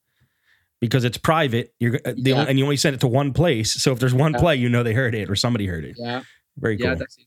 Because 0.82 1.04
it's 1.04 1.16
private, 1.16 1.72
you're 1.78 1.94
uh, 2.04 2.12
the 2.18 2.30
Yeah. 2.30 2.34
only, 2.40 2.48
and 2.50 2.58
you 2.58 2.64
only 2.64 2.76
send 2.76 2.94
it 2.96 3.00
to 3.00 3.06
one 3.08 3.32
place. 3.32 3.70
So 3.72 3.92
if 3.92 4.00
there's 4.00 4.12
one 4.12 4.32
Yeah. 4.34 4.40
play, 4.42 4.56
you 4.56 4.68
know 4.68 4.82
they 4.82 4.92
heard 4.94 5.14
it 5.14 5.30
or 5.30 5.36
somebody 5.36 5.66
heard 5.66 5.84
it. 5.84 5.94
yeah 5.96 6.22
Very 6.58 6.76
cool. 6.76 6.86
yeah 6.88 6.94
that's 6.96 7.16
it 7.18 7.26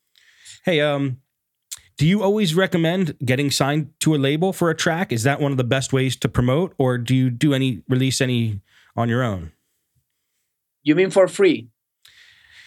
Hey, 0.66 0.82
um, 0.82 1.22
do 1.97 2.06
you 2.06 2.22
always 2.22 2.53
recommend 2.53 3.16
getting 3.24 3.49
signed 3.51 3.88
to 4.01 4.14
a 4.14 4.20
label 4.20 4.51
for 4.51 4.70
a 4.70 4.76
track? 4.76 5.14
Is 5.14 5.24
that 5.24 5.39
one 5.39 5.51
of 5.53 5.58
the 5.58 5.64
best 5.64 5.93
ways 5.93 6.16
to 6.18 6.28
promote, 6.28 6.76
or 6.78 6.97
do 6.97 7.16
you 7.16 7.30
do 7.30 7.53
any 7.53 7.82
release 7.88 8.20
any 8.20 8.60
on 8.95 9.08
your 9.10 9.24
own? 9.24 9.51
you 10.84 10.93
mean 10.95 11.10
for 11.10 11.28
free 11.28 11.68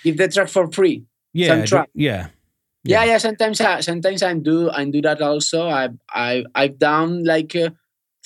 give 0.03 0.17
the 0.17 0.27
track 0.29 0.49
for 0.49 0.67
free 0.73 1.05
Yeah, 1.33 1.49
Some 1.49 1.61
do- 1.61 1.67
track. 1.67 1.89
yeah, 1.95 2.29
yeah 2.85 3.05
yeah 3.05 3.19
sometimes 3.19 3.61
I, 3.61 3.81
sometimes 3.81 4.23
i 4.23 4.33
do 4.35 4.71
i 4.71 4.85
do 4.89 5.01
that 5.03 5.21
also 5.23 5.69
i 5.69 5.89
i 6.11 6.45
i've 6.55 6.79
done 6.79 7.23
like 7.25 7.55
uh, 7.55 7.71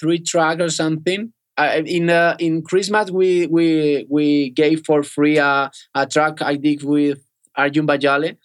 three 0.01 0.21
track 0.21 0.61
or 0.61 0.71
something 0.71 1.33
I, 1.63 1.79
in 1.81 2.11
uh, 2.11 2.37
in 2.39 2.63
christmas 2.63 3.11
we 3.11 3.47
we 3.47 4.07
we 4.09 4.51
gave 4.51 4.85
for 4.85 5.03
free 5.03 5.39
a, 5.39 5.71
a 5.95 6.07
track 6.07 6.43
i 6.43 6.57
did 6.57 6.83
with 6.83 7.19
Arjun 7.57 7.87
Vagale. 7.87 8.37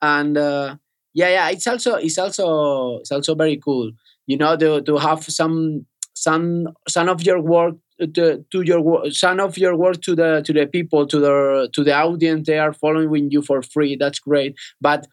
And 0.00 0.36
uh, 0.36 0.76
yeah 1.14 1.28
yeah 1.28 1.50
it's 1.50 1.66
also 1.66 1.94
it's 1.96 2.18
also 2.18 2.98
it's 2.98 3.12
also 3.12 3.34
very 3.34 3.56
cool. 3.56 3.92
You 4.26 4.36
know 4.36 4.56
to, 4.56 4.80
to 4.82 4.96
have 4.98 5.24
some 5.24 5.86
some 6.14 6.68
some 6.88 7.08
of 7.08 7.22
your 7.22 7.40
work 7.40 7.74
to, 8.14 8.44
to 8.50 8.62
your 8.62 9.10
some 9.10 9.40
of 9.40 9.58
your 9.58 9.76
work 9.76 10.00
to 10.02 10.14
the 10.14 10.42
to 10.44 10.52
the 10.52 10.66
people 10.66 11.06
to 11.06 11.20
the 11.20 11.68
to 11.72 11.84
the 11.84 11.94
audience 11.94 12.46
they 12.46 12.58
are 12.58 12.72
following 12.72 13.30
you 13.30 13.42
for 13.42 13.62
free 13.62 13.96
that's 13.96 14.18
great. 14.18 14.56
But 14.80 15.06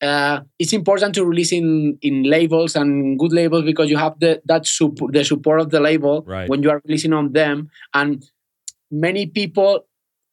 uh, 0.00 0.40
it's 0.58 0.72
important 0.72 1.14
to 1.14 1.24
release 1.24 1.52
in 1.52 1.98
in 2.02 2.22
labels 2.24 2.76
and 2.76 3.18
good 3.18 3.32
labels 3.32 3.64
because 3.64 3.90
you 3.90 3.96
have 3.96 4.18
the 4.20 4.40
that 4.44 4.66
support 4.66 5.12
the 5.12 5.24
support 5.24 5.60
of 5.60 5.70
the 5.70 5.80
label 5.80 6.22
Right. 6.26 6.48
when 6.48 6.62
you 6.62 6.70
are 6.70 6.80
releasing 6.84 7.12
on 7.12 7.32
them 7.32 7.70
and 7.94 8.24
many 8.90 9.26
people 9.26 9.86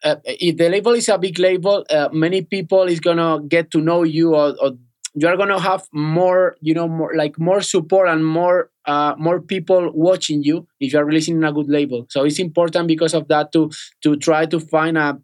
uh, 0.03 0.15
if 0.25 0.57
the 0.57 0.69
label 0.69 0.91
is 0.93 1.09
a 1.09 1.17
big 1.17 1.39
label 1.39 1.85
uh, 1.89 2.09
many 2.11 2.41
people 2.41 2.83
is 2.83 2.99
gonna 2.99 3.39
get 3.47 3.71
to 3.71 3.81
know 3.81 4.03
you 4.03 4.35
or, 4.35 4.55
or 4.61 4.71
you 5.15 5.27
are 5.27 5.37
gonna 5.37 5.59
have 5.59 5.83
more 5.93 6.55
you 6.61 6.73
know 6.73 6.87
more 6.87 7.13
like 7.15 7.39
more 7.39 7.61
support 7.61 8.07
and 8.07 8.25
more 8.25 8.69
uh, 8.85 9.15
more 9.17 9.41
people 9.41 9.91
watching 9.93 10.43
you 10.43 10.67
if 10.79 10.93
you 10.93 10.99
are 10.99 11.05
releasing 11.05 11.37
in 11.37 11.43
a 11.43 11.51
good 11.53 11.69
label 11.69 12.05
so 12.09 12.23
it's 12.23 12.39
important 12.39 12.87
because 12.87 13.13
of 13.13 13.27
that 13.29 13.51
to 13.51 13.71
to 14.01 14.15
try 14.17 14.45
to 14.45 14.59
find 14.59 14.97
a 14.97 15.19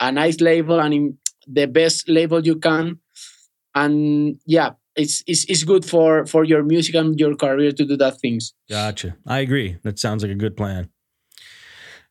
a 0.00 0.10
nice 0.10 0.40
label 0.40 0.80
and 0.80 0.94
in 0.94 1.18
the 1.46 1.66
best 1.66 2.08
label 2.08 2.40
you 2.44 2.56
can 2.56 2.98
and 3.74 4.38
yeah 4.46 4.70
it's, 4.94 5.22
it's 5.26 5.44
it's 5.44 5.64
good 5.64 5.84
for 5.84 6.26
for 6.26 6.44
your 6.44 6.62
music 6.62 6.94
and 6.94 7.18
your 7.18 7.34
career 7.34 7.72
to 7.72 7.84
do 7.84 7.96
that 7.96 8.20
things 8.20 8.52
gotcha. 8.68 9.16
I 9.26 9.38
agree. 9.40 9.78
That 9.82 9.98
sounds 9.98 10.22
like 10.22 10.32
a 10.32 10.36
good 10.36 10.56
plan. 10.56 10.90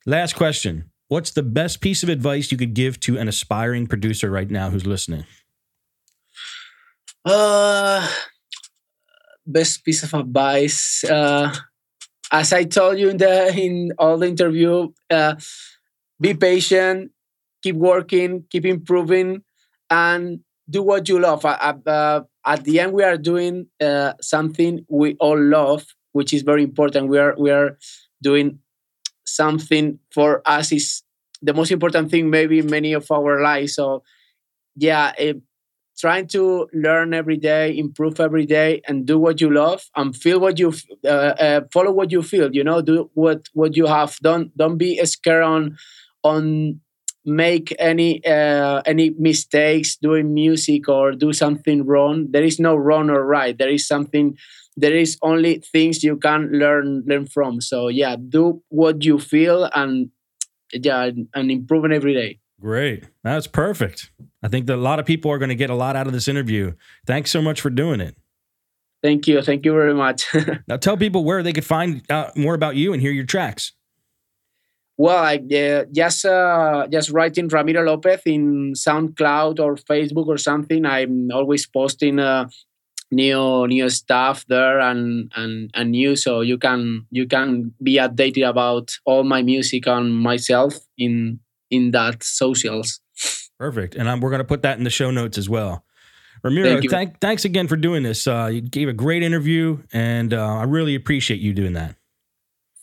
Last 0.06 0.36
question: 0.36 0.90
What's 1.08 1.32
the 1.32 1.44
best 1.44 1.82
piece 1.82 2.02
of 2.02 2.10
advice 2.10 2.52
you 2.52 2.58
could 2.58 2.74
give 2.74 3.00
to 3.02 3.18
an 3.18 3.28
aspiring 3.28 3.86
producer 3.86 4.32
right 4.32 4.50
now 4.50 4.70
who's 4.72 4.88
listening? 4.88 5.26
uh 7.26 8.08
best 9.46 9.86
piece 9.86 10.04
of 10.04 10.14
advice 10.14 11.04
uh 11.04 11.54
as 12.32 12.54
i 12.54 12.64
told 12.64 12.98
you 12.98 13.10
in 13.10 13.18
the 13.18 13.54
in 13.56 13.92
all 14.00 14.18
the 14.18 14.28
interview 14.28 14.90
uh 15.12 15.36
be 16.20 16.34
patient 16.34 17.12
keep 17.62 17.76
working 17.76 18.44
keep 18.50 18.66
improving 18.66 19.44
and 19.90 20.40
do 20.72 20.84
what 20.84 21.10
you 21.10 21.20
love. 21.20 21.46
Uh, 21.46 22.22
at 22.46 22.64
the 22.64 22.80
end 22.80 22.94
we 22.94 23.04
are 23.04 23.18
doing 23.18 23.68
uh, 23.82 24.14
something 24.22 24.86
we 24.90 25.16
all 25.20 25.40
love 25.40 25.86
which 26.14 26.34
is 26.34 26.44
very 26.44 26.64
important. 26.64 27.10
We 27.10 27.20
are 27.20 27.36
we 27.38 27.52
are 27.52 27.78
doing 28.24 28.60
something 29.26 30.00
for 30.14 30.42
us 30.46 30.72
is 30.72 31.04
the 31.42 31.54
most 31.54 31.72
important 31.72 32.12
thing 32.12 32.30
maybe 32.30 32.60
in 32.60 32.70
many 32.70 32.94
of 32.94 33.10
our 33.12 33.42
lives. 33.42 33.76
So 33.76 34.04
yeah 34.76 35.14
it, 35.18 35.42
trying 36.00 36.28
to 36.28 36.68
learn 36.74 37.14
every 37.14 37.38
day 37.38 37.78
improve 37.78 38.20
every 38.20 38.46
day 38.46 38.82
and 38.88 39.06
do 39.06 39.20
what 39.20 39.42
you 39.42 39.52
love 39.54 39.84
and 39.96 40.16
feel 40.16 40.40
what 40.40 40.60
you 40.60 40.74
uh, 41.06 41.10
uh, 41.10 41.62
follow 41.74 41.92
what 41.92 42.12
you 42.12 42.24
feel 42.24 42.50
you 42.54 42.64
know? 42.64 42.82
Do 42.82 43.12
what 43.14 43.48
what 43.54 43.76
you 43.78 43.88
have. 43.88 44.18
Don't 44.24 44.56
don't 44.58 44.78
be 44.78 45.04
scared 45.06 45.44
on 45.44 45.78
on 46.24 46.80
make 47.26 47.76
any 47.78 48.24
uh, 48.26 48.82
any 48.86 49.12
mistakes 49.18 49.96
doing 49.98 50.34
music 50.34 50.90
or 50.90 51.12
do 51.12 51.34
something 51.34 51.86
wrong 51.86 52.28
there 52.32 52.44
is 52.44 52.60
no 52.60 52.76
wrong 52.76 53.10
or 53.10 53.26
right 53.26 53.58
there 53.58 53.70
is 53.70 53.88
something 53.88 54.36
there 54.76 54.96
is 54.96 55.18
only 55.22 55.60
things 55.72 56.04
you 56.04 56.18
can 56.18 56.50
learn 56.52 57.04
learn 57.06 57.28
from 57.28 57.62
so 57.62 57.88
yeah 57.90 58.16
do 58.16 58.62
what 58.70 59.04
you 59.04 59.20
feel 59.20 59.70
and 59.76 60.10
yeah 60.74 61.12
and, 61.34 61.52
improving 61.52 61.92
every 61.92 62.14
day 62.14 62.40
Great. 62.60 63.06
That's 63.24 63.48
perfect. 63.48 64.12
I 64.44 64.48
think 64.48 64.68
that 64.68 64.76
a 64.76 64.78
lot 64.78 65.00
of 65.00 65.06
people 65.08 65.32
are 65.32 65.40
going 65.40 65.50
to 65.50 65.56
get 65.56 65.72
a 65.72 65.76
lot 65.76 65.96
out 65.96 66.06
of 66.06 66.14
this 66.14 66.28
interview. 66.28 66.74
Thanks 67.08 67.32
so 67.32 67.42
much 67.42 67.60
for 67.60 67.72
doing 67.72 68.00
it. 68.00 68.16
thank 69.02 69.28
you 69.28 69.42
thank 69.42 69.66
you 69.66 69.74
very 69.74 69.96
much 69.96 70.28
Now 70.68 70.78
tell 70.78 70.96
people 70.96 71.24
where 71.24 71.42
they 71.42 71.54
could 71.54 71.66
find 71.66 72.04
out 72.12 72.38
more 72.38 72.54
about 72.54 72.76
you 72.76 72.94
and 72.94 73.02
hear 73.02 73.12
your 73.12 73.26
tracks. 73.26 73.74
Well, 74.98 75.18
I 75.18 75.38
uh, 75.38 75.86
just 75.92 76.26
uh, 76.26 76.88
just 76.92 77.10
writing 77.10 77.48
Ramiro 77.48 77.84
Lopez 77.84 78.22
in 78.26 78.74
SoundCloud 78.74 79.60
or 79.60 79.76
Facebook 79.76 80.28
or 80.28 80.38
something. 80.38 80.86
I'm 80.86 81.32
always 81.32 81.66
posting 81.66 82.20
uh, 82.20 82.50
new 83.10 83.68
new 83.68 83.90
stuff 83.90 84.46
there 84.48 84.80
and 84.80 85.32
and 85.36 85.72
and 85.74 85.92
new, 85.92 86.16
so 86.16 86.42
you 86.42 86.58
can 86.58 87.08
you 87.10 87.28
can 87.28 87.74
be 87.82 87.98
updated 87.98 88.48
about 88.48 88.92
all 89.06 89.24
my 89.24 89.42
music 89.42 89.88
and 89.88 90.16
myself 90.16 90.76
in 90.98 91.40
in 91.72 91.92
that 91.92 92.24
socials. 92.24 93.00
Perfect. 93.58 93.96
And 93.96 94.10
I'm, 94.10 94.22
we're 94.22 94.32
going 94.32 94.40
to 94.40 94.44
put 94.44 94.64
that 94.64 94.78
in 94.78 94.84
the 94.84 94.90
show 94.90 95.12
notes 95.12 95.38
as 95.38 95.48
well. 95.48 95.86
Ramiro, 96.44 96.68
Thank 96.68 96.90
thank, 96.90 97.20
thanks 97.20 97.46
again 97.46 97.68
for 97.68 97.76
doing 97.76 98.02
this. 98.02 98.26
Uh, 98.26 98.50
you 98.52 98.62
gave 98.62 98.90
a 98.90 98.94
great 98.94 99.22
interview, 99.22 99.84
and 99.94 100.34
uh, 100.34 100.58
I 100.58 100.64
really 100.64 100.96
appreciate 100.96 101.40
you 101.40 101.54
doing 101.54 101.74
that. 101.74 101.96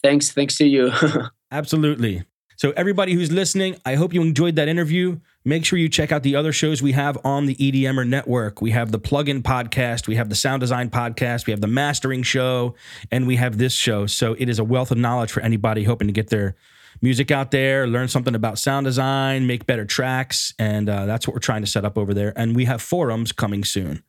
Thanks, 0.03 0.31
thanks 0.31 0.57
to 0.59 0.67
you. 0.67 0.93
Absolutely. 1.51 2.25
So, 2.57 2.73
everybody 2.77 3.13
who's 3.13 3.31
listening, 3.31 3.77
I 3.87 3.95
hope 3.95 4.13
you 4.13 4.21
enjoyed 4.21 4.57
that 4.57 4.67
interview. 4.67 5.21
Make 5.45 5.65
sure 5.65 5.79
you 5.79 5.89
check 5.89 6.11
out 6.11 6.25
the 6.25 6.35
other 6.35 6.53
shows 6.53 6.83
we 6.83 6.91
have 6.91 7.17
on 7.25 7.47
the 7.47 7.55
EDMer 7.55 8.07
network. 8.07 8.61
We 8.61 8.73
have 8.73 8.91
the 8.91 8.99
Plugin 8.99 9.43
Podcast, 9.43 10.09
we 10.09 10.17
have 10.17 10.29
the 10.29 10.35
Sound 10.35 10.59
Design 10.61 10.91
Podcast, 10.91 11.47
we 11.47 11.53
have 11.53 11.61
the 11.61 11.69
Mastering 11.69 12.25
Show, 12.25 12.75
and 13.13 13.29
we 13.29 13.37
have 13.37 13.59
this 13.59 13.75
show. 13.75 14.07
So, 14.07 14.35
it 14.41 14.49
is 14.49 14.59
a 14.59 14.65
wealth 14.65 14.91
of 14.91 14.99
knowledge 14.99 15.31
for 15.31 15.41
anybody 15.41 15.85
hoping 15.85 16.09
to 16.09 16.13
get 16.13 16.31
their 16.31 16.57
music 17.01 17.31
out 17.31 17.53
there, 17.53 17.87
learn 17.87 18.09
something 18.09 18.35
about 18.35 18.59
sound 18.59 18.87
design, 18.87 19.47
make 19.47 19.65
better 19.67 19.85
tracks. 19.85 20.53
And 20.59 20.89
uh, 20.89 21.07
that's 21.07 21.29
what 21.29 21.35
we're 21.35 21.41
trying 21.41 21.63
to 21.63 21.69
set 21.69 21.85
up 21.85 21.97
over 21.97 22.13
there. 22.13 22.33
And 22.37 22.57
we 22.57 22.65
have 22.65 22.83
forums 22.83 23.31
coming 23.31 23.63
soon. 23.65 24.03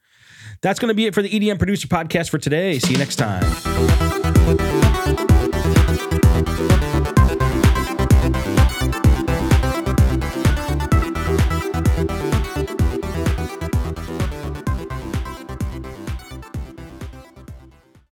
That's 0.62 0.80
going 0.80 0.90
to 0.90 0.96
be 0.96 1.06
it 1.06 1.14
for 1.14 1.22
the 1.22 1.30
EDM 1.30 1.58
Producer 1.58 1.88
Podcast 1.88 2.30
for 2.30 2.38
today. 2.38 2.80
See 2.80 2.94
you 2.94 2.98
next 2.98 3.18
time. 3.18 3.44